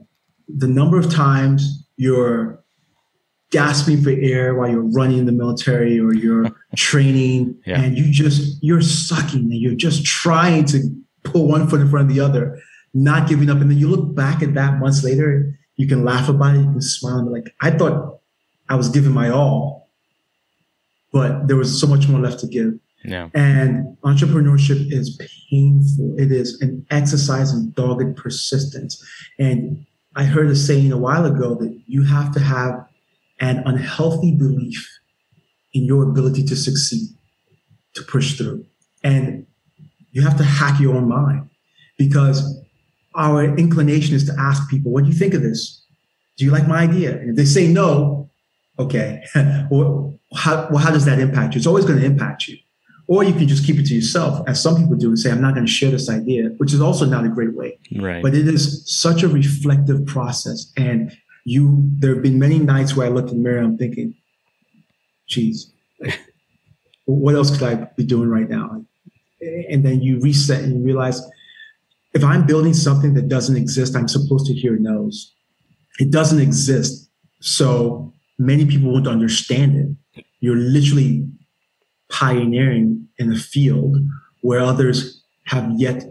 the 0.47 0.67
number 0.67 0.97
of 0.97 1.11
times 1.11 1.85
you're 1.97 2.63
gasping 3.51 4.01
for 4.01 4.09
air 4.09 4.55
while 4.55 4.69
you're 4.69 4.81
running 4.81 5.19
in 5.19 5.25
the 5.25 5.31
military 5.31 5.99
or 5.99 6.13
you're 6.13 6.49
training 6.75 7.55
yeah. 7.67 7.79
and 7.79 7.97
you 7.97 8.11
just 8.11 8.57
you're 8.63 8.81
sucking 8.81 9.41
and 9.41 9.53
you're 9.53 9.75
just 9.75 10.03
trying 10.03 10.65
to 10.65 10.79
pull 11.23 11.47
one 11.47 11.67
foot 11.67 11.81
in 11.81 11.89
front 11.89 12.09
of 12.09 12.15
the 12.15 12.21
other 12.21 12.59
not 12.93 13.27
giving 13.27 13.49
up 13.49 13.57
and 13.59 13.71
then 13.71 13.77
you 13.77 13.87
look 13.87 14.13
back 14.15 14.43
at 14.43 14.53
that 14.53 14.79
months 14.79 15.03
later 15.03 15.57
you 15.75 15.87
can 15.87 16.03
laugh 16.03 16.29
about 16.29 16.55
it 16.55 16.59
you 16.59 16.71
can 16.71 16.81
smile 16.81 17.17
and 17.17 17.27
be 17.27 17.33
like 17.33 17.55
i 17.61 17.71
thought 17.71 18.19
i 18.69 18.75
was 18.75 18.89
giving 18.89 19.11
my 19.11 19.29
all 19.29 19.83
but 21.13 21.47
there 21.47 21.55
was 21.55 21.79
so 21.79 21.87
much 21.87 22.09
more 22.09 22.19
left 22.19 22.39
to 22.39 22.47
give. 22.47 22.73
Yeah. 23.05 23.29
And 23.33 23.95
entrepreneurship 24.03 24.91
is 24.91 25.17
painful. 25.49 26.15
It 26.17 26.31
is 26.31 26.59
an 26.61 26.85
exercise 26.89 27.53
in 27.53 27.71
dogged 27.71 28.17
persistence. 28.17 29.01
And 29.37 29.85
I 30.15 30.23
heard 30.23 30.47
a 30.47 30.55
saying 30.55 30.91
a 30.91 30.97
while 30.97 31.25
ago 31.25 31.55
that 31.55 31.79
you 31.85 32.03
have 32.03 32.33
to 32.33 32.39
have 32.39 32.85
an 33.39 33.61
unhealthy 33.65 34.35
belief 34.35 34.89
in 35.73 35.83
your 35.85 36.03
ability 36.09 36.43
to 36.45 36.55
succeed, 36.55 37.09
to 37.93 38.03
push 38.03 38.37
through. 38.37 38.65
And 39.03 39.45
you 40.13 40.21
have 40.21 40.37
to 40.37 40.43
hack 40.43 40.79
your 40.79 40.95
own 40.95 41.09
mind 41.09 41.49
because 41.97 42.61
our 43.15 43.43
inclination 43.57 44.15
is 44.15 44.25
to 44.25 44.33
ask 44.39 44.69
people, 44.69 44.91
what 44.91 45.03
do 45.03 45.09
you 45.09 45.15
think 45.15 45.33
of 45.33 45.41
this? 45.41 45.83
Do 46.37 46.45
you 46.45 46.51
like 46.51 46.67
my 46.67 46.79
idea? 46.79 47.17
And 47.17 47.31
if 47.31 47.35
they 47.35 47.45
say 47.45 47.67
no, 47.67 48.29
okay, 48.79 49.23
well, 49.69 50.17
how, 50.35 50.67
well, 50.69 50.79
how 50.79 50.91
does 50.91 51.05
that 51.05 51.19
impact 51.19 51.53
you? 51.53 51.59
It's 51.59 51.67
always 51.67 51.85
going 51.85 51.99
to 51.99 52.05
impact 52.05 52.47
you. 52.47 52.57
Or 53.07 53.23
you 53.23 53.33
can 53.33 53.47
just 53.47 53.65
keep 53.65 53.77
it 53.77 53.85
to 53.87 53.95
yourself, 53.95 54.47
as 54.47 54.63
some 54.63 54.77
people 54.77 54.95
do, 54.95 55.09
and 55.09 55.19
say, 55.19 55.29
I'm 55.29 55.41
not 55.41 55.53
going 55.53 55.65
to 55.65 55.71
share 55.71 55.91
this 55.91 56.09
idea, 56.09 56.49
which 56.57 56.73
is 56.73 56.79
also 56.79 57.05
not 57.05 57.25
a 57.25 57.29
great 57.29 57.53
way. 57.53 57.77
Right. 57.95 58.23
But 58.23 58.33
it 58.33 58.47
is 58.47 58.89
such 58.89 59.23
a 59.23 59.27
reflective 59.27 60.05
process. 60.05 60.71
And 60.77 61.15
you, 61.43 61.89
there 61.99 62.13
have 62.13 62.23
been 62.23 62.39
many 62.39 62.59
nights 62.59 62.95
where 62.95 63.07
I 63.07 63.09
looked 63.09 63.29
in 63.29 63.37
the 63.37 63.43
mirror, 63.43 63.61
I'm 63.61 63.77
thinking, 63.77 64.15
geez, 65.27 65.71
what 67.05 67.35
else 67.35 67.55
could 67.57 67.67
I 67.67 67.75
be 67.97 68.05
doing 68.05 68.29
right 68.29 68.49
now? 68.49 68.85
And 69.69 69.83
then 69.83 70.01
you 70.01 70.19
reset 70.19 70.63
and 70.63 70.77
you 70.77 70.83
realize 70.83 71.21
if 72.13 72.23
I'm 72.23 72.45
building 72.45 72.73
something 72.73 73.13
that 73.15 73.27
doesn't 73.27 73.57
exist, 73.57 73.95
I'm 73.95 74.07
supposed 74.07 74.45
to 74.47 74.53
hear 74.53 74.77
no's. 74.77 75.33
It 75.99 76.11
doesn't 76.11 76.39
exist. 76.39 77.09
So 77.41 78.13
many 78.37 78.65
people 78.65 78.91
won't 78.91 79.07
understand 79.07 79.97
it. 80.15 80.25
You're 80.39 80.55
literally 80.55 81.27
pioneering 82.09 83.07
in 83.17 83.31
a 83.31 83.37
field 83.37 83.97
where 84.41 84.59
others 84.59 85.23
have 85.45 85.71
yet 85.77 86.01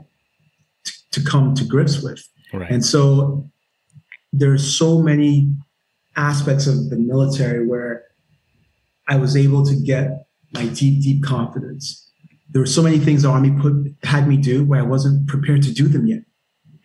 t- 0.85 0.93
to 1.13 1.23
come 1.23 1.55
to 1.55 1.65
grips 1.65 2.03
with. 2.03 2.23
Right. 2.53 2.71
And 2.71 2.85
so 2.85 3.51
there 4.33 4.53
are 4.53 4.59
so 4.59 4.99
many 4.99 5.55
aspects 6.17 6.67
of 6.67 6.91
the 6.91 6.97
military 6.97 7.67
where 7.67 8.05
I 9.09 9.17
was 9.17 9.37
able 9.37 9.65
to 9.67 9.77
get 9.77 10.27
my 10.53 10.67
deep, 10.67 11.03
deep 11.03 11.23
confidence. 11.23 12.12
There 12.53 12.61
were 12.61 12.67
so 12.67 12.83
many 12.83 12.99
things 12.99 13.23
the 13.23 13.31
army 13.31 13.51
put 13.51 13.95
had 14.03 14.29
me 14.29 14.37
do 14.37 14.65
where 14.65 14.81
I 14.81 14.85
wasn't 14.85 15.27
prepared 15.27 15.63
to 15.63 15.73
do 15.73 15.89
them 15.89 16.07
yet. 16.07 16.23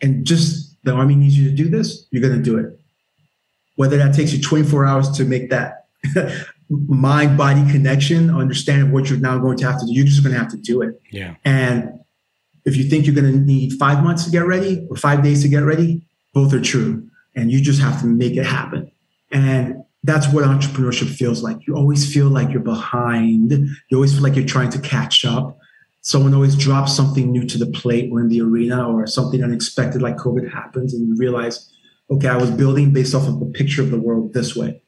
And 0.02 0.26
just 0.26 0.76
the 0.84 0.94
army 0.94 1.16
needs 1.16 1.38
you 1.38 1.50
to 1.50 1.56
do 1.56 1.70
this, 1.70 2.08
you're 2.12 2.22
gonna 2.22 2.42
do 2.42 2.58
it 2.58 2.78
whether 3.78 3.96
that 3.98 4.14
takes 4.14 4.34
you 4.34 4.42
24 4.42 4.86
hours 4.86 5.10
to 5.12 5.24
make 5.24 5.50
that 5.52 5.86
mind 6.70 7.38
body 7.38 7.62
connection, 7.72 8.30
understand 8.30 8.92
what 8.92 9.10
you're 9.10 9.20
now 9.20 9.38
going 9.38 9.56
to 9.56 9.66
have 9.66 9.80
to 9.80 9.86
do. 9.86 9.94
You're 9.94 10.06
just 10.06 10.22
going 10.24 10.34
to 10.34 10.40
have 10.40 10.50
to 10.52 10.58
do 10.58 10.82
it. 10.82 11.00
Yeah. 11.12 11.36
And 11.46 12.00
if 12.66 12.76
you 12.76 12.84
think 12.84 13.06
you're 13.06 13.16
going 13.16 13.32
to 13.32 13.40
need 13.40 13.74
five 13.74 14.04
months 14.04 14.26
to 14.26 14.32
get 14.32 14.46
ready 14.46 14.86
or 14.90 14.98
five 14.98 15.24
days 15.24 15.44
to 15.44 15.48
get 15.48 15.60
ready, 15.60 16.02
both 16.34 16.54
are 16.54 16.60
true. 16.60 17.08
And 17.36 17.52
you 17.52 17.62
just 17.62 17.80
have 17.80 18.02
to 18.02 18.08
make 18.08 18.36
it 18.36 18.48
happen. 18.48 18.92
And 19.32 19.84
that's 20.08 20.32
what 20.32 20.46
entrepreneurship 20.46 21.14
feels 21.14 21.44
like. 21.44 21.68
You 21.68 21.76
always 21.76 22.12
feel 22.12 22.30
like 22.30 22.50
you're 22.50 22.62
behind. 22.62 23.52
You 23.52 23.98
always 23.98 24.14
feel 24.14 24.24
like 24.24 24.36
you're 24.36 24.46
trying 24.46 24.70
to 24.70 24.80
catch 24.80 25.26
up. 25.26 25.58
Someone 26.02 26.34
always 26.34 26.56
drops 26.56 26.96
something 26.96 27.30
new 27.30 27.46
to 27.46 27.58
the 27.58 27.68
plate 27.68 28.10
or 28.12 28.22
in 28.22 28.30
the 28.30 28.42
arena 28.42 28.90
or 28.90 29.06
something 29.06 29.44
unexpected 29.44 30.02
like 30.02 30.16
COVID 30.16 30.50
happens 30.50 30.94
and 30.94 31.06
you 31.06 31.16
realize, 31.18 31.70
okay, 32.10 32.30
I 32.30 32.38
was 32.38 32.50
building 32.50 32.94
based 32.94 33.14
off 33.14 33.28
of 33.28 33.42
the 33.42 33.48
picture 33.48 33.82
of 33.82 33.92
the 33.92 34.00
world 34.00 34.34
this 34.34 34.56
way. 34.56 34.82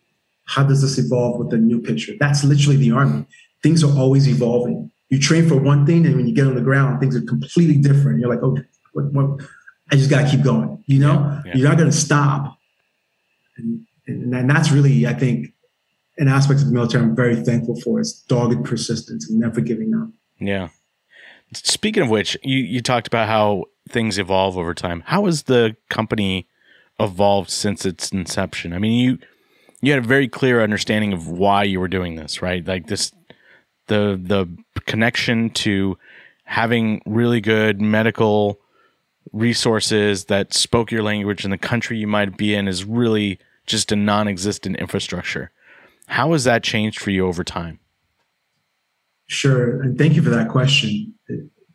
How 0.46 0.64
does 0.64 0.82
this 0.82 0.98
evolve 0.98 1.38
with 1.38 1.50
the 1.50 1.58
new 1.58 1.82
picture? 1.82 2.14
That's 2.18 2.46
literally 2.46 2.78
the 2.78 2.92
army. 2.92 3.26
Things 3.62 3.84
are 3.84 3.92
always 3.98 4.28
evolving. 4.28 4.90
You 5.10 5.20
train 5.20 5.50
for 5.50 5.56
one 5.56 5.86
thing, 5.86 6.06
and 6.06 6.16
when 6.16 6.28
you 6.28 6.34
get 6.34 6.48
on 6.48 6.56
the 6.56 6.62
ground, 6.62 7.02
things 7.02 7.16
are 7.16 7.22
completely 7.22 7.78
different. 7.78 8.20
You're 8.20 8.30
like, 8.30 8.42
oh, 8.42 8.58
what, 8.94 9.06
what? 9.12 9.42
I 9.92 9.96
just 9.96 10.10
got 10.10 10.22
to 10.22 10.30
keep 10.30 10.44
going. 10.44 10.84
You 10.88 11.00
know, 11.00 11.14
yeah, 11.14 11.42
yeah. 11.46 11.56
you're 11.56 11.70
not 11.70 11.78
going 11.78 11.90
to 11.92 11.96
stop. 11.96 12.58
And, 13.58 13.86
and, 14.10 14.34
and 14.34 14.50
that's 14.50 14.72
really, 14.72 15.08
I 15.08 15.14
think, 15.14 15.54
an 16.18 16.28
aspect 16.28 16.60
of 16.62 16.68
the 16.68 16.74
military 16.74 17.04
I'm 17.04 17.16
very 17.16 17.38
thankful 17.38 17.80
for 17.80 18.00
is 18.00 18.14
dogged 18.28 18.66
persistence 18.66 19.30
and 19.30 19.40
never 19.40 19.62
giving 19.62 19.94
up. 19.94 20.10
Yeah. 20.40 20.70
Speaking 21.54 22.04
of 22.04 22.10
which, 22.10 22.38
you, 22.44 22.58
you 22.58 22.82
talked 22.82 23.08
about 23.08 23.28
how 23.28 23.66
things 23.88 24.18
evolve 24.18 24.58
over 24.58 24.74
time. 24.74 25.04
How 25.06 25.26
has 25.26 25.44
the 25.44 25.76
company 25.90 26.48
evolved 27.00 27.50
since 27.50 27.86
its 27.86 28.12
inception. 28.12 28.74
I 28.74 28.80
mean, 28.80 29.00
you 29.00 29.18
you 29.82 29.94
had 29.94 30.04
a 30.04 30.08
very 30.08 30.28
clear 30.28 30.62
understanding 30.62 31.14
of 31.14 31.30
why 31.30 31.64
you 31.64 31.80
were 31.80 31.88
doing 31.88 32.16
this, 32.16 32.42
right? 32.42 32.66
Like 32.66 32.88
this 32.88 33.12
the 33.88 34.20
the 34.22 34.48
connection 34.86 35.50
to 35.52 35.98
having 36.44 37.02
really 37.06 37.40
good 37.42 37.80
medical 37.80 38.60
resources 39.32 40.26
that 40.26 40.54
spoke 40.54 40.92
your 40.92 41.04
language 41.04 41.46
in 41.46 41.52
the 41.52 41.58
country 41.58 41.98
you 41.98 42.08
might 42.08 42.36
be 42.36 42.56
in 42.56 42.68
is 42.68 42.84
really 42.84 43.40
just 43.70 43.92
a 43.92 43.96
non-existent 43.96 44.76
infrastructure. 44.78 45.52
How 46.08 46.34
has 46.34 46.44
that 46.44 46.64
changed 46.64 47.00
for 47.00 47.12
you 47.12 47.28
over 47.28 47.44
time? 47.44 47.80
Sure, 49.28 49.82
and 49.82 49.98
thank 49.98 50.16
you 50.16 50.24
for 50.24 50.32
that 50.32 50.50
question. 50.50 51.14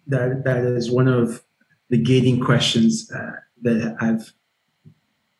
That 0.08 0.42
that 0.44 0.64
is 0.64 0.90
one 0.90 1.08
of 1.08 1.42
the 1.88 1.96
gating 1.96 2.40
questions 2.40 3.10
uh, 3.14 3.32
that 3.62 3.96
I've 4.00 4.32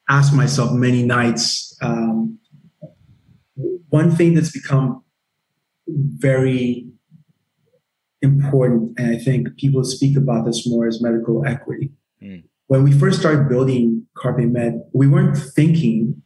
asked 0.09 0.33
myself 0.33 0.73
many 0.73 1.03
nights. 1.03 1.77
Um, 1.83 2.39
one 3.89 4.15
thing 4.15 4.35
that's 4.35 4.53
become 4.53 5.03
very 5.89 6.87
important, 8.23 8.99
and 8.99 9.17
I 9.17 9.19
think 9.19 9.57
people 9.57 9.83
speak 9.85 10.17
about 10.17 10.47
this 10.47 10.67
more, 10.69 10.87
is 10.87 11.03
medical 11.03 11.45
equity. 11.45 11.91
Mm. 12.23 12.45
When 12.69 12.85
we 12.85 12.93
first 12.93 13.19
started 13.19 13.49
building 13.49 14.07
Carpe 14.17 14.47
Med, 14.47 14.81
we 14.93 15.09
weren't 15.09 15.37
thinking 15.37 16.23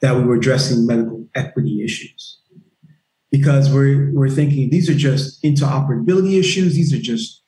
that 0.00 0.16
we 0.16 0.24
were 0.24 0.34
addressing 0.34 0.86
medical 0.86 1.26
equity 1.34 1.84
issues 1.84 2.40
because 3.30 3.72
we're, 3.72 4.12
we're 4.12 4.28
thinking 4.28 4.70
these 4.70 4.90
are 4.90 4.94
just 4.94 5.42
interoperability 5.42 6.38
issues, 6.38 6.74
these 6.74 6.92
are 6.92 7.00
just 7.00 7.42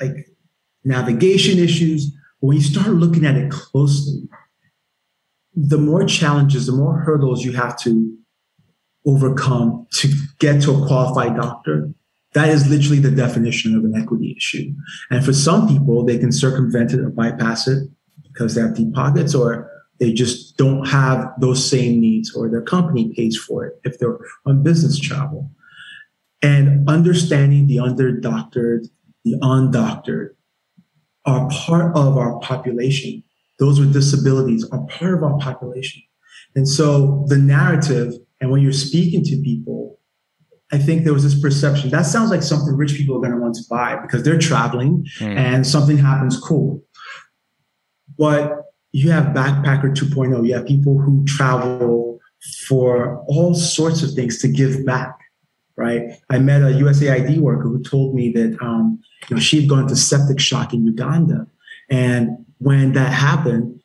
like 0.00 0.28
navigation 0.84 1.58
issues. 1.58 2.10
But 2.40 2.48
when 2.48 2.56
you 2.56 2.62
start 2.62 2.88
looking 2.88 3.24
at 3.24 3.36
it 3.36 3.50
closely, 3.50 4.22
the 5.54 5.78
more 5.78 6.04
challenges, 6.04 6.66
the 6.66 6.72
more 6.72 6.98
hurdles 7.00 7.44
you 7.44 7.52
have 7.52 7.78
to 7.80 8.16
overcome 9.06 9.86
to 9.92 10.08
get 10.38 10.62
to 10.62 10.72
a 10.72 10.86
qualified 10.86 11.36
doctor, 11.36 11.92
that 12.34 12.48
is 12.48 12.68
literally 12.68 13.00
the 13.00 13.10
definition 13.10 13.76
of 13.76 13.84
an 13.84 13.94
equity 13.96 14.34
issue. 14.36 14.72
And 15.10 15.24
for 15.24 15.32
some 15.32 15.66
people, 15.66 16.04
they 16.04 16.18
can 16.18 16.30
circumvent 16.30 16.92
it 16.92 17.00
or 17.00 17.10
bypass 17.10 17.66
it 17.66 17.88
because 18.24 18.54
they 18.54 18.60
have 18.60 18.74
deep 18.74 18.92
pockets 18.92 19.34
or 19.34 19.70
they 19.98 20.12
just 20.12 20.56
don't 20.56 20.86
have 20.86 21.32
those 21.40 21.68
same 21.68 22.00
needs 22.00 22.34
or 22.34 22.48
their 22.48 22.62
company 22.62 23.12
pays 23.14 23.36
for 23.36 23.66
it 23.66 23.80
if 23.84 23.98
they're 23.98 24.18
on 24.46 24.62
business 24.62 24.98
travel. 24.98 25.50
And 26.40 26.88
understanding 26.88 27.66
the 27.66 27.78
underdoctored, 27.78 28.88
the 29.24 29.34
undoctored 29.42 30.30
are 31.26 31.48
part 31.50 31.96
of 31.96 32.16
our 32.16 32.38
population 32.40 33.24
those 33.58 33.80
with 33.80 33.92
disabilities 33.92 34.68
are 34.70 34.86
part 34.86 35.14
of 35.14 35.22
our 35.22 35.38
population. 35.38 36.02
And 36.54 36.68
so 36.68 37.24
the 37.28 37.36
narrative, 37.36 38.14
and 38.40 38.50
when 38.50 38.62
you're 38.62 38.72
speaking 38.72 39.24
to 39.24 39.42
people, 39.42 39.98
I 40.72 40.78
think 40.78 41.04
there 41.04 41.14
was 41.14 41.24
this 41.24 41.40
perception 41.40 41.90
that 41.90 42.02
sounds 42.02 42.30
like 42.30 42.42
something 42.42 42.76
rich 42.76 42.94
people 42.94 43.16
are 43.16 43.20
going 43.20 43.32
to 43.32 43.38
want 43.38 43.54
to 43.56 43.62
buy 43.68 43.96
because 43.96 44.22
they're 44.22 44.38
traveling 44.38 45.06
Mm. 45.18 45.36
and 45.36 45.66
something 45.66 45.96
happens 45.96 46.38
cool. 46.38 46.82
But 48.18 48.67
you 48.92 49.10
have 49.10 49.34
backpacker 49.34 49.94
2.0, 49.94 50.46
you 50.46 50.54
have 50.54 50.66
people 50.66 50.98
who 50.98 51.24
travel 51.24 52.18
for 52.66 53.22
all 53.26 53.54
sorts 53.54 54.02
of 54.02 54.12
things 54.12 54.38
to 54.38 54.48
give 54.48 54.84
back, 54.86 55.18
right? 55.76 56.18
I 56.30 56.38
met 56.38 56.62
a 56.62 56.66
USAID 56.66 57.38
worker 57.38 57.68
who 57.68 57.82
told 57.82 58.14
me 58.14 58.32
that 58.32 58.56
um, 58.60 59.00
you 59.28 59.36
know, 59.36 59.40
she'd 59.40 59.68
gone 59.68 59.88
to 59.88 59.96
septic 59.96 60.40
shock 60.40 60.72
in 60.72 60.84
Uganda. 60.84 61.46
And 61.90 62.46
when 62.58 62.92
that 62.92 63.12
happened, 63.12 63.80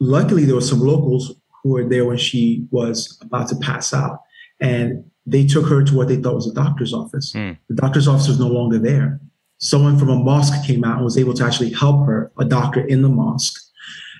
luckily 0.00 0.44
there 0.44 0.54
were 0.54 0.60
some 0.60 0.80
locals 0.80 1.34
who 1.62 1.70
were 1.70 1.88
there 1.88 2.04
when 2.04 2.18
she 2.18 2.66
was 2.70 3.18
about 3.22 3.48
to 3.48 3.56
pass 3.56 3.92
out. 3.92 4.20
And 4.60 5.04
they 5.26 5.46
took 5.46 5.66
her 5.66 5.84
to 5.84 5.96
what 5.96 6.08
they 6.08 6.16
thought 6.16 6.34
was 6.34 6.50
a 6.50 6.54
doctor's 6.54 6.94
office. 6.94 7.32
Hmm. 7.32 7.52
The 7.68 7.74
doctor's 7.74 8.08
office 8.08 8.28
was 8.28 8.40
no 8.40 8.48
longer 8.48 8.78
there. 8.78 9.20
Someone 9.58 9.98
from 9.98 10.08
a 10.08 10.16
mosque 10.16 10.64
came 10.66 10.84
out 10.84 10.96
and 10.96 11.04
was 11.04 11.18
able 11.18 11.34
to 11.34 11.44
actually 11.44 11.72
help 11.72 12.06
her, 12.06 12.32
a 12.38 12.44
doctor 12.44 12.80
in 12.80 13.02
the 13.02 13.08
mosque, 13.08 13.60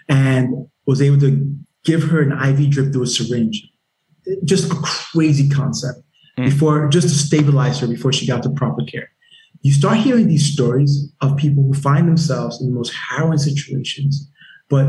and 0.09 0.67
was 0.87 1.03
able 1.03 1.19
to 1.21 1.55
give 1.85 2.03
her 2.05 2.21
an 2.21 2.33
IV 2.33 2.71
drip 2.71 2.93
through 2.93 3.03
a 3.03 3.07
syringe. 3.07 3.69
Just 4.45 4.71
a 4.73 4.75
crazy 4.77 5.49
concept 5.49 6.01
Hmm. 6.39 6.45
before, 6.45 6.89
just 6.89 7.09
to 7.09 7.15
stabilize 7.15 7.81
her 7.81 7.89
before 7.89 8.13
she 8.13 8.27
got 8.27 8.43
to 8.45 8.51
proper 8.51 8.85
care. 8.85 9.09
You 9.63 9.73
start 9.73 9.99
hearing 9.99 10.29
these 10.29 10.53
stories 10.53 11.11
of 11.21 11.37
people 11.37 11.65
who 11.65 11.75
find 11.75 12.07
themselves 12.07 12.61
in 12.61 12.69
the 12.69 12.73
most 12.73 12.93
harrowing 12.95 13.39
situations, 13.39 14.31
but 14.71 14.87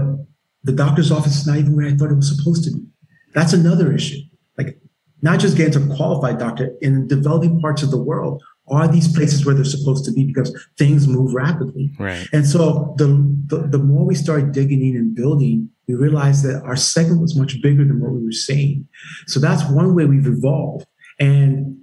the 0.64 0.72
doctor's 0.74 1.12
office 1.12 1.38
is 1.40 1.48
not 1.48 1.58
even 1.58 1.76
where 1.76 1.88
I 1.88 1.96
thought 1.96 2.12
it 2.12 2.16
was 2.16 2.36
supposed 2.36 2.66
to 2.66 2.72
be. 2.72 2.86
That's 3.34 3.54
another 3.54 3.92
issue. 3.92 4.20
Like 4.60 4.80
not 5.24 5.40
just 5.40 5.58
getting 5.58 5.74
to 5.74 5.92
a 5.92 5.96
qualified 5.96 6.38
doctor 6.38 6.72
in 6.82 7.08
developing 7.08 7.60
parts 7.60 7.82
of 7.82 7.90
the 7.90 7.98
world 8.02 8.44
are 8.72 8.88
these 8.88 9.08
places 9.14 9.46
where 9.46 9.56
they're 9.56 9.66
supposed 9.66 10.06
to 10.06 10.12
be 10.12 10.26
because 10.26 10.54
things 10.78 11.08
move 11.08 11.34
rapidly. 11.34 11.92
Right. 11.98 12.28
And 12.34 12.46
so 12.46 12.94
the, 12.98 13.08
the, 13.48 13.68
the 13.68 13.78
more 13.78 14.06
we 14.06 14.16
started 14.16 14.52
digging 14.52 14.86
in 14.86 14.96
and 14.96 15.16
building, 15.16 15.70
we 15.88 15.96
realized 15.96 16.44
that 16.46 16.62
our 16.64 16.76
segment 16.76 17.22
was 17.22 17.36
much 17.36 17.62
bigger 17.62 17.84
than 17.84 18.00
what 18.00 18.12
we 18.12 18.24
were 18.24 18.32
saying. 18.32 18.88
So 19.28 19.40
that's 19.40 19.68
one 19.70 19.96
way 19.96 20.06
we've 20.06 20.28
evolved. 20.28 20.86
And 21.20 21.80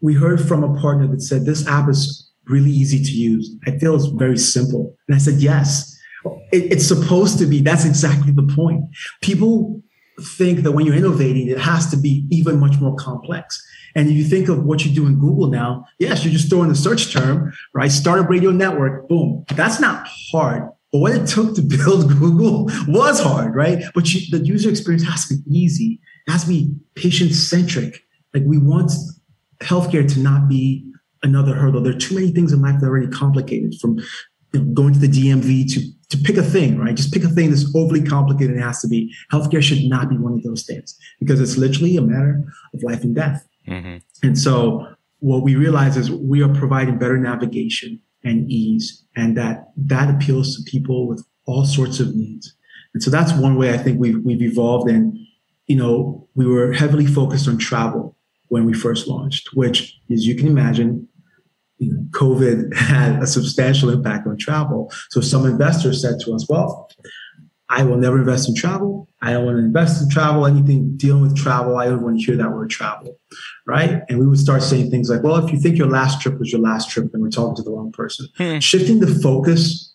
we 0.00 0.14
heard 0.14 0.40
from 0.46 0.64
a 0.64 0.80
partner 0.80 1.06
that 1.08 1.22
said 1.22 1.44
this 1.44 1.66
app 1.66 1.88
is 1.88 2.30
really 2.46 2.70
easy 2.70 3.02
to 3.02 3.10
use. 3.10 3.54
I 3.66 3.78
feel 3.78 3.94
it's 3.94 4.06
very 4.06 4.38
simple. 4.38 4.96
And 5.08 5.14
I 5.14 5.18
said, 5.18 5.34
yes, 5.34 5.96
it, 6.52 6.72
it's 6.72 6.86
supposed 6.86 7.38
to 7.38 7.46
be. 7.46 7.60
That's 7.60 7.84
exactly 7.84 8.32
the 8.32 8.52
point. 8.54 8.84
People 9.20 9.81
think 10.20 10.60
that 10.60 10.72
when 10.72 10.86
you're 10.86 10.94
innovating, 10.94 11.48
it 11.48 11.58
has 11.58 11.90
to 11.90 11.96
be 11.96 12.26
even 12.30 12.58
much 12.58 12.80
more 12.80 12.94
complex. 12.96 13.62
And 13.94 14.08
if 14.08 14.16
you 14.16 14.24
think 14.24 14.48
of 14.48 14.64
what 14.64 14.84
you 14.84 14.94
do 14.94 15.06
in 15.06 15.18
Google 15.18 15.48
now, 15.48 15.84
yes, 15.98 16.24
you're 16.24 16.32
just 16.32 16.48
throwing 16.48 16.68
the 16.68 16.74
search 16.74 17.12
term, 17.12 17.52
right? 17.74 17.90
Startup 17.90 18.28
radio 18.28 18.50
network, 18.50 19.08
boom. 19.08 19.44
That's 19.54 19.80
not 19.80 20.06
hard. 20.30 20.68
But 20.92 20.98
what 20.98 21.12
it 21.12 21.26
took 21.26 21.54
to 21.56 21.62
build 21.62 22.08
Google 22.18 22.70
was 22.88 23.20
hard, 23.20 23.54
right? 23.54 23.84
But 23.94 24.12
you, 24.12 24.20
the 24.36 24.44
user 24.44 24.70
experience 24.70 25.04
has 25.04 25.28
to 25.28 25.36
be 25.36 25.58
easy. 25.58 26.00
It 26.26 26.32
has 26.32 26.44
to 26.44 26.48
be 26.48 26.74
patient 26.94 27.32
centric. 27.32 28.04
Like 28.32 28.44
we 28.46 28.58
want 28.58 28.92
healthcare 29.60 30.10
to 30.12 30.20
not 30.20 30.48
be 30.48 30.86
another 31.22 31.54
hurdle. 31.54 31.82
There 31.82 31.94
are 31.94 31.98
too 31.98 32.14
many 32.14 32.32
things 32.32 32.52
in 32.52 32.62
life 32.62 32.80
that 32.80 32.86
are 32.86 32.90
already 32.90 33.08
complicated 33.08 33.74
from 33.80 33.98
you 34.52 34.60
know, 34.60 34.72
going 34.74 34.92
to 34.94 34.98
the 34.98 35.08
DMV 35.08 35.72
to, 35.74 35.80
to 36.12 36.18
pick 36.18 36.36
a 36.36 36.42
thing, 36.42 36.78
right? 36.78 36.94
Just 36.94 37.12
pick 37.12 37.24
a 37.24 37.28
thing 37.28 37.50
that's 37.50 37.74
overly 37.74 38.02
complicated. 38.02 38.56
It 38.56 38.60
has 38.60 38.80
to 38.82 38.88
be. 38.88 39.12
Healthcare 39.32 39.62
should 39.62 39.82
not 39.84 40.08
be 40.08 40.16
one 40.16 40.34
of 40.34 40.42
those 40.42 40.64
things 40.64 40.96
because 41.18 41.40
it's 41.40 41.56
literally 41.56 41.96
a 41.96 42.02
matter 42.02 42.42
of 42.74 42.82
life 42.82 43.02
and 43.02 43.14
death. 43.14 43.46
hmm 43.66 43.96
And 44.22 44.38
so 44.38 44.86
what 45.18 45.42
we 45.42 45.56
realize 45.56 45.96
is 45.96 46.10
we 46.10 46.42
are 46.42 46.52
providing 46.54 46.98
better 46.98 47.18
navigation 47.18 48.00
and 48.24 48.50
ease, 48.50 49.04
and 49.16 49.36
that 49.36 49.72
that 49.76 50.08
appeals 50.14 50.56
to 50.56 50.70
people 50.70 51.08
with 51.08 51.24
all 51.46 51.64
sorts 51.64 51.98
of 52.00 52.14
needs. 52.14 52.54
And 52.94 53.02
so 53.02 53.10
that's 53.10 53.32
one 53.32 53.56
way 53.56 53.72
I 53.74 53.78
think 53.78 53.98
we've 53.98 54.22
we've 54.24 54.42
evolved. 54.42 54.88
And 54.90 55.18
you 55.66 55.76
know, 55.76 56.28
we 56.34 56.46
were 56.46 56.72
heavily 56.72 57.06
focused 57.06 57.48
on 57.48 57.58
travel 57.58 58.16
when 58.48 58.64
we 58.66 58.74
first 58.74 59.08
launched, 59.08 59.48
which, 59.54 59.98
as 60.10 60.26
you 60.26 60.34
can 60.34 60.46
imagine, 60.46 61.08
you 61.82 61.92
know, 61.92 62.04
COVID 62.10 62.74
had 62.74 63.22
a 63.22 63.26
substantial 63.26 63.90
impact 63.90 64.26
on 64.26 64.36
travel. 64.36 64.90
So 65.10 65.20
some 65.20 65.44
investors 65.46 66.00
said 66.02 66.20
to 66.20 66.32
us, 66.34 66.46
"Well, 66.48 66.90
I 67.68 67.82
will 67.84 67.96
never 67.96 68.18
invest 68.18 68.48
in 68.48 68.54
travel. 68.54 69.08
I 69.22 69.32
don't 69.32 69.44
want 69.46 69.56
to 69.58 69.64
invest 69.64 70.02
in 70.02 70.08
travel. 70.10 70.46
Anything 70.46 70.96
dealing 70.96 71.22
with 71.22 71.36
travel, 71.36 71.76
I 71.76 71.86
don't 71.86 72.02
want 72.02 72.18
to 72.18 72.24
hear 72.24 72.36
that 72.36 72.52
word 72.52 72.70
travel." 72.70 73.18
right? 73.66 74.02
And 74.08 74.18
we 74.18 74.26
would 74.26 74.38
start 74.38 74.62
saying 74.62 74.90
things 74.90 75.08
like, 75.08 75.22
well, 75.22 75.36
if 75.44 75.52
you 75.52 75.58
think 75.58 75.78
your 75.78 75.86
last 75.88 76.20
trip 76.20 76.38
was 76.38 76.50
your 76.52 76.60
last 76.60 76.90
trip, 76.90 77.10
then 77.12 77.20
we're 77.20 77.30
talking 77.30 77.54
to 77.56 77.62
the 77.62 77.70
wrong 77.70 77.92
person. 77.92 78.26
Hmm. 78.36 78.58
Shifting 78.58 78.98
the 79.00 79.06
focus 79.06 79.94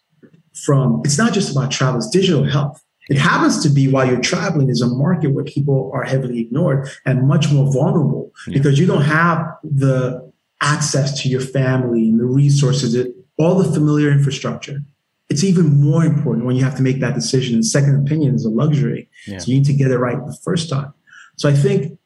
from, 0.65 1.01
it's 1.05 1.17
not 1.17 1.33
just 1.33 1.51
about 1.51 1.69
travel, 1.69 1.97
it's 1.99 2.09
digital 2.09 2.45
health. 2.45 2.81
It 3.09 3.17
happens 3.17 3.61
to 3.63 3.69
be 3.69 3.87
while 3.87 4.05
you're 4.05 4.21
traveling 4.21 4.69
is 4.69 4.81
a 4.81 4.87
market 4.87 5.33
where 5.33 5.43
people 5.43 5.91
are 5.93 6.03
heavily 6.03 6.39
ignored 6.41 6.89
and 7.05 7.27
much 7.27 7.51
more 7.51 7.71
vulnerable 7.71 8.31
Yeah. 8.47 8.53
because 8.57 8.79
you 8.79 8.85
don't 8.85 9.03
have 9.03 9.45
the 9.63 10.26
access 10.61 11.21
to 11.21 11.29
your 11.29 11.41
family 11.41 12.09
and 12.09 12.19
the 12.19 12.25
resources, 12.25 12.95
all 13.37 13.55
the 13.55 13.71
familiar 13.71 14.11
infrastructure. 14.11 14.81
It's 15.29 15.43
even 15.43 15.81
more 15.81 16.05
important 16.05 16.45
when 16.45 16.55
you 16.55 16.63
have 16.63 16.77
to 16.77 16.81
make 16.81 16.99
that 17.01 17.13
decision. 17.13 17.55
And 17.55 17.65
second 17.65 17.95
opinion 18.05 18.35
is 18.35 18.45
a 18.45 18.49
luxury. 18.49 19.09
Yeah. 19.27 19.39
So 19.39 19.51
you 19.51 19.57
need 19.57 19.65
to 19.65 19.73
get 19.73 19.91
it 19.91 19.97
right 19.97 20.17
the 20.25 20.37
first 20.43 20.69
time. 20.69 20.93
So 21.35 21.49
I 21.49 21.53
think 21.53 21.99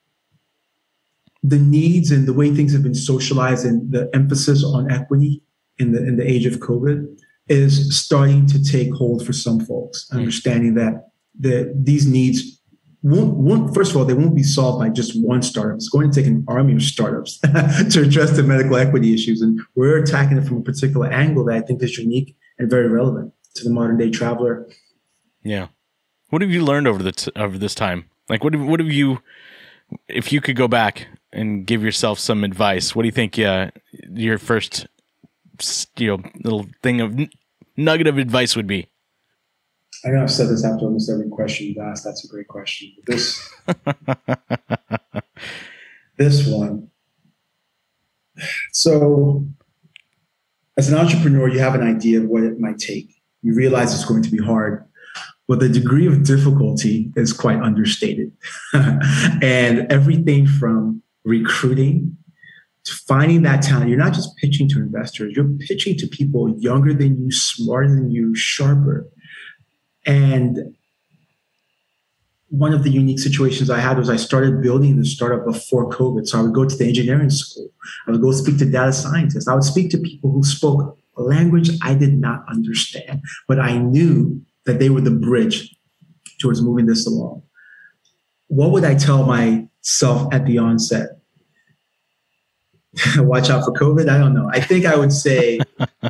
the 1.44 1.60
needs 1.60 2.12
and 2.12 2.28
the 2.28 2.34
way 2.34 2.52
things 2.54 2.74
have 2.74 2.84
been 2.84 2.96
socialized 2.96 3.66
and 3.66 3.92
the 3.92 4.10
emphasis 4.14 4.64
on 4.64 4.92
equity 4.92 5.42
in 5.78 5.92
the 5.94 6.06
in 6.06 6.18
the 6.18 6.30
age 6.30 6.46
of 6.46 6.60
COVID 6.60 7.18
is 7.48 7.98
starting 7.98 8.46
to 8.48 8.64
take 8.64 8.94
hold 8.94 9.26
for 9.26 9.34
some 9.34 9.60
folks, 9.60 10.08
Mm. 10.12 10.18
understanding 10.20 10.74
that 10.76 11.10
the 11.40 11.74
these 11.76 12.06
needs 12.06 12.61
won't, 13.04 13.34
won't 13.34 13.74
first 13.74 13.92
of 13.92 13.98
all 13.98 14.06
they 14.06 14.14
won't 14.14 14.36
be 14.36 14.44
solved 14.44 14.80
by 14.80 14.90
just 14.90 15.20
one 15.22 15.42
startup. 15.42 15.76
It's 15.76 15.90
going 15.90 16.12
to 16.12 16.16
take 16.16 16.28
an 16.28 16.46
army 16.48 16.76
of 16.76 16.84
startups 16.84 17.40
to 17.40 18.02
address 18.02 18.32
the 18.36 18.44
medical 18.44 18.76
equity 18.78 19.14
issues, 19.14 19.42
and 19.42 19.60
we're 19.76 19.98
attacking 19.98 20.38
it 20.38 20.48
from 20.48 20.58
a 20.58 20.62
particular 20.62 21.08
angle 21.08 21.46
that 21.46 21.56
I 21.56 21.62
think 21.62 21.82
is 21.82 21.98
unique 21.98 22.36
and 22.60 22.70
very 22.70 22.88
relevant 22.88 23.34
to 23.56 23.64
the 23.64 23.70
modern 23.70 23.98
day 23.98 24.10
traveler. 24.10 24.68
Yeah. 25.44 25.68
What 26.30 26.42
have 26.42 26.52
you 26.52 26.64
learned 26.64 26.88
over 26.88 27.02
the 27.02 27.12
t- 27.12 27.32
over 27.36 27.58
this 27.58 27.76
time? 27.76 28.06
Like, 28.30 28.44
what 28.44 28.54
have, 28.54 28.66
what 28.66 28.80
have 28.80 28.92
you? 28.92 29.22
If 30.08 30.32
you 30.32 30.40
could 30.40 30.56
go 30.56 30.68
back 30.68 31.08
and 31.34 31.66
give 31.66 31.84
yourself 31.84 32.20
some 32.20 32.44
advice, 32.44 32.96
what 32.96 33.02
do 33.04 33.08
you 33.08 33.12
think? 33.12 33.38
Uh, 33.38 33.72
your 33.92 34.38
first, 34.38 34.88
you 35.98 36.08
know, 36.08 36.24
little 36.44 36.68
thing 36.82 37.02
of 37.02 37.20
nugget 37.76 38.08
of 38.08 38.18
advice 38.18 38.56
would 38.56 38.68
be. 38.68 38.88
I 40.04 40.10
know 40.10 40.24
I've 40.24 40.32
said 40.32 40.50
this 40.50 40.66
after 40.66 40.86
almost 40.86 41.10
every 41.10 41.30
question 41.30 41.68
you've 41.68 41.78
asked. 41.78 42.04
That's 42.04 42.26
a 42.26 42.28
great 42.28 42.48
question. 42.48 42.92
But 42.96 43.16
this 43.16 43.50
this 46.18 46.48
one. 46.48 46.90
So, 48.72 49.46
as 50.78 50.92
an 50.92 50.98
entrepreneur, 50.98 51.48
you 51.48 51.60
have 51.60 51.76
an 51.76 51.84
idea 51.84 52.20
of 52.20 52.28
what 52.28 52.44
it 52.44 52.60
might 52.60 52.80
take. 52.80 53.22
You 53.44 53.54
realize 53.54 53.94
it's 53.94 54.06
going 54.06 54.24
to 54.24 54.32
be 54.32 54.44
hard, 54.44 54.84
but 55.48 55.60
the 55.60 55.70
degree 55.70 56.08
of 56.08 56.24
difficulty 56.24 57.12
is 57.16 57.34
quite 57.34 57.62
understated. 57.62 58.32
and 58.74 59.92
everything 59.92 60.48
from 60.48 61.04
recruiting 61.24 62.18
to 62.86 62.94
finding 63.08 63.44
that 63.44 63.62
talent, 63.62 63.90
you're 63.90 63.98
not 63.98 64.14
just 64.14 64.36
pitching 64.38 64.68
to 64.70 64.80
investors, 64.80 65.34
you're 65.36 65.50
pitching 65.60 65.98
to 65.98 66.08
people 66.08 66.56
younger 66.58 66.94
than 66.94 67.22
you, 67.22 67.32
smarter 67.32 67.90
than 67.90 68.10
you, 68.10 68.36
sharper. 68.36 69.08
And 70.06 70.76
one 72.50 72.74
of 72.74 72.84
the 72.84 72.90
unique 72.90 73.20
situations 73.20 73.70
I 73.70 73.80
had 73.80 73.98
was 73.98 74.10
I 74.10 74.18
started 74.18 74.62
building 74.62 74.98
the 74.98 75.06
startup 75.06 75.46
before 75.46 75.90
COVID. 75.90 76.28
So 76.28 76.38
I 76.38 76.42
would 76.42 76.54
go 76.54 76.66
to 76.66 76.76
the 76.76 76.86
engineering 76.86 77.30
school. 77.30 77.70
I 78.08 78.12
would 78.12 78.22
go 78.22 78.32
speak 78.32 78.58
to 78.60 78.66
data 78.66 78.92
scientists. 78.92 79.48
I 79.48 79.54
would 79.54 79.64
speak 79.64 79.90
to 79.92 79.98
people 79.98 80.32
who 80.32 80.44
spoke 80.44 80.98
a 81.18 81.22
language 81.22 81.70
I 81.82 81.94
did 81.96 82.14
not 82.14 82.44
understand, 82.50 83.22
but 83.48 83.60
I 83.60 83.78
knew 83.78 84.42
that 84.66 84.80
they 84.80 84.90
were 84.90 85.02
the 85.02 85.12
bridge 85.12 85.76
towards 86.40 86.62
moving 86.62 86.88
this 86.88 87.08
along. 87.08 87.44
What 88.48 88.72
would 88.72 88.84
I 88.84 88.96
tell 88.96 89.24
myself 89.26 90.34
at 90.34 90.46
the 90.46 90.58
onset? 90.58 91.22
Watch 93.18 93.50
out 93.50 93.64
for 93.64 93.72
COVID. 93.72 94.10
I 94.10 94.18
don't 94.18 94.34
know. 94.34 94.50
I 94.52 94.60
think 94.60 94.86
I 94.86 94.98
would 94.98 95.14
say 95.14 95.60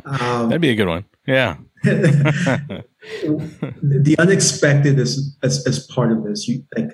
um, 0.04 0.48
That'd 0.48 0.60
be 0.60 0.70
a 0.70 0.74
good 0.74 0.88
one. 0.88 1.04
Yeah. 1.26 1.58
the 3.02 4.14
unexpected 4.18 4.98
is 4.98 5.36
as, 5.42 5.66
as 5.66 5.86
part 5.86 6.12
of 6.12 6.24
this. 6.24 6.46
You 6.48 6.64
like 6.76 6.90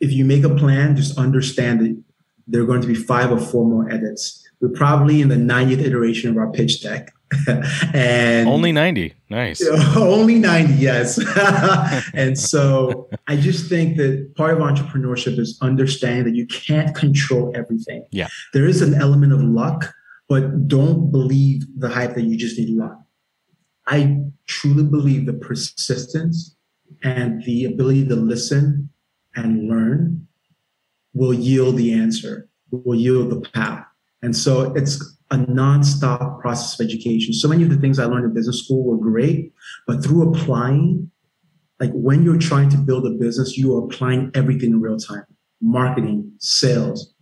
if 0.00 0.12
you 0.12 0.24
make 0.24 0.44
a 0.44 0.54
plan, 0.54 0.96
just 0.96 1.18
understand 1.18 1.80
that 1.80 2.02
there 2.46 2.62
are 2.62 2.66
going 2.66 2.82
to 2.82 2.86
be 2.86 2.94
five 2.94 3.32
or 3.32 3.38
four 3.38 3.64
more 3.64 3.90
edits. 3.90 4.42
We're 4.60 4.68
probably 4.70 5.20
in 5.20 5.28
the 5.28 5.36
90th 5.36 5.80
iteration 5.84 6.30
of 6.30 6.36
our 6.36 6.50
pitch 6.50 6.82
deck. 6.82 7.12
and 7.92 8.48
Only 8.48 8.70
90. 8.72 9.12
Nice. 9.28 9.66
only 9.96 10.36
90 10.36 10.74
yes 10.74 11.18
and 12.14 12.38
so 12.38 13.08
i 13.26 13.34
just 13.34 13.68
think 13.68 13.96
that 13.96 14.32
part 14.36 14.52
of 14.52 14.60
entrepreneurship 14.60 15.36
is 15.36 15.58
understanding 15.60 16.22
that 16.22 16.36
you 16.36 16.46
can't 16.46 16.94
control 16.94 17.50
everything 17.56 18.06
Yeah. 18.12 18.28
there 18.52 18.64
is 18.66 18.80
an 18.80 18.94
element 18.94 19.32
of 19.32 19.42
luck 19.42 19.92
but 20.28 20.68
don't 20.68 21.10
believe 21.10 21.64
the 21.76 21.88
hype 21.88 22.14
that 22.14 22.22
you 22.22 22.36
just 22.36 22.56
need 22.56 22.70
luck 22.70 22.96
i 23.86 24.16
truly 24.46 24.84
believe 24.84 25.26
the 25.26 25.32
persistence 25.32 26.56
and 27.02 27.42
the 27.44 27.64
ability 27.64 28.06
to 28.06 28.16
listen 28.16 28.88
and 29.34 29.68
learn 29.68 30.26
will 31.14 31.34
yield 31.34 31.76
the 31.76 31.92
answer 31.92 32.48
will 32.70 32.94
yield 32.94 33.30
the 33.30 33.40
path 33.50 33.84
and 34.22 34.36
so 34.36 34.72
it's 34.74 35.16
a 35.30 35.36
nonstop 35.36 36.40
process 36.40 36.78
of 36.78 36.84
education. 36.84 37.34
So 37.34 37.48
many 37.48 37.64
of 37.64 37.70
the 37.70 37.76
things 37.76 37.98
I 37.98 38.04
learned 38.04 38.26
in 38.26 38.34
business 38.34 38.64
school 38.64 38.84
were 38.84 38.96
great, 38.96 39.52
but 39.86 40.02
through 40.02 40.30
applying, 40.30 41.10
like 41.80 41.90
when 41.92 42.22
you're 42.22 42.38
trying 42.38 42.68
to 42.70 42.76
build 42.76 43.06
a 43.06 43.10
business, 43.10 43.56
you 43.56 43.76
are 43.76 43.84
applying 43.84 44.30
everything 44.34 44.70
in 44.70 44.80
real 44.80 44.96
time 44.96 45.24
marketing, 45.60 46.30
sales, 46.38 47.14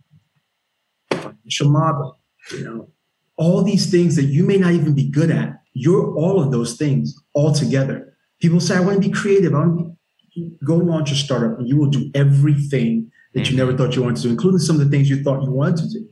financial 1.09 1.69
model, 1.69 2.19
you 2.51 2.63
know, 2.65 2.89
all 3.37 3.63
these 3.63 3.89
things 3.89 4.17
that 4.17 4.25
you 4.25 4.43
may 4.43 4.57
not 4.57 4.73
even 4.73 4.93
be 4.93 5.09
good 5.09 5.31
at. 5.31 5.61
You're 5.75 6.15
all 6.15 6.41
of 6.41 6.51
those 6.51 6.77
things 6.77 7.21
all 7.33 7.53
together. 7.53 8.17
People 8.41 8.59
say, 8.59 8.77
I 8.77 8.79
want 8.79 9.01
to 9.01 9.07
be 9.07 9.13
creative. 9.13 9.53
I 9.53 9.59
want 9.59 9.77
to 9.77 9.95
be, 10.33 10.51
go 10.65 10.77
launch 10.77 11.11
a 11.11 11.15
startup 11.15 11.59
and 11.59 11.67
you 11.67 11.77
will 11.77 11.89
do 11.89 12.09
everything 12.15 13.11
that 13.33 13.51
you 13.51 13.57
never 13.57 13.75
thought 13.75 13.95
you 13.95 14.01
wanted 14.01 14.15
to 14.17 14.21
do, 14.23 14.29
including 14.29 14.59
some 14.59 14.79
of 14.79 14.85
the 14.85 14.89
things 14.89 15.09
you 15.09 15.21
thought 15.21 15.43
you 15.43 15.51
wanted 15.51 15.77
to 15.77 15.89
do. 15.89 16.07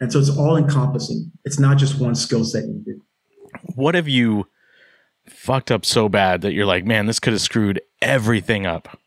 And 0.00 0.10
so 0.10 0.18
it's 0.18 0.30
all 0.30 0.56
encompassing. 0.56 1.30
It's 1.44 1.60
not 1.60 1.76
just 1.76 2.00
one 2.00 2.14
skill 2.14 2.44
set 2.44 2.64
you 2.64 2.82
do. 2.84 3.02
What 3.74 3.94
have 3.94 4.08
you 4.08 4.48
fucked 5.28 5.70
up 5.70 5.84
so 5.84 6.08
bad 6.08 6.40
that 6.40 6.54
you're 6.54 6.66
like, 6.66 6.84
man, 6.84 7.06
this 7.06 7.20
could 7.20 7.34
have 7.34 7.42
screwed 7.42 7.80
everything 8.00 8.66
up? 8.66 8.98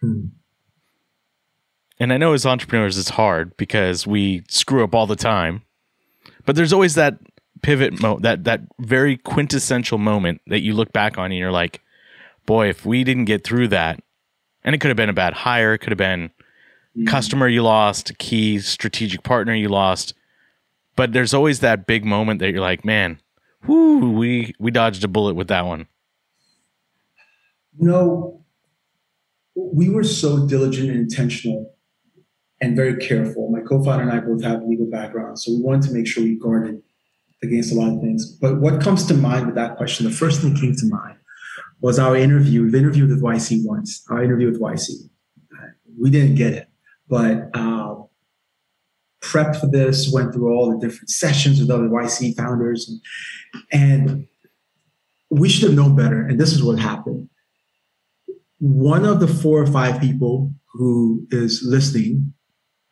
Hmm. 0.00 0.26
And 1.98 2.12
I 2.12 2.18
know 2.18 2.34
as 2.34 2.44
entrepreneurs, 2.44 2.98
it's 2.98 3.10
hard 3.10 3.56
because 3.56 4.06
we 4.06 4.42
screw 4.48 4.84
up 4.84 4.94
all 4.94 5.06
the 5.06 5.16
time. 5.16 5.62
But 6.44 6.56
there's 6.56 6.72
always 6.72 6.94
that 6.94 7.18
pivot 7.62 8.00
mo 8.00 8.18
that 8.20 8.44
that 8.44 8.60
very 8.78 9.16
quintessential 9.16 9.98
moment 9.98 10.40
that 10.46 10.60
you 10.60 10.74
look 10.74 10.92
back 10.92 11.18
on 11.18 11.26
and 11.26 11.36
you're 11.36 11.50
like, 11.50 11.80
boy, 12.44 12.68
if 12.68 12.84
we 12.84 13.02
didn't 13.02 13.24
get 13.24 13.44
through 13.44 13.68
that, 13.68 14.00
and 14.62 14.74
it 14.74 14.80
could 14.80 14.88
have 14.88 14.96
been 14.96 15.08
a 15.08 15.14
bad 15.14 15.32
hire, 15.32 15.74
it 15.74 15.78
could 15.78 15.90
have 15.90 15.98
been 15.98 16.28
mm-hmm. 16.28 17.06
customer 17.06 17.48
you 17.48 17.62
lost, 17.62 18.16
key 18.18 18.58
strategic 18.58 19.22
partner 19.22 19.54
you 19.54 19.68
lost. 19.68 20.14
But 20.96 21.12
there's 21.12 21.34
always 21.34 21.60
that 21.60 21.86
big 21.86 22.04
moment 22.04 22.40
that 22.40 22.50
you're 22.50 22.60
like, 22.60 22.84
man, 22.84 23.20
whoo, 23.66 24.12
we 24.12 24.54
we 24.58 24.70
dodged 24.70 25.02
a 25.04 25.08
bullet 25.08 25.34
with 25.34 25.48
that 25.48 25.66
one. 25.66 25.88
You 27.78 27.88
know, 27.88 28.44
we 29.54 29.88
were 29.88 30.04
so 30.04 30.46
diligent 30.46 30.90
and 30.90 30.98
intentional 30.98 31.75
and 32.60 32.76
very 32.76 32.96
careful. 32.96 33.50
My 33.50 33.60
co-founder 33.60 34.02
and 34.02 34.12
I 34.12 34.20
both 34.20 34.42
have 34.42 34.62
legal 34.62 34.86
backgrounds, 34.86 35.44
so 35.44 35.52
we 35.52 35.60
wanted 35.60 35.88
to 35.88 35.94
make 35.94 36.06
sure 36.06 36.22
we 36.22 36.38
guarded 36.38 36.82
against 37.42 37.72
a 37.72 37.74
lot 37.74 37.92
of 37.92 38.00
things. 38.00 38.32
But 38.32 38.60
what 38.60 38.80
comes 38.80 39.06
to 39.06 39.14
mind 39.14 39.46
with 39.46 39.54
that 39.56 39.76
question, 39.76 40.06
the 40.06 40.12
first 40.12 40.40
thing 40.40 40.54
that 40.54 40.60
came 40.60 40.74
to 40.74 40.86
mind 40.86 41.18
was 41.80 41.98
our 41.98 42.16
interview. 42.16 42.62
We've 42.62 42.74
interviewed 42.74 43.10
with 43.10 43.22
YC 43.22 43.64
once, 43.64 44.04
our 44.10 44.22
interview 44.22 44.50
with 44.50 44.60
YC. 44.60 44.90
We 46.00 46.10
didn't 46.10 46.34
get 46.34 46.52
it, 46.52 46.68
but 47.08 47.50
uh, 47.54 47.96
prepped 49.22 49.60
for 49.60 49.66
this, 49.66 50.12
went 50.12 50.32
through 50.32 50.52
all 50.52 50.70
the 50.70 50.86
different 50.86 51.10
sessions 51.10 51.60
with 51.60 51.70
other 51.70 51.88
YC 51.88 52.36
founders, 52.36 52.88
and, 52.88 53.00
and 53.72 54.28
we 55.30 55.48
should 55.48 55.64
have 55.64 55.76
known 55.76 55.96
better. 55.96 56.26
And 56.26 56.40
this 56.40 56.52
is 56.52 56.62
what 56.62 56.78
happened. 56.78 57.28
One 58.58 59.04
of 59.04 59.20
the 59.20 59.28
four 59.28 59.62
or 59.62 59.66
five 59.66 60.00
people 60.00 60.52
who 60.72 61.26
is 61.30 61.62
listening, 61.66 62.32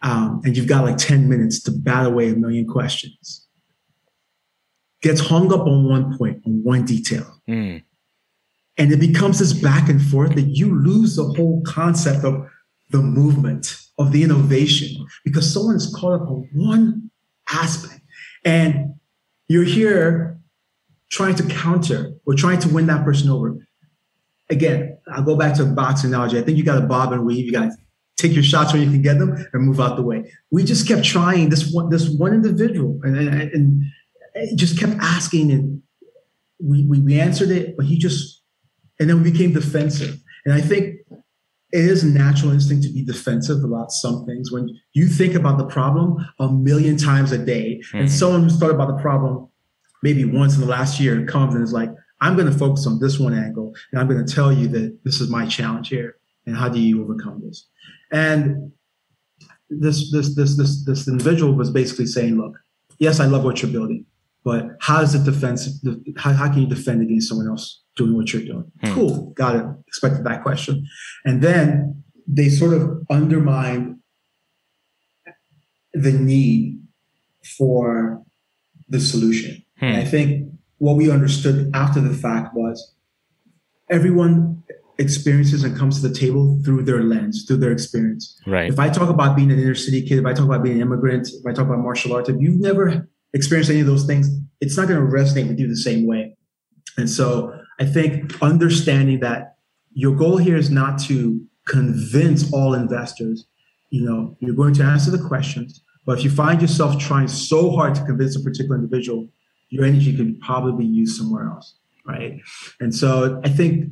um, 0.04 0.42
and 0.44 0.54
you've 0.54 0.68
got 0.68 0.84
like 0.84 0.98
10 0.98 1.28
minutes 1.30 1.62
to 1.62 1.72
bat 1.72 2.06
away 2.06 2.28
a 2.28 2.36
million 2.36 2.68
questions, 2.68 3.48
gets 5.00 5.18
hung 5.18 5.50
up 5.52 5.66
on 5.66 5.88
one 5.88 6.16
point, 6.18 6.42
on 6.46 6.62
one 6.62 6.84
detail. 6.84 7.40
Hmm. 7.48 7.78
And 8.76 8.92
it 8.92 9.00
becomes 9.00 9.38
this 9.38 9.54
back 9.54 9.88
and 9.88 10.02
forth 10.02 10.34
that 10.34 10.42
you 10.42 10.78
lose 10.78 11.16
the 11.16 11.24
whole 11.24 11.62
concept 11.62 12.22
of 12.22 12.46
the 12.90 13.00
movement, 13.00 13.76
of 13.98 14.12
the 14.12 14.22
innovation, 14.22 15.06
because 15.24 15.50
someone 15.50 15.76
is 15.76 15.94
caught 15.98 16.20
up 16.20 16.28
on 16.28 16.50
one 16.52 17.10
aspect. 17.48 18.00
And 18.44 18.96
you're 19.48 19.64
here 19.64 20.38
trying 21.10 21.36
to 21.36 21.44
counter 21.44 22.12
or 22.26 22.34
trying 22.34 22.58
to 22.58 22.68
win 22.68 22.88
that 22.88 23.04
person 23.04 23.30
over. 23.30 23.56
Again, 24.50 24.98
I'll 25.10 25.22
go 25.22 25.36
back 25.36 25.54
to 25.54 25.64
the 25.64 25.72
boxing 25.72 26.10
analogy. 26.10 26.38
I 26.38 26.42
think 26.42 26.58
you 26.58 26.64
got 26.64 26.78
to 26.78 26.86
bob 26.86 27.12
and 27.12 27.24
weave. 27.24 27.46
You 27.46 27.52
got 27.52 27.70
to 27.70 27.76
take 28.16 28.32
your 28.32 28.42
shots 28.42 28.72
when 28.72 28.82
you 28.82 28.90
can 28.90 29.02
get 29.02 29.18
them 29.18 29.34
and 29.52 29.62
move 29.66 29.80
out 29.80 29.96
the 29.96 30.02
way. 30.02 30.30
We 30.50 30.64
just 30.64 30.86
kept 30.86 31.04
trying 31.04 31.48
this 31.48 31.72
one, 31.72 31.88
this 31.90 32.08
one 32.08 32.32
individual, 32.34 33.00
and, 33.02 33.16
and, 33.16 33.82
and 34.34 34.58
just 34.58 34.78
kept 34.78 34.92
asking, 35.00 35.50
and 35.50 35.82
we, 36.60 36.84
we 36.86 37.00
we 37.00 37.20
answered 37.20 37.50
it, 37.50 37.76
but 37.76 37.86
he 37.86 37.98
just, 37.98 38.42
and 39.00 39.10
then 39.10 39.22
we 39.22 39.30
became 39.30 39.52
defensive. 39.52 40.16
And 40.44 40.54
I 40.54 40.60
think 40.60 40.96
it 41.72 41.80
is 41.84 42.04
a 42.04 42.06
natural 42.06 42.52
instinct 42.52 42.84
to 42.84 42.92
be 42.92 43.04
defensive 43.04 43.64
about 43.64 43.90
some 43.90 44.24
things 44.26 44.52
when 44.52 44.68
you 44.92 45.08
think 45.08 45.34
about 45.34 45.58
the 45.58 45.66
problem 45.66 46.24
a 46.38 46.48
million 46.52 46.96
times 46.96 47.32
a 47.32 47.38
day, 47.38 47.80
and 47.92 48.06
Mhm. 48.08 48.10
someone 48.10 48.42
who's 48.44 48.56
thought 48.58 48.70
about 48.70 48.88
the 48.96 49.02
problem 49.02 49.48
maybe 50.02 50.24
once 50.24 50.54
in 50.54 50.60
the 50.60 50.66
last 50.66 51.00
year 51.00 51.24
comes 51.26 51.54
and 51.54 51.64
is 51.64 51.72
like, 51.72 51.90
I'm 52.20 52.36
going 52.36 52.50
to 52.50 52.56
focus 52.56 52.86
on 52.86 53.00
this 53.00 53.18
one 53.18 53.34
angle, 53.34 53.74
and 53.90 54.00
I'm 54.00 54.06
going 54.06 54.24
to 54.24 54.32
tell 54.34 54.52
you 54.52 54.68
that 54.68 54.98
this 55.04 55.20
is 55.20 55.28
my 55.30 55.46
challenge 55.46 55.88
here, 55.88 56.16
and 56.46 56.54
how 56.56 56.68
do 56.68 56.78
you 56.78 57.02
overcome 57.02 57.42
this? 57.44 57.66
And 58.14 58.70
this 59.68 60.12
this 60.12 60.36
this 60.36 60.56
this 60.56 60.84
this 60.84 61.08
individual 61.08 61.52
was 61.54 61.70
basically 61.70 62.06
saying, 62.06 62.36
look, 62.36 62.54
yes, 62.98 63.18
I 63.18 63.26
love 63.26 63.42
what 63.44 63.60
you're 63.60 63.72
building, 63.72 64.06
but 64.44 64.62
how 64.80 65.02
is 65.02 65.14
it 65.16 65.24
defensive? 65.24 65.72
How, 66.16 66.32
how 66.32 66.48
can 66.52 66.60
you 66.62 66.68
defend 66.68 67.02
against 67.02 67.28
someone 67.28 67.48
else 67.48 67.82
doing 67.96 68.14
what 68.16 68.32
you're 68.32 68.44
doing? 68.44 68.70
Hmm. 68.82 68.94
Cool, 68.94 69.30
got 69.32 69.56
it. 69.56 69.64
Expected 69.88 70.22
that 70.24 70.42
question, 70.44 70.86
and 71.24 71.42
then 71.42 72.04
they 72.26 72.48
sort 72.48 72.72
of 72.74 72.82
undermined 73.10 73.96
the 75.92 76.12
need 76.12 76.80
for 77.58 78.22
the 78.88 79.00
solution. 79.00 79.62
And 79.80 79.96
I 79.96 80.04
Hmm. 80.04 80.10
think 80.10 80.52
what 80.78 80.96
we 80.96 81.10
understood 81.10 81.70
after 81.74 82.00
the 82.00 82.14
fact 82.14 82.54
was 82.54 82.94
everyone 83.90 84.62
experiences 84.98 85.64
and 85.64 85.76
comes 85.76 86.00
to 86.00 86.08
the 86.08 86.14
table 86.14 86.60
through 86.64 86.82
their 86.82 87.02
lens, 87.02 87.44
through 87.46 87.56
their 87.56 87.72
experience. 87.72 88.40
Right. 88.46 88.70
If 88.70 88.78
I 88.78 88.88
talk 88.88 89.08
about 89.08 89.36
being 89.36 89.50
an 89.50 89.58
inner 89.58 89.74
city 89.74 90.02
kid, 90.02 90.18
if 90.18 90.26
I 90.26 90.32
talk 90.32 90.46
about 90.46 90.62
being 90.62 90.76
an 90.76 90.82
immigrant, 90.82 91.28
if 91.28 91.44
I 91.46 91.52
talk 91.52 91.66
about 91.66 91.80
martial 91.80 92.14
arts, 92.14 92.28
if 92.28 92.36
you've 92.38 92.60
never 92.60 93.08
experienced 93.32 93.70
any 93.70 93.80
of 93.80 93.86
those 93.86 94.06
things, 94.06 94.28
it's 94.60 94.76
not 94.76 94.88
going 94.88 95.00
to 95.00 95.06
resonate 95.06 95.48
with 95.48 95.58
you 95.58 95.68
the 95.68 95.76
same 95.76 96.06
way. 96.06 96.36
And 96.96 97.10
so 97.10 97.58
I 97.80 97.84
think 97.86 98.40
understanding 98.40 99.20
that 99.20 99.56
your 99.92 100.14
goal 100.14 100.36
here 100.36 100.56
is 100.56 100.70
not 100.70 100.98
to 101.00 101.44
convince 101.66 102.52
all 102.52 102.74
investors, 102.74 103.46
you 103.90 104.04
know, 104.04 104.36
you're 104.40 104.54
going 104.54 104.74
to 104.74 104.84
answer 104.84 105.10
the 105.10 105.18
questions. 105.18 105.82
But 106.06 106.18
if 106.18 106.24
you 106.24 106.30
find 106.30 106.60
yourself 106.60 106.98
trying 106.98 107.28
so 107.28 107.70
hard 107.70 107.94
to 107.96 108.04
convince 108.04 108.36
a 108.36 108.40
particular 108.40 108.76
individual, 108.76 109.28
your 109.70 109.84
energy 109.84 110.16
could 110.16 110.40
probably 110.40 110.84
be 110.84 110.90
used 110.90 111.16
somewhere 111.16 111.48
else. 111.48 111.76
Right. 112.06 112.40
And 112.80 112.94
so 112.94 113.40
I 113.42 113.48
think 113.48 113.90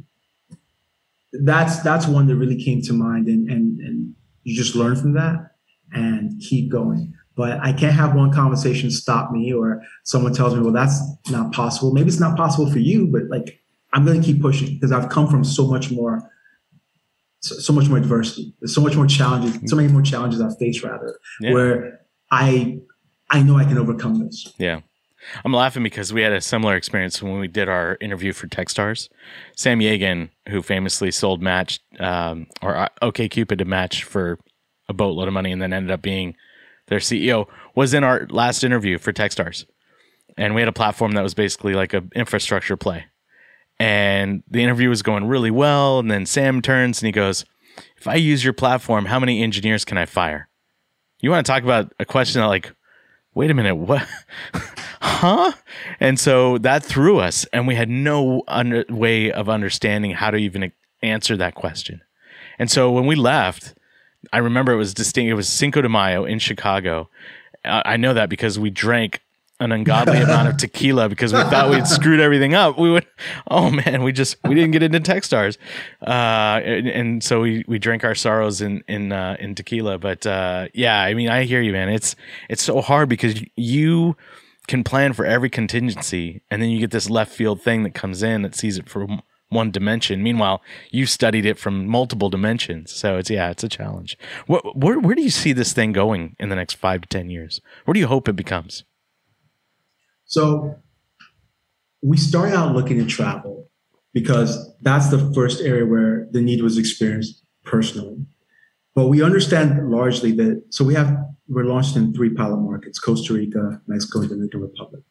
that's 1.32 1.80
that's 1.82 2.06
one 2.06 2.26
that 2.26 2.36
really 2.36 2.62
came 2.62 2.82
to 2.82 2.92
mind 2.92 3.26
and 3.28 3.48
and, 3.50 3.80
and 3.80 4.14
you 4.44 4.56
just 4.56 4.74
learn 4.74 4.96
from 4.96 5.12
that 5.14 5.52
and 5.92 6.40
keep 6.40 6.70
going. 6.70 7.14
But 7.34 7.60
I 7.60 7.72
can't 7.72 7.94
have 7.94 8.14
one 8.14 8.32
conversation 8.32 8.90
stop 8.90 9.30
me 9.32 9.52
or 9.52 9.82
someone 10.04 10.34
tells 10.34 10.54
me, 10.54 10.60
well, 10.60 10.72
that's 10.72 11.00
not 11.30 11.52
possible. 11.52 11.92
Maybe 11.92 12.08
it's 12.08 12.20
not 12.20 12.36
possible 12.36 12.70
for 12.70 12.78
you, 12.78 13.06
but 13.06 13.22
like 13.30 13.60
I'm 13.94 14.04
going 14.04 14.20
to 14.20 14.26
keep 14.26 14.42
pushing 14.42 14.74
because 14.74 14.92
I've 14.92 15.08
come 15.08 15.28
from 15.28 15.42
so 15.44 15.66
much 15.66 15.90
more, 15.90 16.22
so, 17.40 17.54
so 17.56 17.72
much 17.72 17.88
more 17.88 17.98
adversity. 17.98 18.54
There's 18.60 18.74
so 18.74 18.80
much 18.82 18.96
more 18.96 19.06
challenges, 19.06 19.58
so 19.70 19.76
many 19.76 19.88
more 19.88 20.02
challenges 20.02 20.40
I've 20.42 20.58
faced 20.58 20.82
rather, 20.82 21.18
Yeah. 21.40 21.52
where 21.54 22.00
I, 22.30 22.80
I 23.30 23.42
know 23.42 23.56
I 23.56 23.64
can 23.64 23.78
overcome 23.78 24.18
this. 24.18 24.52
Yeah. 24.58 24.80
I'm 25.44 25.52
laughing 25.52 25.82
because 25.82 26.12
we 26.12 26.22
had 26.22 26.32
a 26.32 26.40
similar 26.40 26.74
experience 26.76 27.22
when 27.22 27.38
we 27.38 27.48
did 27.48 27.68
our 27.68 27.96
interview 28.00 28.32
for 28.32 28.46
Techstars. 28.46 29.08
Sam 29.56 29.80
Yagan, 29.80 30.30
who 30.48 30.62
famously 30.62 31.10
sold 31.10 31.42
Match 31.42 31.80
um, 32.00 32.46
or 32.60 32.88
OkCupid 33.00 33.58
to 33.58 33.64
Match 33.64 34.04
for 34.04 34.38
a 34.88 34.92
boatload 34.92 35.28
of 35.28 35.34
money 35.34 35.52
and 35.52 35.62
then 35.62 35.72
ended 35.72 35.90
up 35.90 36.02
being 36.02 36.34
their 36.88 36.98
CEO, 36.98 37.46
was 37.74 37.94
in 37.94 38.04
our 38.04 38.26
last 38.30 38.64
interview 38.64 38.98
for 38.98 39.12
Techstars. 39.12 39.64
And 40.36 40.54
we 40.54 40.60
had 40.60 40.68
a 40.68 40.72
platform 40.72 41.12
that 41.12 41.22
was 41.22 41.34
basically 41.34 41.74
like 41.74 41.92
an 41.92 42.10
infrastructure 42.14 42.76
play. 42.76 43.06
And 43.78 44.42
the 44.48 44.62
interview 44.62 44.88
was 44.88 45.02
going 45.02 45.26
really 45.26 45.50
well. 45.50 45.98
And 45.98 46.10
then 46.10 46.26
Sam 46.26 46.62
turns 46.62 47.00
and 47.00 47.06
he 47.06 47.12
goes, 47.12 47.44
If 47.96 48.06
I 48.06 48.14
use 48.14 48.44
your 48.44 48.52
platform, 48.52 49.06
how 49.06 49.18
many 49.18 49.42
engineers 49.42 49.84
can 49.84 49.98
I 49.98 50.06
fire? 50.06 50.48
You 51.20 51.30
want 51.30 51.46
to 51.46 51.52
talk 51.52 51.62
about 51.62 51.92
a 51.98 52.04
question 52.04 52.40
that 52.40 52.48
like 52.48 52.74
wait 53.34 53.50
a 53.50 53.54
minute, 53.54 53.76
what? 53.76 54.06
huh? 55.00 55.52
And 56.00 56.18
so 56.18 56.58
that 56.58 56.84
threw 56.84 57.18
us, 57.18 57.44
and 57.52 57.66
we 57.66 57.74
had 57.74 57.88
no 57.88 58.42
under, 58.48 58.84
way 58.88 59.32
of 59.32 59.48
understanding 59.48 60.12
how 60.12 60.30
to 60.30 60.36
even 60.36 60.72
answer 61.02 61.36
that 61.36 61.54
question. 61.54 62.02
And 62.58 62.70
so 62.70 62.90
when 62.90 63.06
we 63.06 63.16
left, 63.16 63.74
I 64.32 64.38
remember 64.38 64.72
it 64.72 64.76
was 64.76 64.94
distinct. 64.94 65.30
It 65.30 65.34
was 65.34 65.48
Cinco 65.48 65.82
de 65.82 65.88
Mayo 65.88 66.24
in 66.24 66.38
Chicago. 66.38 67.08
I 67.64 67.96
know 67.96 68.14
that 68.14 68.28
because 68.28 68.58
we 68.58 68.70
drank 68.70 69.20
an 69.62 69.72
ungodly 69.72 70.18
amount 70.22 70.48
of 70.48 70.56
tequila 70.56 71.08
because 71.08 71.32
we 71.32 71.40
thought 71.44 71.70
we'd 71.70 71.86
screwed 71.86 72.20
everything 72.20 72.54
up. 72.54 72.78
We 72.78 72.90
would, 72.90 73.06
oh 73.50 73.70
man, 73.70 74.02
we 74.02 74.12
just 74.12 74.36
we 74.44 74.54
didn't 74.54 74.72
get 74.72 74.82
into 74.82 75.00
Techstars, 75.00 75.56
uh, 76.06 76.60
and, 76.64 76.88
and, 76.88 77.24
so 77.24 77.40
we 77.40 77.64
we 77.68 77.78
drank 77.78 78.04
our 78.04 78.14
sorrows 78.14 78.60
in 78.60 78.82
in 78.88 79.12
uh, 79.12 79.36
in 79.38 79.54
tequila. 79.54 79.98
But 79.98 80.26
uh, 80.26 80.68
yeah, 80.74 81.00
I 81.00 81.14
mean, 81.14 81.28
I 81.28 81.44
hear 81.44 81.60
you, 81.60 81.72
man. 81.72 81.88
It's 81.88 82.16
it's 82.48 82.62
so 82.62 82.80
hard 82.80 83.08
because 83.08 83.42
you 83.56 84.16
can 84.66 84.84
plan 84.84 85.12
for 85.12 85.24
every 85.24 85.50
contingency, 85.50 86.42
and 86.50 86.60
then 86.60 86.70
you 86.70 86.80
get 86.80 86.90
this 86.90 87.10
left 87.10 87.32
field 87.32 87.62
thing 87.62 87.82
that 87.84 87.94
comes 87.94 88.22
in 88.22 88.42
that 88.42 88.54
sees 88.54 88.78
it 88.78 88.88
from 88.88 89.22
one 89.52 89.70
dimension. 89.70 90.22
Meanwhile, 90.22 90.62
you 90.90 91.06
studied 91.06 91.44
it 91.44 91.58
from 91.58 91.86
multiple 91.86 92.30
dimensions. 92.30 92.92
So 92.92 93.18
it's 93.18 93.30
yeah, 93.30 93.50
it's 93.50 93.62
a 93.62 93.68
challenge. 93.68 94.16
What, 94.46 94.76
where 94.76 94.98
where 94.98 95.14
do 95.14 95.22
you 95.22 95.30
see 95.30 95.52
this 95.52 95.72
thing 95.72 95.92
going 95.92 96.36
in 96.38 96.48
the 96.48 96.56
next 96.56 96.74
five 96.74 97.02
to 97.02 97.08
ten 97.08 97.30
years? 97.30 97.60
Where 97.84 97.92
do 97.92 98.00
you 98.00 98.06
hope 98.06 98.28
it 98.28 98.36
becomes? 98.36 98.84
So 100.32 100.76
we 102.00 102.16
started 102.16 102.56
out 102.56 102.74
looking 102.74 102.98
at 103.00 103.08
travel 103.08 103.68
because 104.14 104.74
that's 104.80 105.10
the 105.10 105.30
first 105.34 105.60
area 105.60 105.84
where 105.84 106.26
the 106.30 106.40
need 106.40 106.62
was 106.62 106.78
experienced 106.78 107.44
personally. 107.64 108.24
But 108.94 109.08
we 109.08 109.22
understand 109.22 109.90
largely 109.90 110.32
that, 110.32 110.64
so 110.70 110.84
we 110.84 110.94
have, 110.94 111.18
we're 111.48 111.64
launched 111.64 111.96
in 111.96 112.14
three 112.14 112.30
pilot 112.30 112.56
markets 112.56 112.98
Costa 112.98 113.34
Rica, 113.34 113.82
Mexico, 113.86 114.20
and 114.20 114.30
the 114.30 114.34
Dominican 114.34 114.62
Republic. 114.62 115.02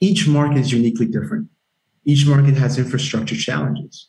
Each 0.00 0.26
market 0.26 0.58
is 0.58 0.72
uniquely 0.72 1.06
different. 1.06 1.48
Each 2.04 2.26
market 2.26 2.54
has 2.54 2.76
infrastructure 2.76 3.36
challenges. 3.36 4.08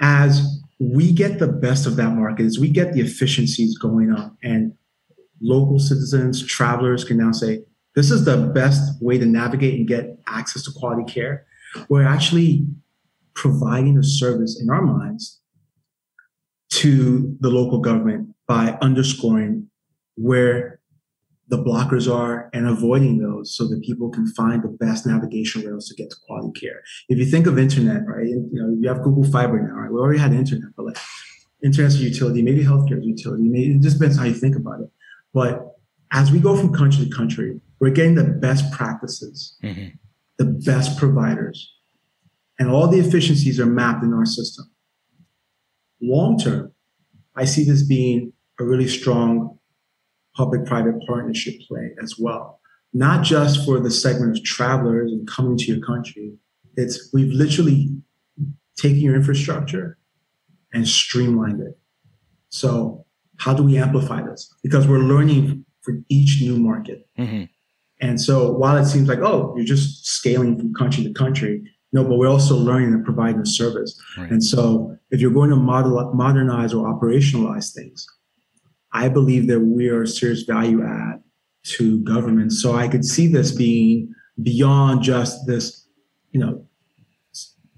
As 0.00 0.60
we 0.80 1.12
get 1.12 1.38
the 1.38 1.46
best 1.46 1.86
of 1.86 1.94
that 1.96 2.16
market, 2.16 2.46
as 2.46 2.58
we 2.58 2.68
get 2.68 2.94
the 2.94 3.00
efficiencies 3.00 3.78
going 3.78 4.10
up, 4.10 4.36
and 4.42 4.72
local 5.40 5.78
citizens, 5.78 6.44
travelers 6.44 7.04
can 7.04 7.16
now 7.16 7.30
say, 7.30 7.60
this 7.94 8.10
is 8.10 8.24
the 8.24 8.36
best 8.54 9.02
way 9.02 9.18
to 9.18 9.26
navigate 9.26 9.74
and 9.74 9.86
get 9.86 10.18
access 10.26 10.62
to 10.64 10.72
quality 10.72 11.10
care. 11.12 11.46
We're 11.88 12.06
actually 12.06 12.66
providing 13.34 13.98
a 13.98 14.02
service 14.02 14.60
in 14.60 14.70
our 14.70 14.82
minds 14.82 15.40
to 16.70 17.36
the 17.40 17.50
local 17.50 17.80
government 17.80 18.34
by 18.46 18.78
underscoring 18.80 19.68
where 20.16 20.80
the 21.48 21.58
blockers 21.58 22.10
are 22.10 22.48
and 22.54 22.66
avoiding 22.66 23.18
those 23.18 23.54
so 23.54 23.68
that 23.68 23.82
people 23.82 24.08
can 24.08 24.26
find 24.26 24.62
the 24.62 24.68
best 24.68 25.06
navigation 25.06 25.62
rails 25.62 25.86
to 25.88 25.94
get 25.94 26.08
to 26.08 26.16
quality 26.26 26.58
care. 26.58 26.80
If 27.10 27.18
you 27.18 27.26
think 27.26 27.46
of 27.46 27.58
internet, 27.58 28.06
right, 28.06 28.26
you 28.26 28.48
know, 28.52 28.74
you 28.80 28.88
have 28.88 29.02
Google 29.02 29.24
Fiber 29.30 29.60
now, 29.60 29.74
right? 29.74 29.92
We 29.92 29.98
already 29.98 30.18
had 30.18 30.32
internet, 30.32 30.70
but 30.76 30.86
like 30.86 30.96
internet's 31.62 31.96
a 31.96 31.98
utility, 31.98 32.42
maybe 32.42 32.64
healthcare 32.64 32.98
is 32.98 33.04
a 33.04 33.08
utility. 33.08 33.44
Maybe 33.44 33.74
it 33.74 33.82
just 33.82 33.98
depends 33.98 34.16
how 34.16 34.24
you 34.24 34.32
think 34.32 34.56
about 34.56 34.80
it. 34.80 34.90
But 35.34 35.76
as 36.10 36.32
we 36.32 36.40
go 36.40 36.56
from 36.56 36.72
country 36.72 37.04
to 37.04 37.14
country, 37.14 37.60
we're 37.82 37.90
getting 37.90 38.14
the 38.14 38.22
best 38.22 38.70
practices, 38.70 39.56
mm-hmm. 39.60 39.88
the 40.38 40.44
best 40.44 40.96
providers, 40.96 41.74
and 42.60 42.70
all 42.70 42.86
the 42.86 43.00
efficiencies 43.00 43.58
are 43.58 43.66
mapped 43.66 44.04
in 44.04 44.14
our 44.14 44.24
system. 44.24 44.70
Long 46.00 46.38
term, 46.38 46.72
I 47.34 47.44
see 47.44 47.64
this 47.64 47.82
being 47.82 48.32
a 48.60 48.64
really 48.64 48.86
strong 48.86 49.58
public 50.36 50.64
private 50.64 50.94
partnership 51.08 51.54
play 51.66 51.90
as 52.00 52.14
well. 52.16 52.60
Not 52.92 53.24
just 53.24 53.64
for 53.66 53.80
the 53.80 53.90
segment 53.90 54.38
of 54.38 54.44
travelers 54.44 55.10
and 55.10 55.26
coming 55.26 55.56
to 55.58 55.64
your 55.64 55.84
country. 55.84 56.34
It's 56.76 57.10
we've 57.12 57.32
literally 57.32 57.90
taken 58.76 59.00
your 59.00 59.16
infrastructure 59.16 59.98
and 60.72 60.86
streamlined 60.86 61.60
it. 61.60 61.76
So 62.48 63.06
how 63.38 63.54
do 63.54 63.64
we 63.64 63.76
amplify 63.76 64.22
this? 64.22 64.54
Because 64.62 64.86
we're 64.86 64.98
learning 64.98 65.64
for 65.80 65.94
each 66.08 66.40
new 66.40 66.56
market. 66.58 67.08
Mm-hmm. 67.18 67.44
And 68.02 68.20
so 68.20 68.50
while 68.50 68.76
it 68.76 68.86
seems 68.86 69.08
like, 69.08 69.20
oh, 69.20 69.54
you're 69.56 69.64
just 69.64 70.04
scaling 70.06 70.58
from 70.58 70.74
country 70.74 71.04
to 71.04 71.12
country, 71.12 71.62
no, 71.92 72.02
but 72.02 72.16
we're 72.16 72.28
also 72.28 72.56
learning 72.56 72.92
and 72.92 73.04
providing 73.04 73.40
a 73.40 73.46
service. 73.46 73.98
Right. 74.18 74.30
And 74.30 74.42
so 74.42 74.96
if 75.10 75.20
you're 75.20 75.30
going 75.30 75.50
to 75.50 75.56
model, 75.56 76.12
modernize 76.12 76.74
or 76.74 76.86
operationalize 76.92 77.72
things, 77.72 78.04
I 78.92 79.08
believe 79.08 79.46
that 79.48 79.60
we 79.60 79.88
are 79.88 80.02
a 80.02 80.08
serious 80.08 80.42
value 80.42 80.82
add 80.84 81.22
to 81.64 82.00
government. 82.00 82.52
So 82.52 82.74
I 82.74 82.88
could 82.88 83.04
see 83.04 83.28
this 83.28 83.52
being 83.52 84.12
beyond 84.42 85.02
just 85.02 85.46
this, 85.46 85.86
you 86.32 86.40
know, 86.40 86.66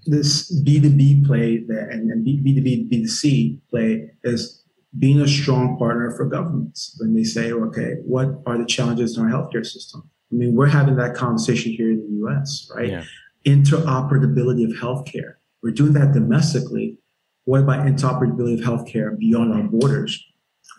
this 0.06 0.50
B2B 0.64 1.26
play 1.26 1.64
that, 1.66 1.88
and, 1.90 2.10
and 2.10 2.26
B2B, 2.26 2.90
B2C 2.90 3.60
play 3.68 4.10
is 4.22 4.64
being 4.98 5.20
a 5.20 5.28
strong 5.28 5.76
partner 5.76 6.14
for 6.16 6.24
governments 6.24 6.96
when 6.98 7.14
they 7.14 7.24
say, 7.24 7.52
okay, 7.52 7.96
what 8.04 8.42
are 8.46 8.56
the 8.56 8.64
challenges 8.64 9.18
in 9.18 9.24
our 9.24 9.30
healthcare 9.30 9.66
system? 9.66 10.08
I 10.32 10.36
mean, 10.36 10.54
we're 10.54 10.66
having 10.66 10.96
that 10.96 11.14
conversation 11.14 11.72
here 11.72 11.90
in 11.90 11.98
the 11.98 12.26
US, 12.26 12.70
right? 12.74 12.88
Yeah. 12.88 13.04
Interoperability 13.46 14.64
of 14.64 14.76
healthcare. 14.76 15.34
We're 15.62 15.72
doing 15.72 15.92
that 15.94 16.12
domestically. 16.12 16.98
What 17.44 17.60
about 17.60 17.86
interoperability 17.86 18.58
of 18.58 18.60
healthcare 18.60 19.16
beyond 19.18 19.52
our 19.52 19.62
borders? 19.62 20.24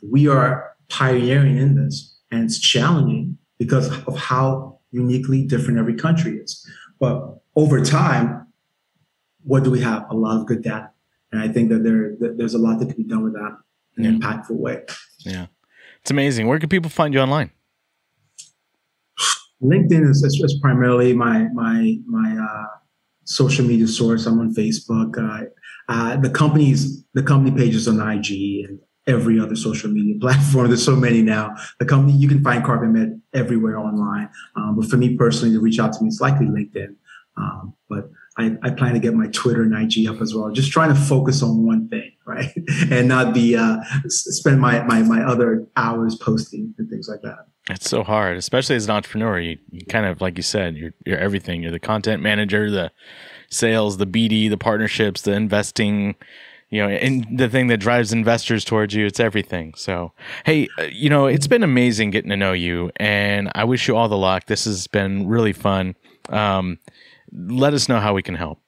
We 0.04 0.28
are 0.28 0.76
pioneering 0.90 1.58
in 1.58 1.76
this, 1.76 2.18
and 2.32 2.44
it's 2.44 2.60
challenging 2.60 3.38
because 3.58 3.90
of 4.08 4.18
how 4.18 4.80
uniquely 4.92 5.44
different 5.44 5.80
every 5.80 5.96
country 5.96 6.38
is. 6.38 6.68
But 7.00 7.40
over 7.56 7.82
time, 7.82 8.48
what 9.44 9.64
do 9.64 9.72
we 9.72 9.82
have? 9.82 10.06
A 10.10 10.16
lot 10.16 10.40
of 10.40 10.48
good 10.48 10.64
data. 10.64 10.90
And 11.32 11.42
I 11.42 11.48
think 11.48 11.70
that 11.70 11.84
there, 11.84 12.16
that 12.20 12.38
there's 12.38 12.54
a 12.54 12.58
lot 12.58 12.80
that 12.80 12.88
can 12.88 12.98
be 12.98 13.04
done 13.04 13.24
with 13.24 13.34
that 13.34 13.58
in 13.98 14.04
yeah. 14.04 14.10
an 14.10 14.20
impactful 14.20 14.56
way. 14.56 14.84
Yeah. 15.20 15.48
It's 16.02 16.12
amazing. 16.12 16.48
Where 16.48 16.60
can 16.60 16.70
people 16.70 16.90
find 16.90 17.14
you 17.14 17.20
online? 17.20 17.52
LinkedIn 19.66 20.10
is, 20.10 20.24
is, 20.24 20.40
is 20.44 20.60
primarily 20.62 21.14
my 21.14 21.48
my 21.54 21.98
my 22.06 22.38
uh, 22.38 22.68
social 23.26 23.66
media 23.66 23.88
source. 23.88 24.26
I'm 24.26 24.40
on 24.40 24.54
Facebook. 24.54 25.18
Uh, 25.18 25.46
uh, 25.88 26.18
the 26.18 26.30
company's 26.30 27.04
the 27.14 27.24
company 27.24 27.56
pages 27.56 27.88
on 27.88 28.00
IG 28.00 28.66
and 28.66 28.80
every 29.08 29.40
other 29.40 29.56
social 29.56 29.90
media 29.90 30.16
platform. 30.22 30.68
There's 30.68 30.84
so 30.84 30.96
many 30.96 31.22
now. 31.22 31.56
The 31.80 31.86
company 31.86 32.14
you 32.14 32.28
can 32.28 32.44
find 32.44 32.64
Carbon 32.64 32.94
Carpe 32.94 33.10
Med 33.10 33.22
everywhere 33.34 33.78
online. 33.78 34.30
Um, 34.56 34.76
but 34.80 34.90
for 34.90 34.98
me 34.98 35.16
personally, 35.16 35.54
to 35.54 35.62
reach 35.62 35.80
out 35.80 35.94
to 35.94 36.02
me, 36.02 36.08
it's 36.08 36.22
likely 36.22 36.48
LinkedIn. 36.48 36.96
Um, 37.38 37.74
but 37.90 38.10
I, 38.38 38.58
I, 38.64 38.70
plan 38.70 38.94
to 38.94 39.00
get 39.00 39.14
my 39.14 39.28
Twitter 39.28 39.64
and 39.64 39.74
IG 39.74 40.08
up 40.08 40.22
as 40.22 40.34
well. 40.34 40.50
Just 40.52 40.72
trying 40.72 40.94
to 40.94 41.00
focus 41.00 41.44
on 41.44 41.66
one 41.66 41.90
thing, 41.90 42.14
right, 42.26 42.50
and 42.90 43.10
not 43.10 43.34
be 43.34 43.58
uh, 43.58 43.78
spend 44.08 44.62
my, 44.62 44.84
my 44.84 45.02
my 45.02 45.22
other 45.22 45.68
hours 45.76 46.16
posting 46.16 46.74
and 46.78 46.90
things 46.90 47.10
like 47.10 47.22
that. 47.24 47.48
It's 47.70 47.90
so 47.90 48.04
hard, 48.04 48.38
especially 48.38 48.76
as 48.76 48.86
an 48.86 48.92
entrepreneur. 48.92 49.40
You, 49.40 49.58
you 49.72 49.86
kind 49.88 50.06
of, 50.06 50.22
like 50.22 50.38
you 50.38 50.44
said, 50.44 50.76
you're, 50.76 50.94
you're 51.06 51.18
everything. 51.18 51.64
You're 51.64 51.72
the 51.72 51.80
content 51.80 52.22
manager, 52.22 52.70
the 52.70 52.92
sales, 53.50 53.98
the 53.98 54.06
BD, 54.06 54.50
the 54.50 54.58
partnerships, 54.58 55.24
the 55.24 55.32
investing, 55.32 56.16
you 56.70 56.82
know, 56.82 56.90
and 56.90 57.26
the 57.40 57.50
thing 57.50 57.68
that 57.68 57.78
drives 57.78 58.14
investors 58.14 58.66
towards 58.66 58.94
you. 58.94 59.08
It's 59.08 59.20
everything. 59.20 59.74
So, 59.76 60.12
hey, 60.46 60.68
uh, 60.78 60.84
you 60.84 61.10
know, 61.10 61.26
it's 61.26 61.48
been 61.48 61.64
amazing 61.64 62.12
getting 62.12 62.30
to 62.30 62.38
know 62.38 62.54
you, 62.54 62.92
and 62.98 63.52
I 63.56 63.64
wish 63.64 63.88
you 63.88 63.96
all 63.96 64.10
the 64.10 64.18
luck. 64.18 64.46
This 64.46 64.66
has 64.66 64.86
been 64.86 65.28
really 65.28 65.54
fun. 65.54 65.96
Um, 66.30 66.78
let 67.34 67.74
us 67.74 67.90
know 67.90 68.00
how 68.00 68.14
we 68.14 68.22
can 68.22 68.36
help. 68.36 68.60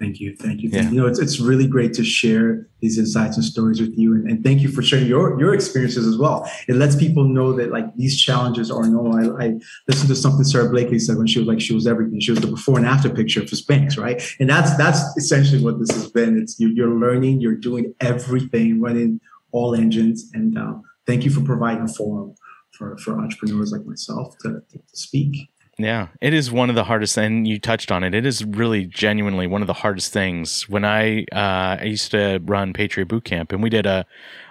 Thank 0.00 0.18
you. 0.18 0.34
Thank 0.34 0.62
you. 0.62 0.70
Thank 0.70 0.84
yeah. 0.84 0.90
you. 0.92 1.00
know, 1.02 1.06
it's, 1.06 1.18
it's 1.18 1.40
really 1.40 1.66
great 1.66 1.92
to 1.94 2.02
share 2.02 2.66
these 2.80 2.96
insights 2.96 3.36
and 3.36 3.44
stories 3.44 3.82
with 3.82 3.98
you. 3.98 4.14
And, 4.14 4.30
and, 4.30 4.42
thank 4.42 4.62
you 4.62 4.70
for 4.70 4.80
sharing 4.82 5.06
your, 5.06 5.38
your 5.38 5.52
experiences 5.52 6.06
as 6.06 6.16
well. 6.16 6.50
It 6.68 6.76
lets 6.76 6.96
people 6.96 7.24
know 7.24 7.52
that 7.52 7.70
like 7.70 7.94
these 7.96 8.18
challenges 8.18 8.70
are 8.70 8.86
normal. 8.86 9.36
I, 9.36 9.44
I 9.44 9.60
listened 9.88 10.08
to 10.08 10.16
something 10.16 10.42
Sara 10.42 10.70
Blakely 10.70 10.98
said 10.98 11.18
when 11.18 11.26
she 11.26 11.38
was 11.38 11.46
like, 11.46 11.60
she 11.60 11.74
was 11.74 11.86
everything. 11.86 12.18
She 12.18 12.30
was 12.30 12.40
the 12.40 12.46
before 12.46 12.78
and 12.78 12.86
after 12.86 13.10
picture 13.10 13.46
for 13.46 13.56
Spanx, 13.56 13.98
right? 13.98 14.22
And 14.40 14.48
that's, 14.48 14.74
that's 14.78 15.00
essentially 15.18 15.62
what 15.62 15.78
this 15.78 15.90
has 15.90 16.10
been. 16.10 16.40
It's 16.40 16.58
you, 16.58 16.68
you're 16.68 16.94
learning, 16.94 17.42
you're 17.42 17.54
doing 17.54 17.94
everything, 18.00 18.80
running 18.80 19.20
all 19.52 19.74
engines. 19.74 20.30
And 20.32 20.56
um, 20.56 20.82
thank 21.06 21.24
you 21.24 21.30
for 21.30 21.42
providing 21.42 21.84
a 21.84 21.88
forum 21.88 22.34
for, 22.72 22.96
for 22.96 23.20
entrepreneurs 23.20 23.70
like 23.70 23.84
myself 23.84 24.38
to, 24.38 24.62
to 24.72 24.80
speak. 24.94 25.49
Yeah, 25.82 26.08
it 26.20 26.34
is 26.34 26.50
one 26.50 26.68
of 26.68 26.76
the 26.76 26.84
hardest, 26.84 27.16
and 27.16 27.48
you 27.48 27.58
touched 27.58 27.90
on 27.90 28.04
it. 28.04 28.14
It 28.14 28.26
is 28.26 28.44
really 28.44 28.84
genuinely 28.84 29.46
one 29.46 29.62
of 29.62 29.66
the 29.66 29.72
hardest 29.72 30.12
things. 30.12 30.68
When 30.68 30.84
I 30.84 31.22
uh, 31.32 31.80
I 31.80 31.84
used 31.84 32.10
to 32.10 32.38
run 32.44 32.74
Patriot 32.74 33.06
Boot 33.06 33.24
Camp, 33.24 33.50
and 33.50 33.62
we 33.62 33.70
did 33.70 33.86
a 33.86 34.04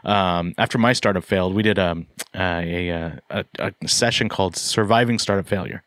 um, 0.04 0.54
after 0.58 0.80
my 0.80 0.94
startup 0.94 1.24
failed, 1.24 1.54
we 1.54 1.62
did 1.62 1.78
a 1.78 2.04
a, 2.34 3.20
a 3.30 3.46
a 3.60 3.88
session 3.88 4.28
called 4.28 4.56
Surviving 4.56 5.20
Startup 5.20 5.48
Failure, 5.48 5.84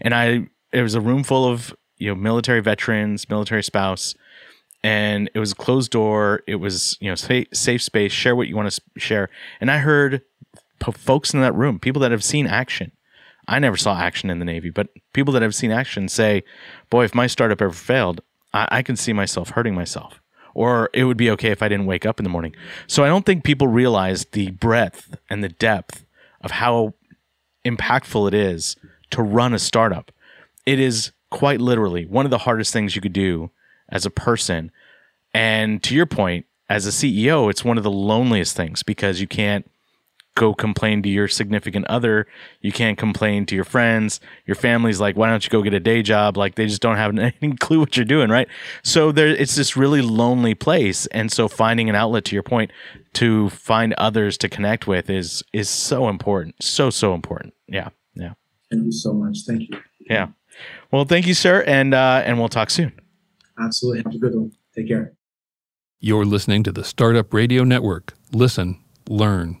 and 0.00 0.14
I 0.14 0.48
it 0.72 0.80
was 0.80 0.94
a 0.94 1.00
room 1.00 1.24
full 1.24 1.44
of 1.44 1.74
you 1.98 2.08
know 2.08 2.14
military 2.14 2.60
veterans, 2.60 3.28
military 3.28 3.62
spouse, 3.62 4.14
and 4.82 5.30
it 5.34 5.38
was 5.38 5.52
a 5.52 5.56
closed 5.56 5.90
door. 5.90 6.42
It 6.46 6.56
was 6.56 6.96
you 7.02 7.10
know 7.10 7.16
safe, 7.16 7.48
safe 7.52 7.82
space. 7.82 8.12
Share 8.12 8.34
what 8.34 8.48
you 8.48 8.56
want 8.56 8.72
to 8.72 8.80
share, 8.96 9.28
and 9.60 9.70
I 9.70 9.78
heard 9.78 10.22
folks 10.94 11.34
in 11.34 11.40
that 11.40 11.54
room, 11.54 11.78
people 11.78 12.00
that 12.00 12.12
have 12.12 12.24
seen 12.24 12.46
action 12.46 12.92
I 13.48 13.58
never 13.58 13.76
saw 13.76 13.98
action 13.98 14.30
in 14.30 14.38
the 14.38 14.44
Navy, 14.44 14.70
but 14.70 14.88
people 15.12 15.32
that 15.34 15.42
have 15.42 15.54
seen 15.54 15.70
action 15.70 16.08
say, 16.08 16.42
boy, 16.90 17.04
if 17.04 17.14
my 17.14 17.26
startup 17.26 17.62
ever 17.62 17.72
failed, 17.72 18.20
I, 18.52 18.68
I 18.70 18.82
can 18.82 18.96
see 18.96 19.12
myself 19.12 19.50
hurting 19.50 19.74
myself. 19.74 20.20
Or 20.54 20.90
it 20.94 21.04
would 21.04 21.18
be 21.18 21.30
okay 21.32 21.50
if 21.50 21.62
I 21.62 21.68
didn't 21.68 21.86
wake 21.86 22.06
up 22.06 22.18
in 22.18 22.24
the 22.24 22.30
morning. 22.30 22.54
So 22.86 23.04
I 23.04 23.08
don't 23.08 23.26
think 23.26 23.44
people 23.44 23.68
realize 23.68 24.24
the 24.32 24.50
breadth 24.52 25.18
and 25.28 25.44
the 25.44 25.50
depth 25.50 26.04
of 26.40 26.52
how 26.52 26.94
impactful 27.64 28.28
it 28.28 28.34
is 28.34 28.76
to 29.10 29.22
run 29.22 29.52
a 29.52 29.58
startup. 29.58 30.10
It 30.64 30.80
is 30.80 31.12
quite 31.30 31.60
literally 31.60 32.06
one 32.06 32.24
of 32.24 32.30
the 32.30 32.38
hardest 32.38 32.72
things 32.72 32.96
you 32.96 33.02
could 33.02 33.12
do 33.12 33.50
as 33.88 34.06
a 34.06 34.10
person. 34.10 34.72
And 35.34 35.82
to 35.82 35.94
your 35.94 36.06
point, 36.06 36.46
as 36.68 36.86
a 36.86 36.90
CEO, 36.90 37.50
it's 37.50 37.64
one 37.64 37.76
of 37.76 37.84
the 37.84 37.90
loneliest 37.90 38.56
things 38.56 38.82
because 38.82 39.20
you 39.20 39.26
can't 39.26 39.70
go 40.36 40.54
complain 40.54 41.02
to 41.02 41.08
your 41.08 41.26
significant 41.26 41.86
other. 41.88 42.28
You 42.60 42.70
can't 42.70 42.96
complain 42.96 43.46
to 43.46 43.56
your 43.56 43.64
friends. 43.64 44.20
Your 44.46 44.54
family's 44.54 45.00
like, 45.00 45.16
why 45.16 45.28
don't 45.28 45.42
you 45.42 45.50
go 45.50 45.62
get 45.62 45.74
a 45.74 45.80
day 45.80 46.02
job? 46.02 46.36
Like 46.36 46.54
they 46.54 46.66
just 46.66 46.82
don't 46.82 46.96
have 46.96 47.18
any 47.42 47.56
clue 47.56 47.80
what 47.80 47.96
you're 47.96 48.04
doing, 48.04 48.30
right? 48.30 48.46
So 48.84 49.10
there, 49.10 49.28
it's 49.28 49.56
this 49.56 49.76
really 49.76 50.02
lonely 50.02 50.54
place. 50.54 51.06
And 51.06 51.32
so 51.32 51.48
finding 51.48 51.88
an 51.88 51.96
outlet, 51.96 52.24
to 52.26 52.36
your 52.36 52.42
point, 52.42 52.70
to 53.14 53.48
find 53.50 53.94
others 53.94 54.36
to 54.38 54.48
connect 54.48 54.86
with 54.86 55.10
is 55.10 55.42
is 55.52 55.68
so 55.68 56.08
important, 56.08 56.54
so 56.62 56.90
so 56.90 57.14
important. 57.14 57.54
Yeah, 57.66 57.88
yeah. 58.14 58.34
Thank 58.70 58.84
you 58.84 58.92
so 58.92 59.12
much. 59.12 59.38
Thank 59.46 59.62
you. 59.62 59.80
Yeah. 60.08 60.28
Well, 60.90 61.04
thank 61.04 61.26
you, 61.26 61.34
sir, 61.34 61.64
and 61.66 61.94
uh, 61.94 62.22
and 62.24 62.38
we'll 62.38 62.48
talk 62.48 62.70
soon. 62.70 62.92
Absolutely. 63.58 64.02
Have 64.04 64.14
a 64.14 64.18
good 64.18 64.34
one. 64.34 64.52
Take 64.74 64.88
care. 64.88 65.14
You're 65.98 66.26
listening 66.26 66.62
to 66.64 66.72
the 66.72 66.84
Startup 66.84 67.32
Radio 67.32 67.64
Network. 67.64 68.12
Listen, 68.32 68.78
learn, 69.08 69.60